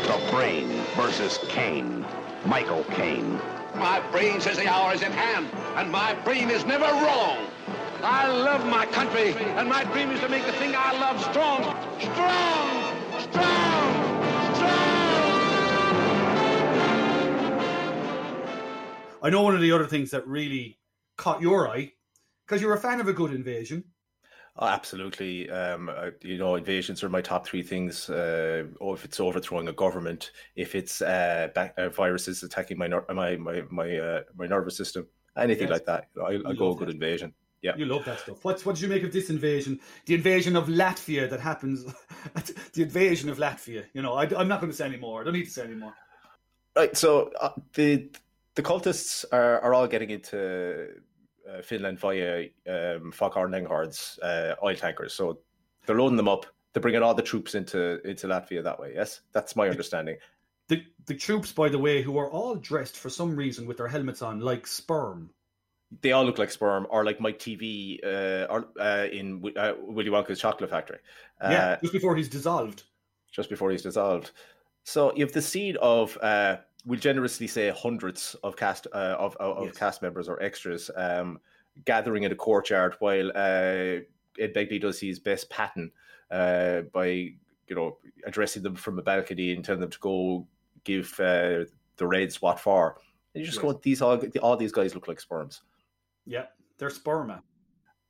The 0.07 0.31
Brain 0.31 0.69
versus 0.97 1.39
Caine. 1.49 2.05
Michael 2.47 2.85
Caine. 2.85 3.41
My 3.77 4.01
brain 4.11 4.41
says 4.41 4.57
the 4.57 4.69
hour 4.69 4.93
is 4.93 5.03
at 5.03 5.13
hand, 5.13 5.49
and 5.77 5.91
my 5.91 6.15
brain 6.25 6.51
is 6.51 6.65
never 6.67 6.85
wrong. 6.85 7.47
I 8.03 8.27
love 8.27 8.67
my 8.67 8.85
country, 8.87 9.33
and 9.33 9.69
my 9.69 9.85
dream 9.85 10.11
is 10.11 10.21
to 10.21 10.29
make 10.29 10.45
the 10.45 10.53
thing 10.53 10.75
I 10.77 10.93
love 10.99 11.21
strong. 11.21 11.63
Strong! 12.01 13.21
Strong! 13.21 14.55
Strong! 14.57 15.03
I 19.23 19.31
know 19.31 19.43
one 19.43 19.55
of 19.55 19.61
the 19.61 19.71
other 19.71 19.87
things 19.87 20.11
that 20.11 20.27
really 20.27 20.81
caught 21.17 21.41
your 21.41 21.69
eye 21.69 21.93
because 22.45 22.61
you're 22.61 22.75
a 22.75 22.81
fan 22.81 23.01
of 23.01 23.07
a 23.07 23.13
good 23.13 23.33
invasion. 23.33 23.85
Oh, 24.57 24.67
absolutely. 24.67 25.49
Um, 25.51 25.91
you 26.21 26.37
know, 26.37 26.57
invasions 26.57 27.03
are 27.03 27.09
my 27.09 27.23
top 27.23 27.47
three 27.47 27.63
things. 27.63 28.11
Uh, 28.11 28.65
oh, 28.83 28.93
if 28.93 29.05
it's 29.05 29.19
overthrowing 29.19 29.69
a 29.69 29.73
government, 29.73 30.31
if 30.57 30.75
it's 30.75 31.01
uh, 31.01 31.49
back, 31.55 31.75
uh, 31.79 31.89
viruses 31.89 32.43
attacking 32.43 32.77
my 32.77 32.87
ner- 32.87 33.07
my 33.15 33.37
my 33.37 33.63
my, 33.71 33.97
uh, 33.97 34.23
my 34.37 34.47
nervous 34.47 34.77
system, 34.77 35.07
anything 35.39 35.69
Yes. 35.69 35.73
like 35.73 35.87
that, 35.87 36.09
I, 36.23 36.51
I 36.51 36.55
go 36.55 36.69
love 36.69 36.79
good 36.79 36.89
that. 36.89 36.95
invasion. 36.95 37.33
Yeah. 37.63 37.77
You 37.77 37.87
love 37.87 38.05
that 38.05 38.21
stuff. 38.21 38.45
What 38.45 38.61
what 38.67 38.75
did 38.75 38.83
you 38.83 38.89
make 38.89 39.05
of 39.05 39.13
this 39.13 39.31
invasion? 39.31 39.81
The 40.05 40.15
invasion 40.15 40.55
of 40.57 40.67
Latvia 40.67 41.31
that 41.31 41.41
happens. 41.41 41.85
the 42.75 42.83
invasion 42.83 43.31
of 43.31 43.39
Latvia. 43.39 43.85
You 43.95 44.03
know, 44.03 44.15
I, 44.15 44.25
am 44.25 44.49
not 44.49 44.61
going 44.61 44.71
to 44.71 44.77
say 44.77 44.85
any 44.85 44.99
more. 44.99 45.23
I 45.23 45.25
don't 45.25 45.33
need 45.33 45.45
to 45.45 45.51
say 45.51 45.65
any 45.65 45.77
more. 45.77 45.95
Right. 46.77 46.95
So 46.95 47.31
uh, 47.41 47.51
the 47.73 48.11
the 48.57 48.63
cultists 48.63 49.25
are, 49.33 49.61
are 49.61 49.73
all 49.73 49.87
getting 49.87 50.11
into 50.11 50.89
uh, 51.53 51.63
Finland 51.63 51.99
via 51.99 52.49
um, 52.69 53.13
Foghorn 53.13 53.53
Leghorn's 53.53 54.19
uh, 54.23 54.55
oil 54.63 54.77
tankers. 54.77 55.15
So 55.15 55.39
they're 55.87 55.99
loading 55.99 56.17
them 56.17 56.29
up. 56.29 56.47
They're 56.73 56.83
bringing 56.83 57.03
all 57.03 57.15
the 57.15 57.23
troops 57.23 57.55
into 57.55 58.01
into 58.09 58.27
Latvia 58.27 58.63
that 58.65 58.81
way. 58.81 58.93
Yes, 58.95 59.21
that's 59.33 59.57
my 59.57 59.69
understanding. 59.69 60.17
The 60.69 60.85
the 61.07 61.15
troops, 61.15 61.53
by 61.53 61.69
the 61.69 61.79
way, 61.79 62.03
who 62.03 62.19
are 62.19 62.31
all 62.31 62.55
dressed 62.55 62.97
for 62.97 63.11
some 63.11 63.37
reason 63.37 63.67
with 63.67 63.77
their 63.77 63.89
helmets 63.89 64.23
on 64.23 64.41
like 64.41 64.67
sperm. 64.67 65.31
They 66.01 66.13
all 66.13 66.25
look 66.25 66.39
like 66.39 66.51
sperm, 66.51 66.87
or 66.89 67.05
like 67.05 67.21
Mike 67.21 67.39
TV, 67.39 67.99
uh, 68.03 68.47
or 68.49 68.69
uh, 68.81 69.07
in 69.13 69.45
uh, 69.55 69.75
Willy 69.83 70.09
Wonka's 70.09 70.41
Chocolate 70.41 70.71
Factory. 70.71 71.01
Uh, 71.39 71.51
yeah, 71.51 71.77
just 71.83 71.93
before 71.93 72.17
he's 72.17 72.31
dissolved. 72.31 72.85
Just 73.31 73.51
before 73.51 73.71
he's 73.71 73.83
dissolved. 73.83 74.31
So 74.85 75.15
you 75.15 75.25
have 75.25 75.33
the 75.33 75.43
seed 75.43 75.77
of 75.77 76.17
uh, 76.23 76.57
we'll 76.85 76.99
generously 76.99 77.47
say 77.47 77.71
hundreds 77.71 78.35
of 78.43 78.57
cast 78.57 78.87
uh, 78.93 79.17
of 79.19 79.37
of 79.37 79.67
Yes. 79.67 79.77
cast 79.79 80.03
members 80.03 80.29
or 80.29 80.43
extras 80.43 80.91
um, 80.97 81.39
gathering 81.85 82.25
in 82.25 82.33
a 82.33 82.37
courtyard 82.37 82.95
while 82.99 83.29
uh, 83.31 84.01
Ed 84.39 84.55
Begley 84.55 84.81
does 84.81 84.99
his 85.01 85.19
best 85.19 85.49
Patton 85.51 85.91
uh, 86.31 86.83
by 86.93 87.07
you 87.07 87.77
know 87.77 87.99
addressing 88.27 88.63
them 88.63 88.75
from 88.75 88.99
a 88.99 89.03
balcony 89.03 89.53
and 89.53 89.65
telling 89.65 89.81
them 89.81 89.91
to 89.91 89.99
go 90.01 90.47
give 90.85 91.13
uh, 91.21 91.65
the 91.97 92.07
Reds 92.07 92.43
what 92.43 92.59
for. 92.61 92.97
And 93.35 93.41
you 93.41 93.47
just 93.47 93.63
Yes. 93.63 93.73
go, 93.73 93.81
these 93.83 94.03
all 94.03 94.21
all 94.43 94.57
these 94.57 94.73
guys 94.73 94.95
look 94.95 95.09
like 95.09 95.21
sperms. 95.21 95.63
Yeah, 96.27 96.47
they're 96.79 96.91
sperma. 96.91 97.43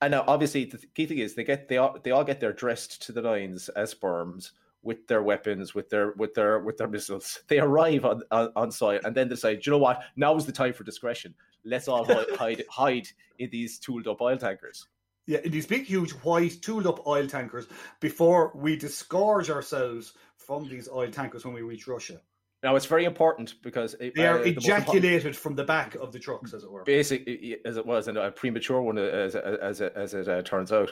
And 0.00 0.10
now, 0.10 0.24
obviously, 0.26 0.64
the 0.64 0.78
key 0.94 1.06
thing 1.06 1.18
is 1.18 1.34
they 1.34 1.44
get 1.44 1.68
they 1.68 1.76
all 1.76 1.96
they 2.02 2.10
all 2.10 2.24
get 2.24 2.40
their 2.40 2.52
dressed 2.52 3.02
to 3.02 3.12
the 3.12 3.22
nines 3.22 3.68
as 3.70 3.90
sperms 3.90 4.52
with 4.82 5.06
their 5.06 5.22
weapons, 5.22 5.74
with 5.74 5.88
their 5.90 6.12
with 6.12 6.34
their 6.34 6.58
with 6.58 6.76
their 6.76 6.88
missiles. 6.88 7.40
They 7.48 7.58
arrive 7.58 8.04
on 8.04 8.22
on, 8.30 8.52
on 8.56 8.70
site 8.70 9.04
and 9.04 9.14
then 9.14 9.28
decide, 9.28 9.60
"Do 9.62 9.70
you 9.70 9.72
know 9.72 9.78
what? 9.78 10.02
Now 10.16 10.36
is 10.36 10.46
the 10.46 10.52
time 10.52 10.72
for 10.72 10.84
discretion. 10.84 11.34
Let's 11.64 11.88
all 11.88 12.04
hide 12.04 12.64
hide, 12.70 13.08
in 13.38 13.50
these 13.50 13.78
tooled 13.78 14.08
up 14.08 14.20
oil 14.20 14.36
tankers. 14.36 14.88
Yeah, 15.26 15.38
in 15.44 15.52
these 15.52 15.66
big, 15.66 15.84
huge, 15.84 16.10
white, 16.10 16.60
tooled 16.62 16.86
up 16.86 17.06
oil 17.06 17.28
tankers 17.28 17.66
before 18.00 18.50
we 18.56 18.76
disgorge 18.76 19.50
ourselves 19.50 20.14
from 20.36 20.68
these 20.68 20.88
oil 20.88 21.10
tankers 21.10 21.44
when 21.44 21.54
we 21.54 21.62
reach 21.62 21.86
Russia. 21.86 22.20
Now 22.64 22.74
it's 22.76 22.86
very 22.86 23.04
important 23.04 23.54
because 23.62 23.94
it, 23.94 24.14
They 24.14 24.26
are 24.26 24.40
uh, 24.40 24.44
the 24.44 24.50
ejaculated 24.50 25.36
from 25.36 25.54
the 25.54 25.64
back 25.64 25.94
of 25.96 26.12
the 26.12 26.18
trucks, 26.18 26.54
as 26.54 26.64
it 26.64 26.70
were. 26.70 26.82
basic 26.84 27.28
as 27.64 27.76
it 27.76 27.86
was, 27.86 28.08
and 28.08 28.18
a 28.18 28.30
premature 28.32 28.82
one 28.82 28.98
uh, 28.98 29.02
as 29.02 29.34
as 29.36 29.80
as 29.80 30.14
it 30.14 30.28
uh, 30.28 30.42
turns 30.42 30.72
out. 30.72 30.90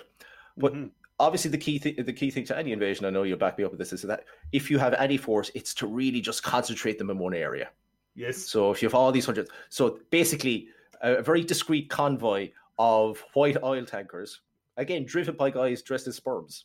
But 0.57 0.75
Mhm. 0.75 0.91
Obviously, 1.21 1.51
the 1.51 1.59
key 1.59 1.79
thing 1.79 1.95
the 2.05 2.13
key 2.13 2.31
thing 2.31 2.45
to 2.47 2.59
any 2.59 2.73
invasion, 2.73 3.07
I 3.07 3.11
know 3.11 3.23
you'll 3.23 3.39
back 3.39 3.57
me 3.59 3.65
up 3.65 3.71
with 3.71 3.79
this, 3.79 3.93
is 3.93 4.03
that 4.03 4.25
if 4.53 4.71
you 4.71 4.79
have 4.79 4.95
any 4.95 5.17
force, 5.17 5.51
it's 5.55 5.75
to 5.75 5.87
really 5.87 6.21
just 6.21 6.43
concentrate 6.43 6.99
them 6.99 7.11
in 7.11 7.19
one 7.19 7.35
area. 7.35 7.71
Yes. 8.17 8.39
So 8.39 8.73
if 8.73 8.83
you 8.83 8.89
have 8.89 8.95
all 8.95 9.13
these 9.13 9.27
hundreds, 9.27 9.51
so 9.69 10.01
basically 10.11 10.69
a 11.03 11.23
very 11.23 11.45
discreet 11.45 11.89
convoy 11.89 12.51
of 12.79 13.23
white 13.35 13.59
oil 13.63 13.85
tankers, 13.85 14.41
again 14.77 15.05
driven 15.05 15.37
by 15.37 15.51
guys 15.51 15.83
dressed 15.83 16.09
as 16.09 16.17
sperms, 16.17 16.65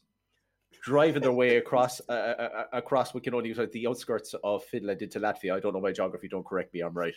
driving 0.82 1.22
their 1.22 1.34
way 1.34 1.58
across 1.58 2.00
uh, 2.10 2.66
across 2.74 3.14
we 3.14 3.22
can 3.22 3.34
only 3.34 3.50
use 3.50 3.60
the 3.74 3.88
outskirts 3.88 4.34
of 4.44 4.64
Finland 4.64 5.02
into 5.02 5.20
Latvia. 5.20 5.54
I 5.56 5.60
don't 5.60 5.74
know 5.74 5.82
my 5.82 5.92
geography. 5.92 6.28
Don't 6.28 6.46
correct 6.46 6.74
me. 6.74 6.80
I'm 6.82 6.94
right. 6.94 7.14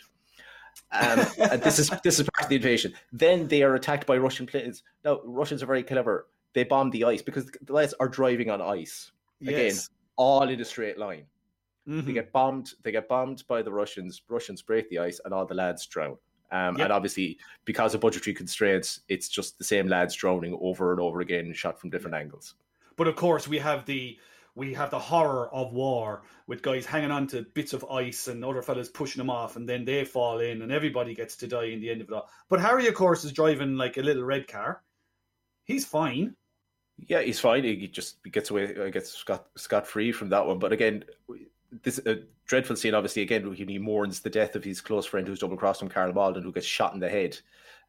Um, 0.91 1.25
and 1.51 1.61
this 1.61 1.79
is 1.79 1.89
this 2.03 2.19
is 2.19 2.29
part 2.33 2.45
of 2.45 2.49
the 2.49 2.55
invasion. 2.55 2.93
Then 3.11 3.47
they 3.47 3.63
are 3.63 3.75
attacked 3.75 4.05
by 4.05 4.17
Russian 4.17 4.45
planes. 4.45 4.83
Now 5.03 5.21
Russians 5.23 5.63
are 5.63 5.65
very 5.65 5.83
clever. 5.83 6.27
They 6.53 6.63
bomb 6.63 6.89
the 6.89 7.03
ice 7.05 7.21
because 7.21 7.45
the 7.61 7.73
lads 7.73 7.93
are 7.99 8.07
driving 8.07 8.49
on 8.49 8.61
ice 8.61 9.11
again, 9.41 9.65
Yes. 9.65 9.89
all 10.15 10.49
in 10.49 10.59
a 10.59 10.65
straight 10.65 10.97
line. 10.97 11.25
They 11.85 11.93
Mhm. 11.93 12.13
get 12.13 12.31
bombed. 12.31 12.73
They 12.83 12.91
get 12.91 13.07
bombed 13.07 13.43
by 13.47 13.61
the 13.61 13.71
Russians. 13.71 14.21
Russians 14.27 14.61
break 14.61 14.89
the 14.89 14.99
ice, 14.99 15.19
and 15.25 15.33
all 15.33 15.45
the 15.45 15.55
lads 15.55 15.85
drown. 15.87 16.17
Um, 16.51 16.75
Yep. 16.77 16.85
And 16.85 16.93
obviously, 16.93 17.39
because 17.65 17.93
of 17.95 18.01
budgetary 18.01 18.33
constraints, 18.33 19.01
it's 19.07 19.29
just 19.29 19.57
the 19.57 19.63
same 19.63 19.87
lads 19.87 20.15
drowning 20.15 20.57
over 20.61 20.91
and 20.91 20.99
over 20.99 21.21
again, 21.21 21.53
shot 21.53 21.79
from 21.79 21.89
different 21.91 22.15
angles. 22.15 22.55
But 22.95 23.07
of 23.07 23.15
course, 23.15 23.47
we 23.47 23.59
have 23.59 23.85
the 23.85 24.19
we 24.55 24.73
have 24.73 24.89
the 24.89 24.99
horror 24.99 25.47
of 25.53 25.71
war 25.71 26.23
with 26.47 26.61
guys 26.61 26.85
hanging 26.85 27.11
on 27.11 27.27
to 27.27 27.43
bits 27.43 27.71
of 27.71 27.85
ice 27.85 28.27
and 28.27 28.43
other 28.43 28.61
fellas 28.61 28.89
pushing 28.89 29.19
them 29.19 29.29
off, 29.29 29.55
and 29.55 29.69
then 29.69 29.85
they 29.85 30.03
fall 30.03 30.39
in, 30.39 30.61
and 30.61 30.69
everybody 30.71 31.13
gets 31.13 31.37
to 31.37 31.47
die 31.47 31.65
in 31.65 31.79
the 31.79 31.89
end 31.89 32.01
of 32.01 32.09
it 32.09 32.13
all. 32.13 32.29
But 32.49 32.59
Harry, 32.59 32.87
of 32.87 32.93
course, 32.95 33.23
is 33.23 33.31
driving 33.31 33.77
like 33.77 33.95
a 33.97 34.01
little 34.01 34.23
red 34.23 34.47
car. 34.49 34.83
He's 35.63 35.85
fine. 35.85 36.35
Yeah, 37.07 37.21
he's 37.21 37.39
fine. 37.39 37.63
He 37.63 37.87
just 37.87 38.23
gets 38.31 38.49
away, 38.49 38.75
uh, 38.75 38.89
gets 38.89 39.11
scot 39.11 39.47
scot 39.55 39.87
free 39.87 40.11
from 40.11 40.29
that 40.29 40.45
one. 40.45 40.59
But 40.59 40.73
again, 40.73 41.03
this 41.83 41.99
a 42.05 42.23
dreadful 42.45 42.75
scene. 42.75 42.93
Obviously, 42.93 43.21
again, 43.21 43.51
he 43.53 43.77
mourns 43.77 44.19
the 44.19 44.29
death 44.29 44.55
of 44.55 44.63
his 44.63 44.81
close 44.81 45.05
friend 45.05 45.27
who's 45.27 45.39
double 45.39 45.57
crossed 45.57 45.81
him, 45.81 45.89
Karl 45.89 46.13
Malden, 46.13 46.43
who 46.43 46.51
gets 46.51 46.65
shot 46.65 46.93
in 46.93 46.99
the 46.99 47.09
head. 47.09 47.39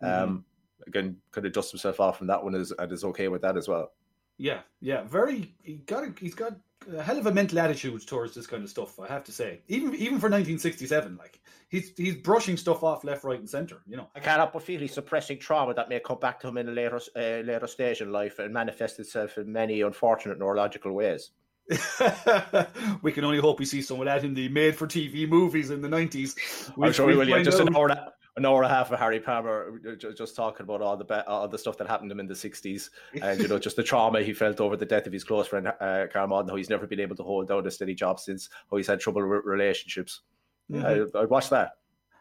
Um, 0.03 0.45
again, 0.87 1.17
kind 1.33 1.47
of 1.47 1.53
dusts 1.53 1.73
himself 1.73 2.01
off 2.01 2.19
from 2.19 2.27
that 2.29 2.43
one, 2.43 2.55
is, 2.55 2.73
and 2.79 2.93
is 2.93 3.05
okay 3.05 3.29
with 3.29 3.43
that 3.43 3.57
as 3.57 3.69
well. 3.69 3.93
Yeah, 4.39 4.61
yeah, 4.81 5.03
very. 5.05 5.55
He 5.63 5.77
got 5.87 6.05
a, 6.05 6.15
he's 6.19 6.35
got 6.35 6.53
a 6.97 7.03
hell 7.03 7.19
of 7.19 7.27
a 7.27 7.33
mental 7.33 7.59
attitude 7.59 8.07
towards 8.07 8.35
this 8.35 8.47
kind 8.47 8.63
of 8.63 8.71
stuff. 8.71 8.99
I 8.99 9.07
have 9.07 9.25
to 9.25 9.33
say, 9.33 9.61
even 9.69 9.95
even 9.95 10.19
for 10.19 10.29
1967, 10.29 11.17
like 11.17 11.41
he's 11.69 11.93
he's 11.97 12.17
brushing 12.17 12.57
stuff 12.57 12.83
off 12.83 13.05
left, 13.05 13.25
right, 13.25 13.39
and 13.39 13.49
center. 13.49 13.83
You 13.87 13.97
know. 13.97 14.09
I 14.15 14.21
cannot 14.21 14.53
but 14.53 14.63
feel 14.63 14.81
he's 14.81 14.95
suppressing 14.95 15.39
trauma 15.39 15.75
that 15.75 15.89
may 15.89 16.01
come 16.01 16.19
back 16.19 16.41
to 16.41 16.49
him 16.49 16.59
in 16.59 16.69
a 16.69 16.73
later 16.73 17.01
uh, 17.17 17.45
later 17.45 17.67
stage 17.67 18.01
in 18.01 18.13
life 18.13 18.39
and 18.39 18.53
manifest 18.53 18.99
itself 18.99 19.39
in 19.39 19.53
many 19.53 19.83
unfortunate 19.83 20.39
neurological 20.39 20.93
ways. 20.93 21.31
we 23.03 23.13
can 23.13 23.25
only 23.25 23.39
hope 23.39 23.61
we 23.61 23.65
see 23.65 23.81
some 23.81 24.01
of 24.01 24.07
that 24.07 24.25
in 24.25 24.35
the 24.35 24.49
made-for-TV 24.49 25.29
movies 25.29 25.71
in 25.71 25.81
the 25.81 25.89
90s. 25.89 26.35
I'm 26.83 26.93
sure 26.93 27.07
we 27.07 27.15
will. 27.15 27.29
Yeah, 27.29 27.45
just 27.45 27.61
an 27.61 27.77
hour, 27.77 28.13
an 28.41 28.47
hour 28.47 28.63
and 28.63 28.71
a 28.73 28.75
half 28.75 28.91
of 28.91 28.99
Harry 28.99 29.21
Palmer 29.21 29.81
uh, 29.89 30.13
just 30.13 30.35
talking 30.35 30.65
about 30.65 30.83
all 30.83 30.97
the 30.97 31.05
be- 31.05 31.15
all 31.27 31.47
the 31.47 31.59
stuff 31.59 31.77
that 31.79 31.87
happened 31.87 32.11
to 32.11 32.15
him 32.15 32.21
in 32.21 32.27
the 32.27 32.35
60s 32.35 32.91
and 33.23 33.41
you 33.41 33.47
know 33.49 33.59
just 33.59 33.77
the 33.77 33.83
trauma 33.83 34.21
he 34.23 34.33
felt 34.33 34.61
over 34.61 34.77
the 34.77 34.85
death 34.87 35.07
of 35.07 35.13
his 35.13 35.25
close 35.25 35.47
friend 35.47 35.69
uh, 35.69 36.07
Karl 36.13 36.27
Malden, 36.27 36.49
how 36.51 36.57
he's 36.57 36.71
never 36.71 36.87
been 36.87 37.01
able 37.01 37.17
to 37.17 37.23
hold 37.23 37.49
down 37.49 37.67
a 37.67 37.71
steady 37.71 37.95
job 37.95 38.19
since, 38.19 38.49
how 38.71 38.77
he's 38.77 38.87
had 38.87 38.99
trouble 39.01 39.27
with 39.29 39.45
relationships. 39.45 40.23
Mhm. 40.71 41.15
I, 41.15 41.21
I'd 41.21 41.31
watch 41.31 41.51
that. 41.51 41.73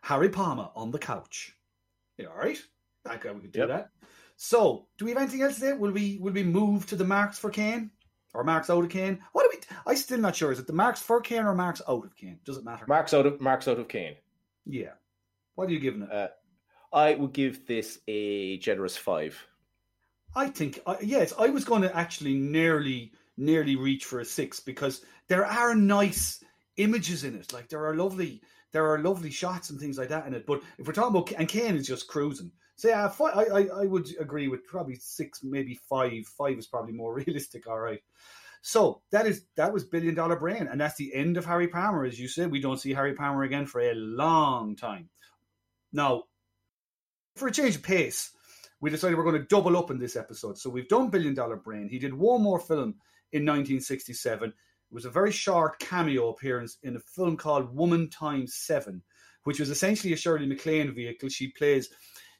Harry 0.02 0.30
Palmer 0.30 0.70
on 0.76 0.92
the 0.92 1.00
couch. 1.00 1.56
Yeah, 2.18 2.28
all 2.28 2.38
right. 2.38 2.58
Guy, 3.06 3.32
we 3.34 3.42
could 3.42 3.52
do 3.52 3.60
Yep. 3.60 3.68
that. 3.70 3.90
So, 4.36 4.88
do 4.98 5.06
we 5.06 5.12
have 5.12 5.22
anything 5.22 5.42
else 5.42 5.56
today? 5.56 5.74
Will 5.74 5.92
we 5.92 6.18
will 6.22 6.34
we 6.34 6.44
move 6.44 6.86
to 6.88 6.96
the 6.96 7.04
marks 7.06 7.38
for 7.40 7.50
Caine 7.50 7.92
or 8.34 8.44
marks 8.44 8.70
out 8.70 8.84
of 8.84 8.90
Caine? 8.90 9.20
What 9.34 9.44
do 9.44 9.50
we? 9.58 9.78
I'm 9.86 9.98
still 9.98 10.20
not 10.20 10.36
sure. 10.36 10.52
Is 10.52 10.60
it 10.60 10.68
the 10.68 10.74
marks 10.74 11.02
for 11.02 11.20
Caine 11.22 11.46
or 11.46 11.56
marks 11.56 11.82
out 11.88 12.06
of 12.06 12.16
Caine? 12.16 12.40
Does 12.46 12.58
it 12.58 12.64
matter? 12.64 12.86
Marks 12.88 13.14
out 13.14 13.26
of 13.26 13.42
Marks 13.42 13.68
out 13.68 13.80
of 13.80 13.88
Caine. 13.88 14.16
yeah. 14.66 14.92
What 15.60 15.68
are 15.68 15.74
you 15.74 15.82
giving 15.82 16.04
it? 16.04 16.10
Uh, 16.10 16.30
I 16.94 17.16
would 17.16 17.34
give 17.34 17.68
this 17.68 18.00
a 18.08 18.60
generous 18.60 18.96
five. 18.96 19.46
I 20.34 20.48
think 20.48 20.80
uh, 20.86 20.96
yes. 21.02 21.34
I 21.38 21.50
was 21.50 21.66
going 21.66 21.82
to 21.82 21.94
actually 21.94 22.36
nearly 22.36 23.12
nearly 23.36 23.76
reach 23.76 24.06
for 24.06 24.22
a 24.22 24.26
six 24.26 24.62
because 24.62 25.04
there 25.28 25.46
are 25.46 25.76
nice 25.76 26.42
images 26.78 27.26
in 27.26 27.36
it. 27.36 27.52
Like 27.52 27.68
there 27.68 27.86
are 27.86 27.94
lovely 27.94 28.42
there 28.72 28.90
are 28.90 29.00
lovely 29.00 29.32
shots 29.32 29.70
and 29.70 29.78
things 29.78 29.98
like 29.98 30.08
that 30.08 30.28
in 30.28 30.34
it. 30.34 30.46
But 30.46 30.62
if 30.78 30.88
we're 30.88 30.94
talking 30.94 31.14
about 31.14 31.34
and 31.38 31.50
Caine 31.50 31.76
is 31.76 31.88
just 31.88 32.08
cruising. 32.08 32.54
So 32.78 32.88
yeah, 32.88 33.10
fi- 33.10 33.32
I, 33.32 33.44
I 33.44 33.82
I 33.82 33.86
would 33.86 34.08
agree 34.18 34.48
with 34.48 34.66
probably 34.66 34.96
six, 34.96 35.44
maybe 35.44 35.78
five. 35.90 36.26
Five 36.38 36.58
is 36.58 36.68
probably 36.68 36.94
more 36.94 37.14
realistic. 37.26 37.68
All 37.68 37.82
right. 37.82 38.00
So 38.62 39.02
that 39.12 39.28
is 39.28 39.44
that 39.58 39.74
was 39.74 39.84
billion 39.84 40.16
dollar 40.16 40.38
brain, 40.38 40.70
and 40.72 40.80
that's 40.80 40.96
the 40.96 41.14
end 41.14 41.36
of 41.36 41.46
Harry 41.46 41.68
Palmer, 41.68 42.06
as 42.06 42.18
you 42.18 42.30
said. 42.30 42.50
We 42.50 42.62
don't 42.62 42.80
see 42.80 42.94
Harry 42.94 43.14
Palmer 43.14 43.44
again 43.44 43.66
for 43.66 43.82
a 43.82 43.94
long 43.94 44.78
time. 44.78 45.10
Now, 45.92 46.24
for 47.36 47.48
a 47.48 47.52
change 47.52 47.76
of 47.76 47.84
pace, 47.84 48.32
we 48.82 48.90
decided 48.90 49.18
we're 49.18 49.24
going 49.24 49.42
to 49.42 49.48
double 49.48 49.78
up 49.78 49.92
in 49.92 50.00
this 50.00 50.16
episode. 50.16 50.58
So 50.58 50.70
we've 50.70 50.88
done 50.88 51.10
Billion 51.10 51.34
Dollar 51.34 51.58
Brain. 51.58 51.90
He 51.90 52.00
did 52.00 52.14
one 52.14 52.42
more 52.42 52.60
film 52.60 52.96
in 53.32 53.46
1967. 53.46 54.50
It 54.50 54.56
was 54.92 55.06
a 55.06 55.10
very 55.10 55.32
short 55.32 55.80
cameo 55.80 56.30
appearance 56.30 56.78
in 56.84 56.96
a 56.96 57.00
film 57.00 57.38
called 57.38 57.76
Woman 57.76 58.10
Times 58.10 58.56
Seven, 58.56 59.02
which 59.44 59.60
was 59.60 59.70
essentially 59.70 60.14
a 60.14 60.18
Shirley 60.18 60.48
MacLaine 60.48 60.94
vehicle. 60.94 61.30
She 61.30 61.50
plays 61.50 61.90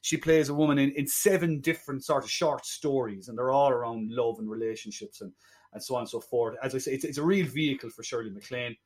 she 0.02 0.16
plays 0.16 0.48
a 0.48 0.54
woman 0.54 0.78
in, 0.78 0.92
in 0.92 1.06
seven 1.06 1.60
different 1.60 2.04
sort 2.04 2.24
of 2.24 2.30
short 2.30 2.64
stories, 2.64 3.28
and 3.28 3.36
they're 3.36 3.50
all 3.50 3.70
around 3.70 4.10
love 4.10 4.38
and 4.38 4.50
relationships 4.50 5.20
and, 5.20 5.32
and 5.74 5.82
so 5.82 5.94
on 5.94 6.02
and 6.02 6.08
so 6.08 6.20
forth. 6.20 6.56
As 6.62 6.74
I 6.74 6.78
say, 6.78 6.92
it's, 6.92 7.04
it's 7.04 7.18
a 7.18 7.22
real 7.22 7.46
vehicle 7.46 7.90
for 7.90 8.02
Shirley 8.02 8.30
MacLaine. 8.30 8.76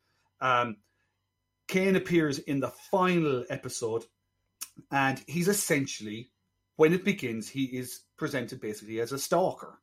Um, 0.41 0.77
Caine 1.69 1.97
appears 1.97 2.41
in 2.41 2.61
the 2.61 2.73
final 2.91 3.45
episode, 3.49 4.05
and 4.91 5.23
he's 5.27 5.49
essentially, 5.49 6.31
when 6.77 6.93
it 6.93 7.05
begins, 7.05 7.49
he 7.49 7.65
is 7.65 8.03
presented 8.17 8.61
basically 8.61 9.01
as 9.01 9.13
a 9.13 9.19
stalker. 9.19 9.81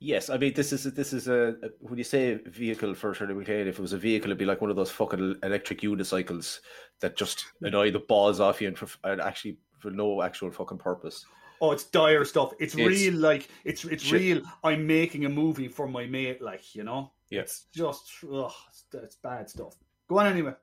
Yes, 0.00 0.30
I 0.30 0.38
mean 0.38 0.54
this 0.54 0.72
is 0.72 0.86
a, 0.86 0.92
this 0.92 1.12
is 1.12 1.26
a 1.26 1.56
a- 1.62 1.70
when 1.80 1.98
you 1.98 2.04
say 2.04 2.34
vehicle 2.46 2.94
for 2.94 3.12
Shirley 3.14 3.34
MacLaine, 3.34 3.66
if 3.66 3.78
it 3.78 3.82
was 3.82 3.92
a 3.92 3.98
vehicle, 3.98 4.28
it'd 4.30 4.38
be 4.38 4.44
like 4.44 4.60
one 4.60 4.70
of 4.70 4.76
those 4.76 4.92
fucking 4.92 5.36
electric 5.42 5.80
unicycles 5.80 6.60
that 7.00 7.16
just 7.16 7.46
annoy 7.62 7.90
the 7.90 7.98
balls 7.98 8.38
off 8.38 8.60
you 8.60 8.68
and, 8.68 8.78
for, 8.78 8.88
and 9.02 9.20
actually 9.20 9.58
for 9.80 9.90
no 9.90 10.22
actual 10.22 10.52
fucking 10.52 10.78
purpose. 10.78 11.24
Oh, 11.60 11.72
it's 11.72 11.82
dire 11.84 12.24
stuff. 12.24 12.52
It's, 12.60 12.74
It's- 12.74 12.88
real, 12.88 13.14
like 13.14 13.48
it's 13.64 13.84
it's 13.86 14.04
Shit. 14.04 14.20
real. 14.20 14.42
I'm 14.62 14.86
making 14.86 15.24
a 15.24 15.28
movie 15.28 15.66
for 15.66 15.88
my 15.88 16.06
mate, 16.06 16.40
like 16.40 16.76
you 16.76 16.84
know. 16.84 17.10
Yeah. 17.30 17.40
It's 17.40 17.66
just, 17.74 18.08
ugh, 18.32 18.52
it's, 18.70 18.84
it's 18.92 19.16
bad 19.16 19.50
stuff. 19.50 19.74
Go 20.08 20.20
on 20.20 20.26
anyway. 20.28 20.54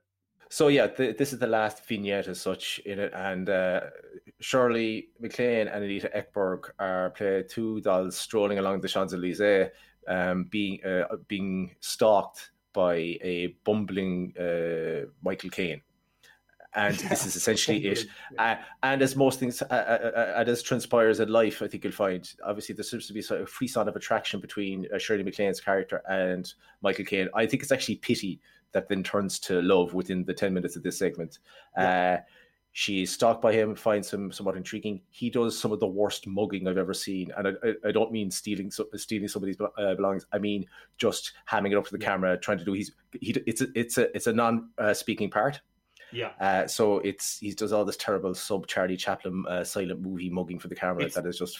So 0.48 0.68
yeah, 0.68 0.86
th- 0.86 1.16
this 1.16 1.32
is 1.32 1.38
the 1.38 1.46
last 1.46 1.84
vignette 1.84 2.28
as 2.28 2.40
such 2.40 2.78
in 2.86 2.98
it, 3.00 3.12
and 3.14 3.48
uh, 3.48 3.80
Shirley 4.40 5.08
MacLaine 5.18 5.68
and 5.68 5.84
Anita 5.84 6.10
Ekberg 6.14 6.70
are 6.78 7.10
play 7.10 7.42
two 7.48 7.80
dolls 7.80 8.16
strolling 8.16 8.58
along 8.58 8.80
the 8.80 8.88
Champs 8.88 9.12
Elysees, 9.12 9.70
um, 10.06 10.44
being 10.44 10.84
uh, 10.84 11.16
being 11.26 11.74
stalked 11.80 12.50
by 12.72 12.94
a 12.94 13.56
bumbling 13.64 14.34
uh, 14.38 15.06
Michael 15.22 15.50
Caine. 15.50 15.80
And 16.74 16.94
this 16.94 17.24
is 17.24 17.34
essentially 17.34 17.84
it. 17.86 18.04
Uh, 18.38 18.56
and 18.82 19.00
as 19.00 19.16
most 19.16 19.40
things, 19.40 19.62
uh, 19.62 19.66
uh, 19.70 20.10
uh, 20.14 20.34
and 20.36 20.48
as 20.48 20.62
transpires 20.62 21.20
in 21.20 21.30
life, 21.30 21.62
I 21.62 21.68
think 21.68 21.84
you'll 21.84 21.92
find 21.94 22.30
obviously 22.44 22.74
there 22.74 22.84
seems 22.84 23.06
to 23.06 23.14
be 23.14 23.22
sort 23.22 23.40
of 23.40 23.48
free 23.48 23.66
sign 23.66 23.88
of 23.88 23.96
attraction 23.96 24.40
between 24.40 24.86
uh, 24.94 24.98
Shirley 24.98 25.22
MacLaine's 25.22 25.58
character 25.58 26.02
and 26.06 26.52
Michael 26.82 27.06
Caine. 27.06 27.28
I 27.34 27.46
think 27.46 27.62
it's 27.62 27.72
actually 27.72 27.96
pity 27.96 28.40
that 28.72 28.88
then 28.88 29.02
turns 29.02 29.38
to 29.40 29.62
love 29.62 29.94
within 29.94 30.24
the 30.24 30.34
10 30.34 30.52
minutes 30.52 30.76
of 30.76 30.82
this 30.82 30.98
segment. 30.98 31.38
Uh, 31.76 32.18
she's 32.72 33.10
stalked 33.10 33.40
by 33.40 33.54
him, 33.54 33.74
finds 33.74 34.12
him 34.12 34.30
somewhat 34.30 34.54
intriguing. 34.54 35.00
He 35.10 35.30
does 35.30 35.58
some 35.58 35.72
of 35.72 35.80
the 35.80 35.86
worst 35.86 36.26
mugging 36.26 36.68
I've 36.68 36.76
ever 36.76 36.92
seen. 36.92 37.32
And 37.36 37.48
I, 37.48 37.50
I, 37.64 37.88
I 37.88 37.92
don't 37.92 38.12
mean 38.12 38.30
stealing 38.30 38.70
stealing 38.96 39.28
somebody's 39.28 39.56
uh, 39.60 39.94
belongings. 39.94 40.26
I 40.32 40.38
mean 40.38 40.66
just 40.98 41.32
hamming 41.50 41.72
it 41.72 41.76
up 41.78 41.86
to 41.86 41.92
the 41.92 41.98
camera, 41.98 42.36
trying 42.36 42.58
to 42.58 42.64
do 42.64 42.74
his. 42.74 42.92
He, 43.18 43.34
it's 43.46 43.62
a, 43.62 43.66
it's 43.74 43.96
a 43.96 44.14
it's 44.14 44.26
a 44.26 44.32
non 44.32 44.68
uh, 44.76 44.92
speaking 44.92 45.30
part. 45.30 45.60
Yeah. 46.12 46.32
Uh, 46.38 46.66
so 46.66 46.98
it's 46.98 47.38
he 47.38 47.52
does 47.52 47.72
all 47.72 47.86
this 47.86 47.96
terrible 47.96 48.34
sub 48.34 48.66
Charlie 48.66 48.98
Chaplin 48.98 49.44
uh, 49.48 49.64
silent 49.64 50.02
movie 50.02 50.28
mugging 50.28 50.58
for 50.58 50.68
the 50.68 50.76
camera 50.76 51.04
It's- 51.04 51.14
that 51.14 51.26
is 51.26 51.38
just 51.38 51.58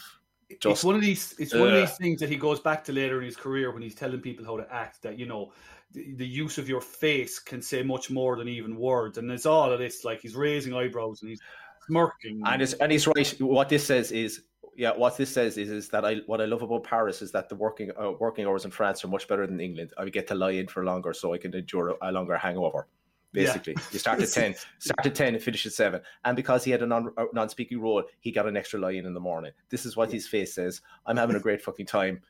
it's 0.49 0.63
just 0.63 0.85
one 0.85 0.95
of 0.95 1.01
these 1.01 1.35
it's 1.39 1.53
one 1.53 1.69
of 1.69 1.75
these 1.75 1.97
things 1.97 2.21
that 2.21 2.29
he 2.29 2.37
goes 2.37 2.61
back 2.61 2.85
to 2.85 2.93
later 2.93 3.19
in 3.19 3.25
his 3.25 3.37
career 3.37 3.73
when 3.73 3.83
he's 3.83 3.97
telling 3.97 4.21
people 4.21 4.45
how 4.45 4.57
to 4.57 4.73
act 4.73 5.03
that 5.03 5.19
you 5.19 5.27
know 5.27 5.53
the, 5.93 6.14
the 6.14 6.26
use 6.26 6.59
of 6.59 6.68
your 6.68 6.80
face 6.80 7.39
can 7.39 7.62
say 7.62 7.82
much 7.82 8.11
more 8.11 8.37
than 8.37 8.49
even 8.49 8.76
words 8.76 9.18
and 9.18 9.30
it's 9.30 9.47
all 9.47 9.72
of 9.72 9.78
this 9.78 10.05
like 10.05 10.20
he's 10.20 10.34
raising 10.34 10.74
eyebrows 10.74 11.22
and 11.22 11.30
he's 11.30 11.41
smirking 11.87 12.43
and 12.45 12.62
it's 12.62 12.72
and 12.74 12.93
he's 12.93 13.07
right. 13.07 13.28
What 13.41 13.68
this 13.68 13.87
says 13.87 14.12
is, 14.12 14.43
yeah, 14.76 14.91
what 14.91 15.16
this 15.16 15.32
says 15.32 15.57
is, 15.57 15.70
is 15.70 15.89
that 15.91 16.05
I 16.05 16.16
what 16.26 16.41
I 16.41 16.45
love 16.45 16.62
about 16.62 16.84
Paris 16.84 17.22
is 17.22 17.32
that 17.32 17.49
the 17.49 17.55
working 17.55 17.91
uh, 18.01 18.12
working 18.18 18.47
hours 18.47 18.64
in 18.64 18.70
France 18.70 19.05
are 19.05 19.09
much 19.09 19.28
better 19.28 19.47
than 19.47 19.61
England. 19.61 19.93
I 19.97 20.09
get 20.09 20.26
to 20.28 20.34
lie 20.34 20.53
in 20.53 20.66
for 20.66 20.84
longer, 20.84 21.12
so 21.12 21.32
I 21.32 21.39
can 21.39 21.55
endure 21.55 21.97
a, 22.03 22.12
longer 22.12 22.37
hangover. 22.37 22.89
Yeah. 23.32 23.45
Basically, 23.45 23.76
you 23.93 23.99
start 23.99 24.20
at 24.20 24.28
ten, 24.32 24.55
start 24.78 25.07
at 25.07 25.14
ten, 25.14 25.34
and 25.34 25.43
finish 25.43 25.66
at 25.66 25.72
seven. 25.72 26.01
And 26.24 26.37
because 26.37 26.64
he 26.64 26.70
had 26.70 26.82
a 26.82 26.87
non 26.87 27.11
non 27.32 27.49
speaking 27.49 27.80
role, 27.80 28.03
he 28.20 28.32
got 28.32 28.47
an 28.47 28.57
extra 28.57 28.80
lie 28.80 28.93
in 28.93 29.07
in 29.07 29.14
the 29.14 29.20
morning. 29.20 29.53
This 29.70 29.87
is 29.87 29.97
what 29.97 30.12
his 30.12 30.26
face 30.26 30.55
says. 30.55 30.80
I'm 31.07 31.16
having 31.16 31.37
a 31.37 31.41
great 31.41 31.62
fucking 31.62 31.87
time. 31.87 32.20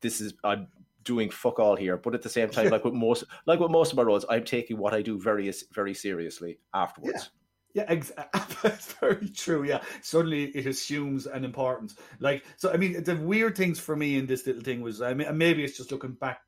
This 0.00 0.20
is 0.20 0.34
I'm 0.44 0.68
doing 1.04 1.30
fuck 1.30 1.58
all 1.58 1.76
here, 1.76 1.96
but 1.96 2.14
at 2.14 2.22
the 2.22 2.28
same 2.28 2.48
time, 2.48 2.70
like 2.70 2.84
with 2.84 2.94
most 2.94 3.24
like 3.46 3.60
with 3.60 3.70
most 3.70 3.92
of 3.92 3.96
my 3.96 4.02
roles, 4.02 4.24
I'm 4.28 4.44
taking 4.44 4.78
what 4.78 4.94
I 4.94 5.02
do 5.02 5.18
very 5.18 5.52
very 5.72 5.94
seriously 5.94 6.58
afterwards. 6.74 7.30
Yeah, 7.74 7.84
ex- 7.88 8.12
that's 8.62 8.92
very 8.94 9.28
true. 9.30 9.64
Yeah, 9.64 9.82
suddenly 10.02 10.44
it 10.46 10.66
assumes 10.66 11.26
an 11.26 11.44
importance. 11.44 11.96
Like, 12.20 12.44
so 12.56 12.72
I 12.72 12.76
mean, 12.76 13.02
the 13.02 13.16
weird 13.16 13.56
things 13.56 13.78
for 13.78 13.96
me 13.96 14.18
in 14.18 14.26
this 14.26 14.46
little 14.46 14.62
thing 14.62 14.80
was, 14.80 15.00
I 15.00 15.14
mean, 15.14 15.36
maybe 15.36 15.64
it's 15.64 15.76
just 15.76 15.90
looking 15.90 16.12
back, 16.12 16.40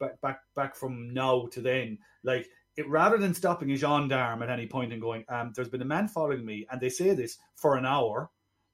back, 0.00 0.20
back, 0.22 0.40
back 0.56 0.74
from 0.74 1.12
now 1.12 1.46
to 1.52 1.60
then. 1.60 1.98
Like, 2.22 2.48
it 2.76 2.88
rather 2.88 3.18
than 3.18 3.34
stopping 3.34 3.70
a 3.70 3.76
gendarme 3.76 4.42
at 4.42 4.50
any 4.50 4.66
point 4.66 4.92
and 4.92 5.00
going, 5.02 5.24
um, 5.28 5.52
"There's 5.54 5.68
been 5.68 5.82
a 5.82 5.86
man 5.86 6.08
following 6.08 6.44
me," 6.44 6.66
and 6.70 6.80
they 6.80 6.88
say 6.88 7.14
this 7.14 7.38
for 7.56 7.76
an 7.76 7.86
hour, 7.86 8.30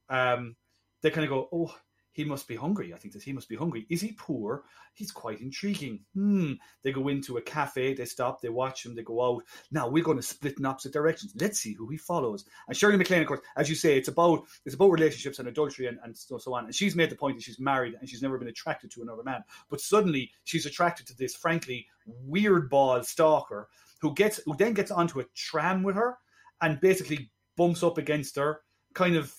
um, 0.09 0.57
they 1.03 1.11
kind 1.11 1.25
of 1.25 1.31
go, 1.31 1.49
"Oh." 1.53 1.75
He 2.13 2.25
must 2.25 2.49
be 2.49 2.57
hungry. 2.57 2.93
I 2.93 2.97
think 2.97 3.15
that 3.15 3.23
he 3.23 3.33
must 3.33 3.49
be 3.49 3.57
hungry. 3.57 3.87
Is 3.89 4.01
he 4.01 4.13
poor? 4.13 4.65
He's 4.95 5.13
quite 5.13 5.41
intriguing. 5.41 6.01
Hmm. 6.15 6.55
They 6.83 6.93
go 6.93 7.09
into 7.09 7.37
a 7.37 7.43
cafe, 7.43 7.95
they 7.95 8.05
stop, 8.05 8.41
they 8.41 8.49
watch 8.49 8.85
him, 8.85 8.95
they 8.95 9.03
go 9.03 9.23
out. 9.23 9.45
Now 9.71 9.89
we're 9.89 10.05
going 10.05 10.17
to 10.17 10.23
split 10.23 10.59
in 10.59 10.67
opposite 10.67 10.93
directions. 10.93 11.33
Let's 11.37 11.61
see 11.61 11.73
who 11.75 11.89
he 11.89 11.97
follows. 11.97 12.45
And 12.67 12.77
Shirley 12.77 12.97
MacLaine, 12.97 13.23
of 13.23 13.29
course, 13.29 13.41
as 13.57 13.69
you 13.69 13.77
say, 13.77 13.97
it's 13.97 14.09
about 14.09 14.45
it's 14.65 14.75
about 14.75 14.91
relationships 14.91 15.39
and 15.39 15.49
adultery 15.49 15.87
and, 15.87 15.99
and 16.03 16.17
so, 16.17 16.39
so 16.39 16.55
on. 16.55 16.65
And 16.65 16.75
she's 16.75 16.97
made 16.97 17.11
the 17.11 17.17
point 17.17 17.37
that 17.37 17.45
she's 17.45 17.61
married 17.61 17.95
and 18.01 18.09
she's 18.09 18.23
never 18.23 18.39
been 18.39 18.49
attracted 18.49 18.91
to 18.93 19.03
another 19.03 19.23
man. 19.23 19.45
But 19.69 19.81
suddenly 19.81 20.31
she's 20.45 20.67
attracted 20.67 21.07
to 21.09 21.17
this 21.17 21.37
frankly 21.37 21.87
weird 22.07 22.69
ball 22.71 23.03
stalker 23.05 23.69
who 24.01 24.15
gets 24.15 24.41
who 24.45 24.57
then 24.57 24.75
gets 24.75 24.91
onto 24.91 25.21
a 25.21 25.25
tram 25.35 25.83
with 25.83 25.95
her 25.95 26.19
and 26.61 26.81
basically 26.81 27.31
bumps 27.57 27.83
up 27.83 27.99
against 27.99 28.37
her, 28.37 28.63
kind 28.95 29.17
of 29.17 29.35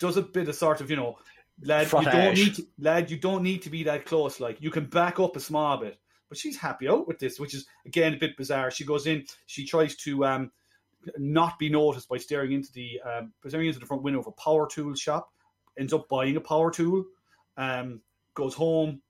does 0.00 0.16
a 0.16 0.22
bit 0.22 0.48
of 0.48 0.54
sort 0.54 0.80
of, 0.80 0.90
you 0.90 0.96
know, 0.96 1.16
lad, 1.62 1.90
you 1.92 2.02
don't 2.02 2.34
need 2.34 2.54
to, 2.54 2.66
lad, 2.78 3.10
you 3.10 3.16
don't 3.16 3.42
need 3.42 3.62
to 3.62 3.70
be 3.70 3.84
that 3.84 4.04
close. 4.04 4.40
Like 4.40 4.60
you 4.60 4.70
can 4.70 4.86
back 4.86 5.20
up 5.20 5.36
a 5.36 5.40
small 5.40 5.78
bit. 5.78 5.98
But 6.28 6.38
she's 6.38 6.56
happy 6.56 6.88
out 6.88 7.06
with 7.06 7.20
this, 7.20 7.38
which 7.38 7.54
is 7.54 7.66
again 7.86 8.14
a 8.14 8.18
bit 8.18 8.36
bizarre. 8.36 8.70
She 8.72 8.84
goes 8.84 9.06
in, 9.06 9.24
she 9.46 9.64
tries 9.64 9.94
to 9.98 10.24
um, 10.24 10.50
not 11.16 11.56
be 11.58 11.68
noticed 11.68 12.08
by 12.08 12.16
staring 12.16 12.52
into 12.52 12.72
the 12.72 13.00
um, 13.00 13.32
staring 13.46 13.68
into 13.68 13.78
the 13.78 13.86
front 13.86 14.02
window 14.02 14.20
of 14.20 14.26
a 14.26 14.32
power 14.32 14.66
tool 14.68 14.94
shop. 14.94 15.30
Ends 15.78 15.92
up 15.92 16.08
buying 16.08 16.36
a 16.36 16.40
power 16.40 16.70
tool. 16.70 17.04
Um, 17.56 18.00
goes 18.34 18.54
home. 18.54 19.02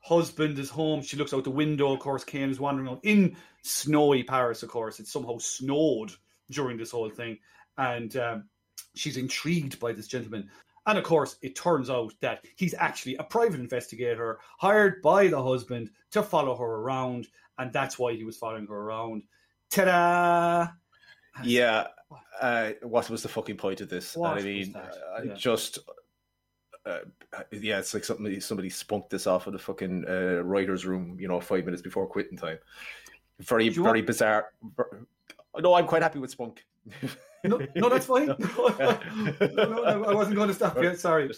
Husband 0.00 0.58
is 0.58 0.68
home. 0.68 1.02
She 1.02 1.16
looks 1.16 1.32
out 1.32 1.44
the 1.44 1.50
window. 1.50 1.92
Of 1.92 2.00
course, 2.00 2.24
Kane 2.24 2.50
is 2.50 2.58
wandering 2.58 2.88
around 2.88 3.00
in 3.04 3.36
snowy 3.62 4.24
Paris. 4.24 4.64
Of 4.64 4.68
course, 4.68 4.98
it's 4.98 5.12
somehow 5.12 5.38
snowed 5.38 6.10
during 6.50 6.76
this 6.76 6.90
whole 6.90 7.08
thing, 7.08 7.38
and 7.78 8.16
um, 8.16 8.48
she's 8.96 9.16
intrigued 9.16 9.78
by 9.78 9.92
this 9.92 10.08
gentleman. 10.08 10.50
And 10.86 10.98
of 10.98 11.04
course, 11.04 11.36
it 11.42 11.54
turns 11.54 11.90
out 11.90 12.12
that 12.20 12.44
he's 12.56 12.74
actually 12.74 13.14
a 13.16 13.24
private 13.24 13.60
investigator 13.60 14.40
hired 14.58 15.00
by 15.02 15.28
the 15.28 15.40
husband 15.42 15.90
to 16.10 16.22
follow 16.22 16.56
her 16.56 16.64
around, 16.64 17.28
and 17.58 17.72
that's 17.72 17.98
why 17.98 18.14
he 18.14 18.24
was 18.24 18.36
following 18.36 18.66
her 18.66 18.74
around. 18.76 19.22
Ta-da! 19.70 20.68
Yeah. 21.44 21.86
Uh, 22.40 22.72
what 22.82 23.08
was 23.08 23.22
the 23.22 23.28
fucking 23.28 23.56
point 23.56 23.80
of 23.80 23.88
this? 23.88 24.16
What 24.16 24.38
I 24.38 24.42
mean, 24.42 24.74
uh, 24.76 25.22
Yeah. 25.24 25.34
just. 25.34 25.78
Uh, 26.84 26.98
yeah, 27.52 27.78
it's 27.78 27.94
like 27.94 28.02
somebody 28.04 28.40
somebody 28.40 28.68
spunked 28.68 29.08
this 29.10 29.28
off 29.28 29.46
of 29.46 29.52
the 29.52 29.58
fucking 29.60 30.04
uh, 30.08 30.42
writers' 30.42 30.84
room, 30.84 31.16
you 31.20 31.28
know, 31.28 31.40
five 31.40 31.64
minutes 31.64 31.80
before 31.80 32.08
quitting 32.08 32.36
time. 32.36 32.58
Very, 33.38 33.68
very 33.68 33.84
want- 34.00 34.06
bizarre. 34.06 34.52
No, 35.60 35.74
I'm 35.74 35.86
quite 35.86 36.02
happy 36.02 36.18
with 36.18 36.30
Spunk. 36.32 36.64
No, 37.44 37.60
no, 37.76 37.88
that's 37.88 38.06
fine. 38.06 38.26
no, 38.28 38.36
no, 39.56 39.84
I 39.84 40.14
wasn't 40.14 40.36
going 40.36 40.48
to 40.48 40.54
stop 40.54 40.80
you. 40.80 40.94
Sorry. 40.96 41.30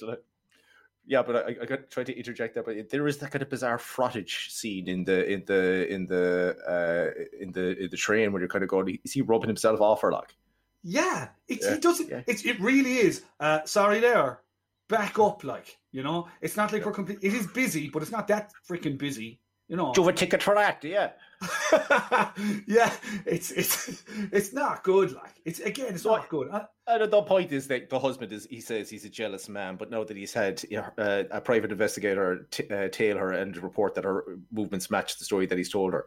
Yeah, 1.07 1.23
but 1.23 1.37
I, 1.37 1.57
I 1.63 1.67
got 1.67 1.91
tried 1.91 2.07
to 2.07 2.17
interject 2.17 2.55
that, 2.55 2.65
but 2.65 2.91
there 2.91 3.07
is 3.07 3.19
that 3.19 3.31
kind 3.31 3.43
of 3.43 3.51
bizarre 3.51 3.79
frottage 3.79 4.51
scene 4.51 4.89
in 4.89 5.05
the 5.05 5.31
in 5.31 5.45
the 5.47 5.87
in 5.93 6.07
the 6.07 6.57
uh, 6.67 7.25
in 7.39 7.53
the 7.53 7.79
in 7.79 7.91
the 7.91 7.97
train 7.97 8.33
where 8.33 8.41
you're 8.41 8.49
kind 8.49 8.65
of 8.65 8.71
going, 8.71 8.99
is 9.05 9.13
he 9.13 9.21
rubbing 9.21 9.49
himself 9.49 9.81
off 9.81 10.03
or 10.03 10.13
like? 10.13 10.35
Yeah, 10.83 11.29
it's, 11.49 11.65
Yeah, 11.65 11.75
it 11.75 11.83
doesn't. 11.83 12.11
yeah. 12.11 12.23
It's, 12.27 12.45
it 12.45 12.61
really 12.61 12.99
is. 12.99 13.23
Uh, 13.41 13.61
sorry, 13.65 14.01
there. 14.01 14.41
Back 14.89 15.19
up, 15.19 15.43
like 15.45 15.79
you 15.93 16.03
know. 16.03 16.29
It's 16.43 16.57
not 16.57 16.73
like 16.73 16.85
we're 16.85 16.93
complete. 16.93 17.19
It 17.23 17.33
is 17.33 17.47
busy, 17.47 17.89
but 17.89 18.03
it's 18.03 18.13
not 18.13 18.29
that 18.29 18.53
freaking 18.69 18.99
busy. 18.99 19.41
You 19.69 19.77
know. 19.77 19.93
Do 19.95 20.03
you 20.03 20.07
have 20.07 20.15
a 20.15 20.19
ticket 20.19 20.43
for 20.43 20.55
that? 20.55 20.85
Yeah. 20.85 21.11
yeah, 22.67 22.93
it's 23.27 23.51
it's 23.51 24.05
it's 24.33 24.53
not 24.53 24.83
good. 24.83 25.13
Like 25.13 25.35
it's 25.45 25.61
again, 25.61 25.95
it's 25.95 26.05
not 26.05 26.29
good. 26.29 26.49
And 26.87 27.11
the 27.11 27.23
point 27.23 27.53
is 27.53 27.67
that 27.69 27.91
the 27.91 27.99
husband 27.99 28.33
is, 28.33 28.47
he 28.51 28.61
says 28.61 28.91
he's 28.91 29.05
a 29.05 29.09
jealous 29.11 29.49
man, 29.49 29.77
but 29.77 29.91
now 29.91 30.05
that 30.05 30.17
he's 30.17 30.33
had 30.33 30.63
you 30.71 30.79
know, 30.79 30.89
uh, 30.99 31.25
a 31.31 31.41
private 31.41 31.73
investigator 31.73 32.47
t- 32.51 32.69
uh, 32.69 32.89
tail 32.89 33.17
her 33.19 33.33
and 33.33 33.57
report 33.63 33.95
that 33.95 34.05
her 34.05 34.39
movements 34.53 34.91
match 34.91 35.19
the 35.19 35.25
story 35.25 35.47
that 35.47 35.57
he's 35.59 35.71
told 35.71 35.93
her, 35.93 36.07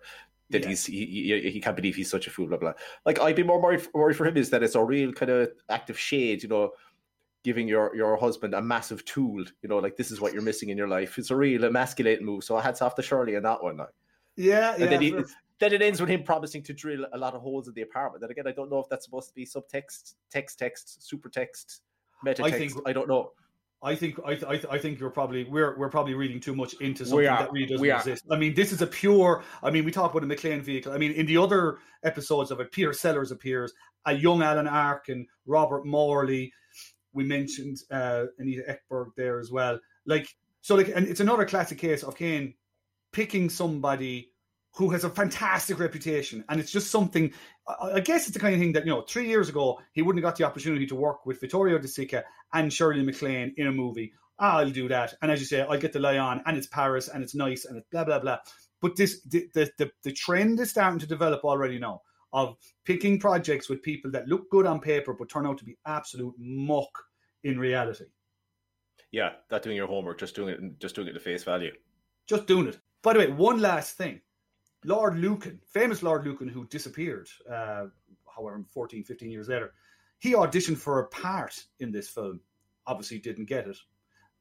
that 0.51 0.63
Yeah. 0.63 0.69
he's 0.69 0.85
he, 0.85 1.05
he, 1.05 1.49
he 1.51 1.59
can't 1.59 1.75
believe 1.75 1.95
he's 1.95 2.09
such 2.09 2.27
a 2.27 2.29
fool, 2.29 2.47
blah, 2.47 2.57
blah. 2.57 2.73
Like, 3.05 3.19
I'd 3.19 3.35
be 3.35 3.43
more 3.43 3.61
worried, 3.61 3.87
worried 3.93 4.15
for 4.17 4.25
him 4.25 4.37
is 4.37 4.49
that 4.51 4.63
it's 4.63 4.75
a 4.75 4.83
real 4.83 5.11
kind 5.13 5.31
of 5.31 5.49
act 5.69 5.89
of 5.89 5.97
shade, 5.97 6.43
you 6.43 6.49
know, 6.49 6.71
giving 7.43 7.67
your, 7.67 7.95
your 7.95 8.15
husband 8.17 8.53
a 8.53 8.61
massive 8.61 9.03
tool, 9.05 9.43
you 9.61 9.69
know, 9.69 9.77
like 9.79 9.95
this 9.97 10.11
is 10.11 10.21
what 10.21 10.33
you're 10.33 10.41
missing 10.41 10.69
in 10.69 10.77
your 10.77 10.87
life. 10.87 11.17
It's 11.17 11.31
a 11.31 11.35
real 11.35 11.63
emasculating 11.65 12.25
move. 12.25 12.43
So 12.43 12.57
hats 12.57 12.81
off 12.81 12.95
to 12.95 13.01
Shirley 13.01 13.35
on 13.35 13.43
that 13.43 13.63
one. 13.63 13.77
Like. 13.77 13.89
Yeah, 14.37 14.73
And 14.73 14.83
yeah. 14.83 14.87
then, 14.89 15.01
he, 15.01 15.11
then 15.59 15.73
it 15.73 15.81
ends 15.81 15.99
with 15.99 16.09
him 16.09 16.23
promising 16.23 16.63
to 16.63 16.73
drill 16.73 17.05
a 17.13 17.17
lot 17.17 17.33
of 17.33 17.41
holes 17.41 17.67
in 17.67 17.73
the 17.73 17.81
apartment. 17.81 18.23
And 18.23 18.31
again, 18.31 18.47
I 18.47 18.51
don't 18.51 18.69
know 18.71 18.79
if 18.79 18.87
that's 18.89 19.05
supposed 19.05 19.27
to 19.29 19.35
be 19.35 19.45
subtext, 19.45 20.13
text, 20.31 20.59
text, 20.59 21.03
super 21.07 21.27
text, 21.29 21.81
meta 22.23 22.43
I 22.43 22.51
text. 22.51 22.75
think- 22.75 22.87
I 22.87 22.93
don't 22.93 23.07
know. 23.07 23.31
I 23.83 23.93
think 23.93 24.19
I, 24.25 24.31
I, 24.31 24.61
I 24.71 24.77
think 24.79 24.99
you're 24.99 25.11
probably 25.11 25.43
we're 25.43 25.77
we're 25.77 25.89
probably 25.89 26.15
reading 26.15 26.39
too 26.39 26.55
much 26.55 26.73
into 26.81 27.05
something 27.05 27.25
that 27.25 27.51
really 27.51 27.67
doesn't 27.67 27.87
exist. 27.87 28.25
I 28.31 28.35
mean, 28.35 28.55
this 28.55 28.71
is 28.71 28.81
a 28.81 28.87
pure. 28.87 29.43
I 29.61 29.69
mean, 29.69 29.85
we 29.85 29.91
talk 29.91 30.09
about 30.09 30.23
a 30.23 30.25
MacLaine 30.25 30.61
vehicle. 30.63 30.91
I 30.93 30.97
mean, 30.97 31.11
in 31.11 31.27
the 31.27 31.37
other 31.37 31.77
episodes 32.03 32.49
of 32.49 32.59
it, 32.59 32.71
Peter 32.71 32.91
Sellers 32.91 33.29
appears, 33.31 33.71
a 34.07 34.13
young 34.15 34.41
Alan 34.41 34.67
Arkin, 34.67 35.27
Robert 35.45 35.85
Morley. 35.85 36.51
We 37.13 37.23
mentioned 37.23 37.77
uh, 37.91 38.25
Anita 38.39 38.63
Ekberg 38.91 39.09
there 39.15 39.39
as 39.39 39.51
well. 39.51 39.79
Like 40.07 40.27
so, 40.61 40.73
like, 40.73 40.89
and 40.95 41.07
it's 41.07 41.19
another 41.19 41.45
classic 41.45 41.77
case 41.77 42.01
of 42.01 42.15
Caine 42.17 42.55
picking 43.11 43.49
somebody 43.49 44.31
who 44.75 44.89
has 44.89 45.03
a 45.03 45.09
fantastic 45.09 45.79
reputation, 45.79 46.43
and 46.49 46.59
it's 46.59 46.71
just 46.71 46.91
something. 46.91 47.31
I, 47.67 47.93
I 47.93 47.99
guess 47.99 48.27
it's 48.27 48.33
the 48.33 48.39
kind 48.39 48.53
of 48.53 48.59
thing 48.59 48.73
that 48.73 48.85
you 48.85 48.91
know, 48.91 49.01
three 49.01 49.27
years 49.27 49.49
ago 49.49 49.79
he 49.93 50.01
wouldn't 50.01 50.23
have 50.23 50.31
got 50.31 50.37
the 50.37 50.45
opportunity 50.45 50.85
to 50.87 50.95
work 50.95 51.25
with 51.25 51.41
Vittorio 51.41 51.77
De 51.79 51.87
Sica 51.87 52.23
and 52.53 52.71
Shirley 52.71 53.03
MacLaine 53.03 53.53
in 53.57 53.67
a 53.67 53.71
movie. 53.71 54.13
Ah, 54.39 54.59
I'll 54.59 54.69
do 54.69 54.87
that, 54.87 55.15
and 55.21 55.31
as 55.31 55.39
you 55.39 55.47
say, 55.47 55.61
I'll 55.61 55.79
get 55.79 55.93
the 55.93 55.99
lie 55.99 56.19
on, 56.19 56.43
and 56.45 56.57
it's 56.57 56.67
Paris, 56.67 57.07
and 57.07 57.23
it's 57.23 57.33
nice, 57.33 57.65
and 57.65 57.77
it's 57.77 57.87
blah 57.91 58.03
blah 58.03 58.19
blah. 58.19 58.37
But 58.81 58.95
this, 58.95 59.21
the 59.23 59.47
the 59.53 59.69
the, 59.77 59.91
the 60.03 60.11
trend 60.11 60.59
is 60.59 60.69
starting 60.69 60.99
to 60.99 61.07
develop 61.07 61.43
already 61.43 61.79
now 61.79 62.01
of 62.33 62.55
picking 62.85 63.19
projects 63.19 63.69
with 63.69 63.81
people 63.81 64.11
that 64.11 64.27
look 64.27 64.49
good 64.49 64.65
on 64.65 64.79
paper 64.79 65.13
but 65.13 65.29
turn 65.29 65.47
out 65.47 65.57
to 65.57 65.65
be 65.65 65.77
absolute 65.85 66.35
muck 66.37 66.89
in 67.43 67.59
reality. 67.59 68.05
Yeah, 69.11 69.31
not 69.49 69.63
doing 69.63 69.77
your 69.77 69.87
homework, 69.87 70.19
just 70.19 70.35
doing 70.35 70.49
it, 70.49 70.79
just 70.79 70.95
doing 70.95 71.07
it 71.07 71.15
at 71.15 71.21
face 71.21 71.43
value. 71.43 71.71
Just 72.27 72.45
doing 72.45 72.67
it. 72.67 72.79
By 73.07 73.13
the 73.13 73.19
way, 73.19 73.27
one 73.27 73.61
last 73.61 73.95
thing. 73.95 74.19
Lord 74.83 75.17
Lucan, 75.17 75.61
famous 75.65 76.03
Lord 76.03 76.25
Lucan 76.25 76.49
who 76.49 76.65
disappeared, 76.65 77.29
uh, 77.49 77.85
however, 78.35 78.61
14, 78.69 79.05
15 79.05 79.31
years 79.31 79.47
later, 79.47 79.71
he 80.19 80.33
auditioned 80.33 80.75
for 80.75 80.99
a 80.99 81.07
part 81.07 81.57
in 81.79 81.89
this 81.89 82.09
film. 82.09 82.41
Obviously, 82.85 83.19
didn't 83.19 83.45
get 83.45 83.65
it. 83.65 83.77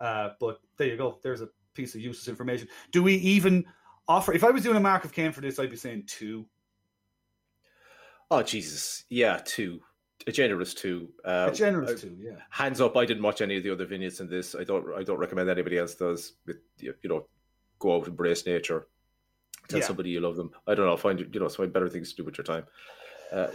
Uh, 0.00 0.30
but 0.40 0.58
there 0.78 0.88
you 0.88 0.96
go. 0.96 1.20
There's 1.22 1.42
a 1.42 1.48
piece 1.74 1.94
of 1.94 2.00
useless 2.00 2.26
information. 2.26 2.66
Do 2.90 3.04
we 3.04 3.14
even 3.14 3.64
offer? 4.08 4.32
If 4.32 4.42
I 4.42 4.50
was 4.50 4.64
doing 4.64 4.76
a 4.76 4.80
mark 4.80 5.04
of 5.04 5.12
Caine 5.12 5.30
for 5.30 5.42
this, 5.42 5.60
I'd 5.60 5.70
be 5.70 5.76
saying 5.76 6.02
two. 6.08 6.44
Oh 8.32 8.42
Jesus, 8.42 9.04
yeah, 9.10 9.38
two. 9.44 9.78
A 10.26 10.32
generous 10.32 10.74
two. 10.74 11.10
Uh, 11.24 11.50
a 11.52 11.54
generous 11.54 12.00
two, 12.00 12.16
yeah. 12.18 12.38
Hands 12.50 12.80
up! 12.80 12.96
I 12.96 13.06
didn't 13.06 13.22
watch 13.22 13.42
any 13.42 13.58
of 13.58 13.62
the 13.62 13.70
other 13.70 13.86
vignettes 13.86 14.18
in 14.18 14.28
this. 14.28 14.56
I 14.56 14.64
don't. 14.64 14.84
I 14.98 15.04
don't 15.04 15.18
recommend 15.18 15.48
anybody 15.48 15.78
else 15.78 15.94
does. 15.94 16.32
You 16.80 16.94
know, 17.04 17.28
go 17.78 17.96
out, 17.96 18.00
and 18.00 18.08
embrace 18.08 18.46
nature, 18.46 18.86
tell 19.68 19.80
yeah. 19.80 19.86
somebody 19.86 20.10
you 20.10 20.20
love 20.20 20.36
them. 20.36 20.50
I 20.66 20.74
don't 20.74 20.86
know. 20.86 20.96
Find 20.96 21.18
you 21.20 21.40
know, 21.40 21.48
find 21.48 21.72
better 21.72 21.88
things 21.88 22.10
to 22.10 22.16
do 22.16 22.24
with 22.24 22.38
your 22.38 22.44
time. 22.44 22.64
Uh, 23.32 23.48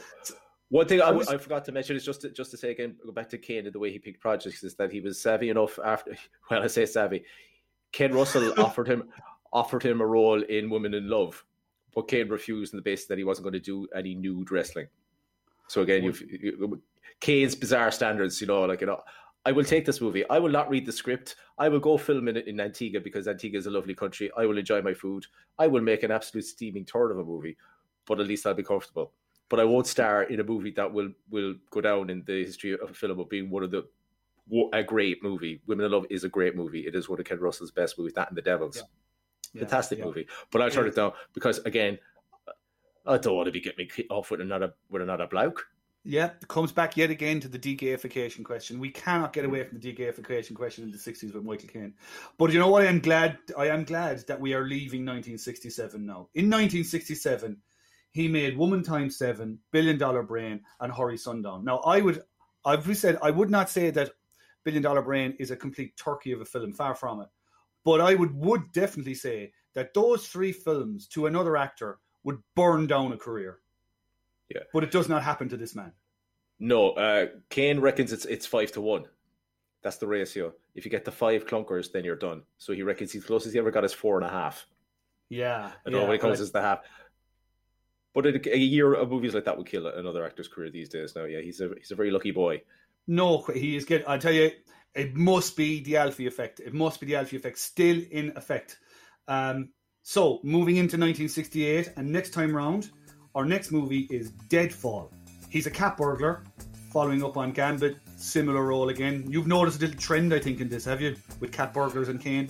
one 0.69 0.87
thing 0.87 1.01
I, 1.01 1.11
was, 1.11 1.27
I, 1.27 1.37
forgot 1.37 1.65
to 1.65 1.73
mention 1.73 1.97
is 1.97 2.05
just 2.05 2.21
to, 2.21 2.29
just 2.29 2.49
to 2.51 2.57
say 2.57 2.71
again, 2.71 2.95
go 3.05 3.11
back 3.11 3.27
to 3.29 3.37
Caine 3.37 3.65
and 3.65 3.73
the 3.73 3.79
way 3.79 3.91
he 3.91 3.99
picked 3.99 4.21
projects 4.21 4.63
is 4.63 4.73
that 4.75 4.89
he 4.89 5.01
was 5.01 5.19
savvy 5.19 5.49
enough 5.49 5.77
after. 5.83 6.15
Well, 6.49 6.63
I 6.63 6.67
say 6.67 6.85
savvy. 6.85 7.25
Ken 7.91 8.13
Russell 8.13 8.53
offered 8.57 8.87
him 8.87 9.09
offered 9.53 9.83
him 9.83 9.99
a 9.99 10.05
role 10.05 10.41
in 10.41 10.69
Women 10.69 10.93
in 10.93 11.09
Love, 11.09 11.43
but 11.93 12.07
Caine 12.07 12.29
refused 12.29 12.73
on 12.73 12.77
the 12.77 12.83
basis 12.83 13.07
that 13.07 13.17
he 13.17 13.25
wasn't 13.25 13.43
going 13.43 13.53
to 13.53 13.59
do 13.59 13.85
any 13.93 14.15
nude 14.15 14.49
wrestling. 14.49 14.87
So 15.67 15.81
again, 15.81 16.03
you've 16.03 16.21
you, 16.21 16.81
Caine's 17.19 17.55
bizarre 17.55 17.91
standards, 17.91 18.39
you 18.39 18.47
know, 18.47 18.61
like 18.61 18.79
you 18.79 18.87
know, 18.87 19.01
I 19.45 19.51
will 19.51 19.63
take 19.63 19.85
this 19.85 20.01
movie. 20.01 20.27
I 20.29 20.37
will 20.37 20.51
not 20.51 20.69
read 20.69 20.85
the 20.85 20.91
script. 20.91 21.35
I 21.57 21.67
will 21.67 21.79
go 21.79 21.97
film 21.97 22.27
it 22.27 22.47
in 22.47 22.59
Antigua 22.59 23.01
because 23.01 23.27
Antigua 23.27 23.57
is 23.57 23.65
a 23.65 23.71
lovely 23.71 23.95
country. 23.95 24.29
I 24.37 24.45
will 24.45 24.57
enjoy 24.57 24.81
my 24.81 24.93
food. 24.93 25.25
I 25.57 25.67
will 25.67 25.81
make 25.81 26.03
an 26.03 26.11
absolute 26.11 26.45
steaming 26.45 26.85
third 26.85 27.11
of 27.11 27.17
a 27.17 27.23
movie, 27.23 27.57
but 28.05 28.19
at 28.19 28.27
least 28.27 28.45
I'll 28.45 28.53
be 28.53 28.63
comfortable 28.63 29.13
but 29.51 29.59
I 29.59 29.65
won't 29.65 29.85
star 29.85 30.23
in 30.23 30.39
a 30.39 30.45
movie 30.45 30.71
that 30.71 30.91
will 30.91 31.09
will 31.29 31.55
go 31.71 31.81
down 31.81 32.09
in 32.09 32.23
the 32.25 32.45
history 32.45 32.71
of 32.79 32.95
film 32.95 33.19
of 33.19 33.29
being 33.29 33.49
one 33.49 33.63
of 33.63 33.69
the 33.69 33.83
a 34.71 34.81
great 34.81 35.21
movie. 35.21 35.61
Women 35.67 35.85
in 35.85 35.91
Love 35.91 36.05
is 36.09 36.23
a 36.23 36.29
great 36.29 36.55
movie. 36.55 36.87
It 36.87 36.95
is 36.95 37.09
one 37.09 37.19
of 37.19 37.25
Ken 37.25 37.37
Russell's 37.37 37.71
best 37.71 37.99
movies. 37.99 38.13
That 38.13 38.29
and 38.29 38.37
The 38.37 38.41
Devils, 38.41 38.81
yeah. 39.53 39.59
fantastic 39.59 39.99
yeah. 39.99 40.05
movie. 40.05 40.27
But 40.51 40.61
I'll 40.61 40.71
turn 40.71 40.87
it 40.87 40.95
down 40.95 41.11
because 41.33 41.59
again, 41.59 41.99
I 43.05 43.17
don't 43.17 43.35
want 43.35 43.47
to 43.47 43.51
be 43.51 43.59
getting 43.59 43.89
me 43.97 44.05
off 44.09 44.31
with 44.31 44.39
another 44.39 44.73
with 44.89 45.01
another 45.01 45.27
bloke. 45.27 45.67
Yeah, 46.03 46.31
it 46.41 46.47
comes 46.47 46.71
back 46.71 46.97
yet 46.97 47.11
again 47.11 47.39
to 47.41 47.47
the 47.47 47.59
degayification 47.59 48.43
question. 48.43 48.79
We 48.79 48.89
cannot 48.89 49.33
get 49.33 49.45
away 49.45 49.63
from 49.63 49.79
the 49.79 49.93
degayification 49.93 50.55
question 50.55 50.83
in 50.83 50.91
the 50.91 50.97
sixties 50.97 51.31
with 51.31 51.43
Michael 51.43 51.69
Caine. 51.69 51.93
But 52.39 52.51
you 52.51 52.59
know 52.59 52.69
what? 52.69 52.83
I 52.83 52.87
am 52.87 52.99
glad. 52.99 53.37
I 53.55 53.67
am 53.67 53.83
glad 53.83 54.25
that 54.27 54.39
we 54.39 54.55
are 54.55 54.63
leaving 54.63 55.01
1967 55.01 56.03
now. 56.03 56.27
In 56.33 56.45
1967, 56.49 57.55
he 58.13 58.27
made 58.27 58.57
Woman 58.57 58.81
Times 58.81 59.17
Seven, 59.17 59.59
Billion 59.71 59.99
Dollar 59.99 60.23
Brain, 60.23 60.61
and 60.79 60.91
Hurry 60.91 61.17
Sundown. 61.17 61.63
Now, 61.63 61.77
I 61.79 62.01
would, 62.01 62.23
I've 62.65 62.97
said, 62.97 63.19
I 63.21 63.29
would 63.29 63.51
not 63.51 63.69
say 63.69 63.91
that 63.91 64.09
Billion 64.63 64.81
Dollar 64.81 65.03
Brain 65.03 65.35
is 65.39 65.51
a 65.51 65.55
complete 65.55 65.95
turkey 65.97 66.31
of 66.31 66.41
a 66.41 66.45
film, 66.45 66.73
far 66.73 66.95
from 66.95 67.21
it. 67.21 67.27
But 67.85 68.01
I 68.01 68.15
would 68.15 68.33
would 68.35 68.71
definitely 68.73 69.15
say 69.15 69.53
that 69.75 69.93
those 69.93 70.27
three 70.27 70.51
films 70.51 71.07
to 71.09 71.27
another 71.27 71.57
actor 71.57 71.99
would 72.23 72.39
burn 72.55 72.87
down 72.87 73.13
a 73.13 73.17
career. 73.17 73.59
Yeah, 74.53 74.63
but 74.73 74.83
it 74.83 74.91
does 74.91 75.09
not 75.09 75.23
happen 75.23 75.49
to 75.49 75.57
this 75.57 75.75
man. 75.75 75.91
No, 76.59 76.91
uh, 76.91 77.27
Caine 77.49 77.79
reckons 77.79 78.13
it's 78.13 78.25
it's 78.25 78.45
five 78.45 78.71
to 78.73 78.81
one. 78.81 79.05
That's 79.81 79.97
the 79.97 80.07
ratio. 80.07 80.53
If 80.75 80.85
you 80.85 80.91
get 80.91 81.05
the 81.05 81.11
five 81.11 81.47
clunkers, 81.47 81.91
then 81.91 82.03
you're 82.03 82.15
done. 82.15 82.43
So 82.57 82.73
he 82.73 82.83
reckons 82.83 83.11
he's 83.11 83.25
closest 83.25 83.53
he 83.53 83.59
ever 83.59 83.71
got 83.71 83.83
is 83.83 83.93
four 83.93 84.17
and 84.17 84.25
a 84.25 84.29
half. 84.29 84.67
Yeah, 85.29 85.71
I 85.85 85.89
don't 85.89 86.07
yeah, 86.07 86.13
it 86.13 86.21
comes 86.21 86.39
as 86.39 86.51
the 86.51 86.61
half. 86.61 86.79
But 88.13 88.25
a, 88.25 88.53
a, 88.53 88.57
year 88.57 88.93
of 88.93 89.09
movies 89.09 89.33
like 89.33 89.45
that 89.45 89.57
would 89.57 89.67
kill 89.67 89.87
another 89.87 90.25
actor's 90.25 90.49
career 90.49 90.69
these 90.69 90.89
days. 90.89 91.15
Now, 91.15 91.23
yeah, 91.23 91.39
he's 91.39 91.61
a 91.61 91.71
he's 91.77 91.91
a 91.91 91.95
very 91.95 92.11
lucky 92.11 92.31
boy. 92.31 92.61
No, 93.07 93.41
he 93.53 93.75
is 93.75 93.85
good. 93.85 94.03
I 94.05 94.17
tell 94.17 94.33
you, 94.33 94.51
it 94.93 95.15
must 95.15 95.55
be 95.55 95.81
the 95.81 95.97
Alfie 95.97 96.27
effect. 96.27 96.59
It 96.59 96.73
must 96.73 96.99
be 96.99 97.07
the 97.07 97.15
Alfie 97.15 97.37
effect 97.37 97.57
still 97.57 98.01
in 98.11 98.33
effect. 98.35 98.77
Um, 99.27 99.69
so 100.03 100.39
moving 100.43 100.75
into 100.75 100.97
1968, 100.97 101.93
and 101.95 102.11
next 102.11 102.31
time 102.31 102.55
round, 102.55 102.89
our 103.35 103.45
next 103.45 103.71
movie 103.71 104.07
is 104.09 104.31
Deadfall. 104.49 105.09
He's 105.49 105.67
a 105.67 105.71
cat 105.71 105.97
burglar, 105.97 106.43
following 106.91 107.23
up 107.23 107.37
on 107.37 107.51
Gambit, 107.51 107.97
similar 108.17 108.65
role 108.65 108.89
again. 108.89 109.25
You've 109.27 109.47
noticed 109.47 109.77
a 109.77 109.85
little 109.85 109.99
trend, 109.99 110.33
I 110.33 110.39
think, 110.39 110.59
in 110.59 110.69
this, 110.69 110.85
have 110.85 111.01
you, 111.01 111.15
with 111.39 111.51
cat 111.51 111.73
burglars 111.73 112.09
and 112.09 112.19
Caine? 112.19 112.49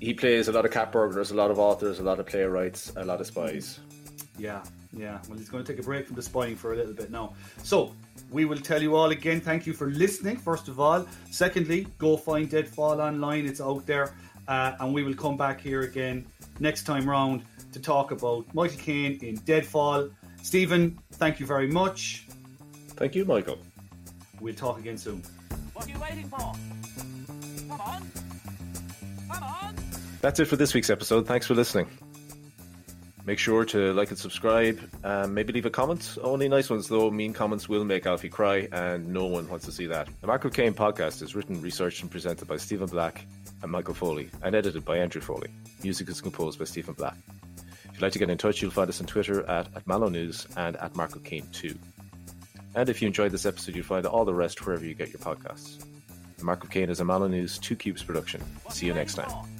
He 0.00 0.14
plays 0.14 0.48
a 0.48 0.52
lot 0.52 0.64
of 0.64 0.70
cat 0.70 0.92
burglars, 0.92 1.30
a 1.30 1.34
lot 1.34 1.50
of 1.50 1.58
authors, 1.58 1.98
a 1.98 2.02
lot 2.02 2.20
of 2.20 2.26
playwrights, 2.26 2.92
a 2.96 3.04
lot 3.04 3.20
of 3.20 3.26
spies. 3.26 3.80
Yeah, 4.38 4.62
yeah. 4.92 5.18
Well, 5.28 5.38
he's 5.38 5.48
going 5.48 5.64
to 5.64 5.72
take 5.72 5.80
a 5.80 5.84
break 5.84 6.06
from 6.06 6.16
the 6.16 6.22
spying 6.22 6.54
for 6.54 6.72
a 6.72 6.76
little 6.76 6.92
bit 6.94 7.10
now. 7.10 7.34
So, 7.62 7.94
we 8.30 8.44
will 8.44 8.58
tell 8.58 8.82
you 8.82 8.94
all 8.94 9.10
again. 9.10 9.40
Thank 9.40 9.66
you 9.66 9.72
for 9.72 9.88
listening, 9.88 10.36
first 10.36 10.68
of 10.68 10.78
all. 10.78 11.06
Secondly, 11.30 11.86
go 11.98 12.16
find 12.16 12.48
Deadfall 12.48 13.00
online. 13.00 13.46
It's 13.46 13.60
out 13.60 13.86
there. 13.86 14.14
Uh, 14.48 14.72
and 14.80 14.94
we 14.94 15.02
will 15.02 15.14
come 15.14 15.36
back 15.36 15.60
here 15.60 15.82
again 15.82 16.26
next 16.58 16.84
time 16.84 17.08
round 17.08 17.42
to 17.72 17.78
talk 17.78 18.10
about 18.10 18.46
Michael 18.54 18.78
Caine 18.78 19.18
in 19.22 19.36
Deadfall. 19.40 20.10
Stephen, 20.42 20.98
thank 21.12 21.38
you 21.38 21.46
very 21.46 21.68
much. 21.68 22.26
Thank 22.96 23.14
you, 23.14 23.24
Michael. 23.26 23.58
We'll 24.40 24.54
talk 24.54 24.78
again 24.78 24.96
soon. 24.96 25.22
What 25.74 25.86
are 25.86 25.90
you 25.90 25.98
waiting 26.00 26.28
for? 26.28 26.38
Come 26.38 27.80
on. 27.80 28.10
Come 29.30 29.42
on. 29.42 29.74
That's 30.22 30.40
it 30.40 30.46
for 30.46 30.56
this 30.56 30.72
week's 30.74 30.90
episode. 30.90 31.26
Thanks 31.26 31.46
for 31.46 31.54
listening. 31.54 31.88
Make 33.28 33.38
sure 33.38 33.66
to 33.66 33.92
like 33.92 34.08
and 34.08 34.18
subscribe. 34.18 34.80
Um, 35.04 35.34
maybe 35.34 35.52
leave 35.52 35.66
a 35.66 35.70
comment. 35.70 36.16
Only 36.22 36.48
nice 36.48 36.70
ones, 36.70 36.88
though. 36.88 37.10
Mean 37.10 37.34
comments 37.34 37.68
will 37.68 37.84
make 37.84 38.06
Alfie 38.06 38.30
cry, 38.30 38.68
and 38.72 39.06
no 39.06 39.26
one 39.26 39.46
wants 39.50 39.66
to 39.66 39.70
see 39.70 39.84
that. 39.84 40.08
The 40.22 40.26
Mark 40.26 40.46
of 40.46 40.54
Caine 40.54 40.72
podcast 40.72 41.20
is 41.20 41.34
written, 41.34 41.60
researched, 41.60 42.00
and 42.00 42.10
presented 42.10 42.48
by 42.48 42.56
Stephen 42.56 42.86
Black 42.86 43.26
and 43.62 43.70
Michael 43.70 43.92
Foley, 43.92 44.30
and 44.42 44.54
edited 44.54 44.82
by 44.82 44.96
Andrew 44.96 45.20
Foley. 45.20 45.50
Music 45.82 46.08
is 46.08 46.22
composed 46.22 46.58
by 46.58 46.64
Stephen 46.64 46.94
Black. 46.94 47.18
If 47.84 47.90
you'd 47.92 48.00
like 48.00 48.12
to 48.12 48.18
get 48.18 48.30
in 48.30 48.38
touch, 48.38 48.62
you'll 48.62 48.70
find 48.70 48.88
us 48.88 48.98
on 48.98 49.06
Twitter 49.06 49.46
at, 49.46 49.76
at 49.76 49.86
Mallow 49.86 50.08
News 50.08 50.46
and 50.56 50.78
at 50.78 50.96
Mark 50.96 51.22
Cain 51.22 51.46
2. 51.52 51.78
And 52.76 52.88
if 52.88 53.02
you 53.02 53.08
enjoyed 53.08 53.32
this 53.32 53.44
episode, 53.44 53.76
you'll 53.76 53.84
find 53.84 54.06
all 54.06 54.24
the 54.24 54.32
rest 54.32 54.64
wherever 54.64 54.86
you 54.86 54.94
get 54.94 55.10
your 55.10 55.20
podcasts. 55.20 55.84
The 56.38 56.44
Mark 56.46 56.64
of 56.64 56.70
Caine 56.70 56.88
is 56.88 57.00
a 57.00 57.04
Mallow 57.04 57.28
News 57.28 57.58
2 57.58 57.76
Cubes 57.76 58.02
production. 58.02 58.42
See 58.70 58.86
you 58.86 58.94
next 58.94 59.16
time. 59.16 59.57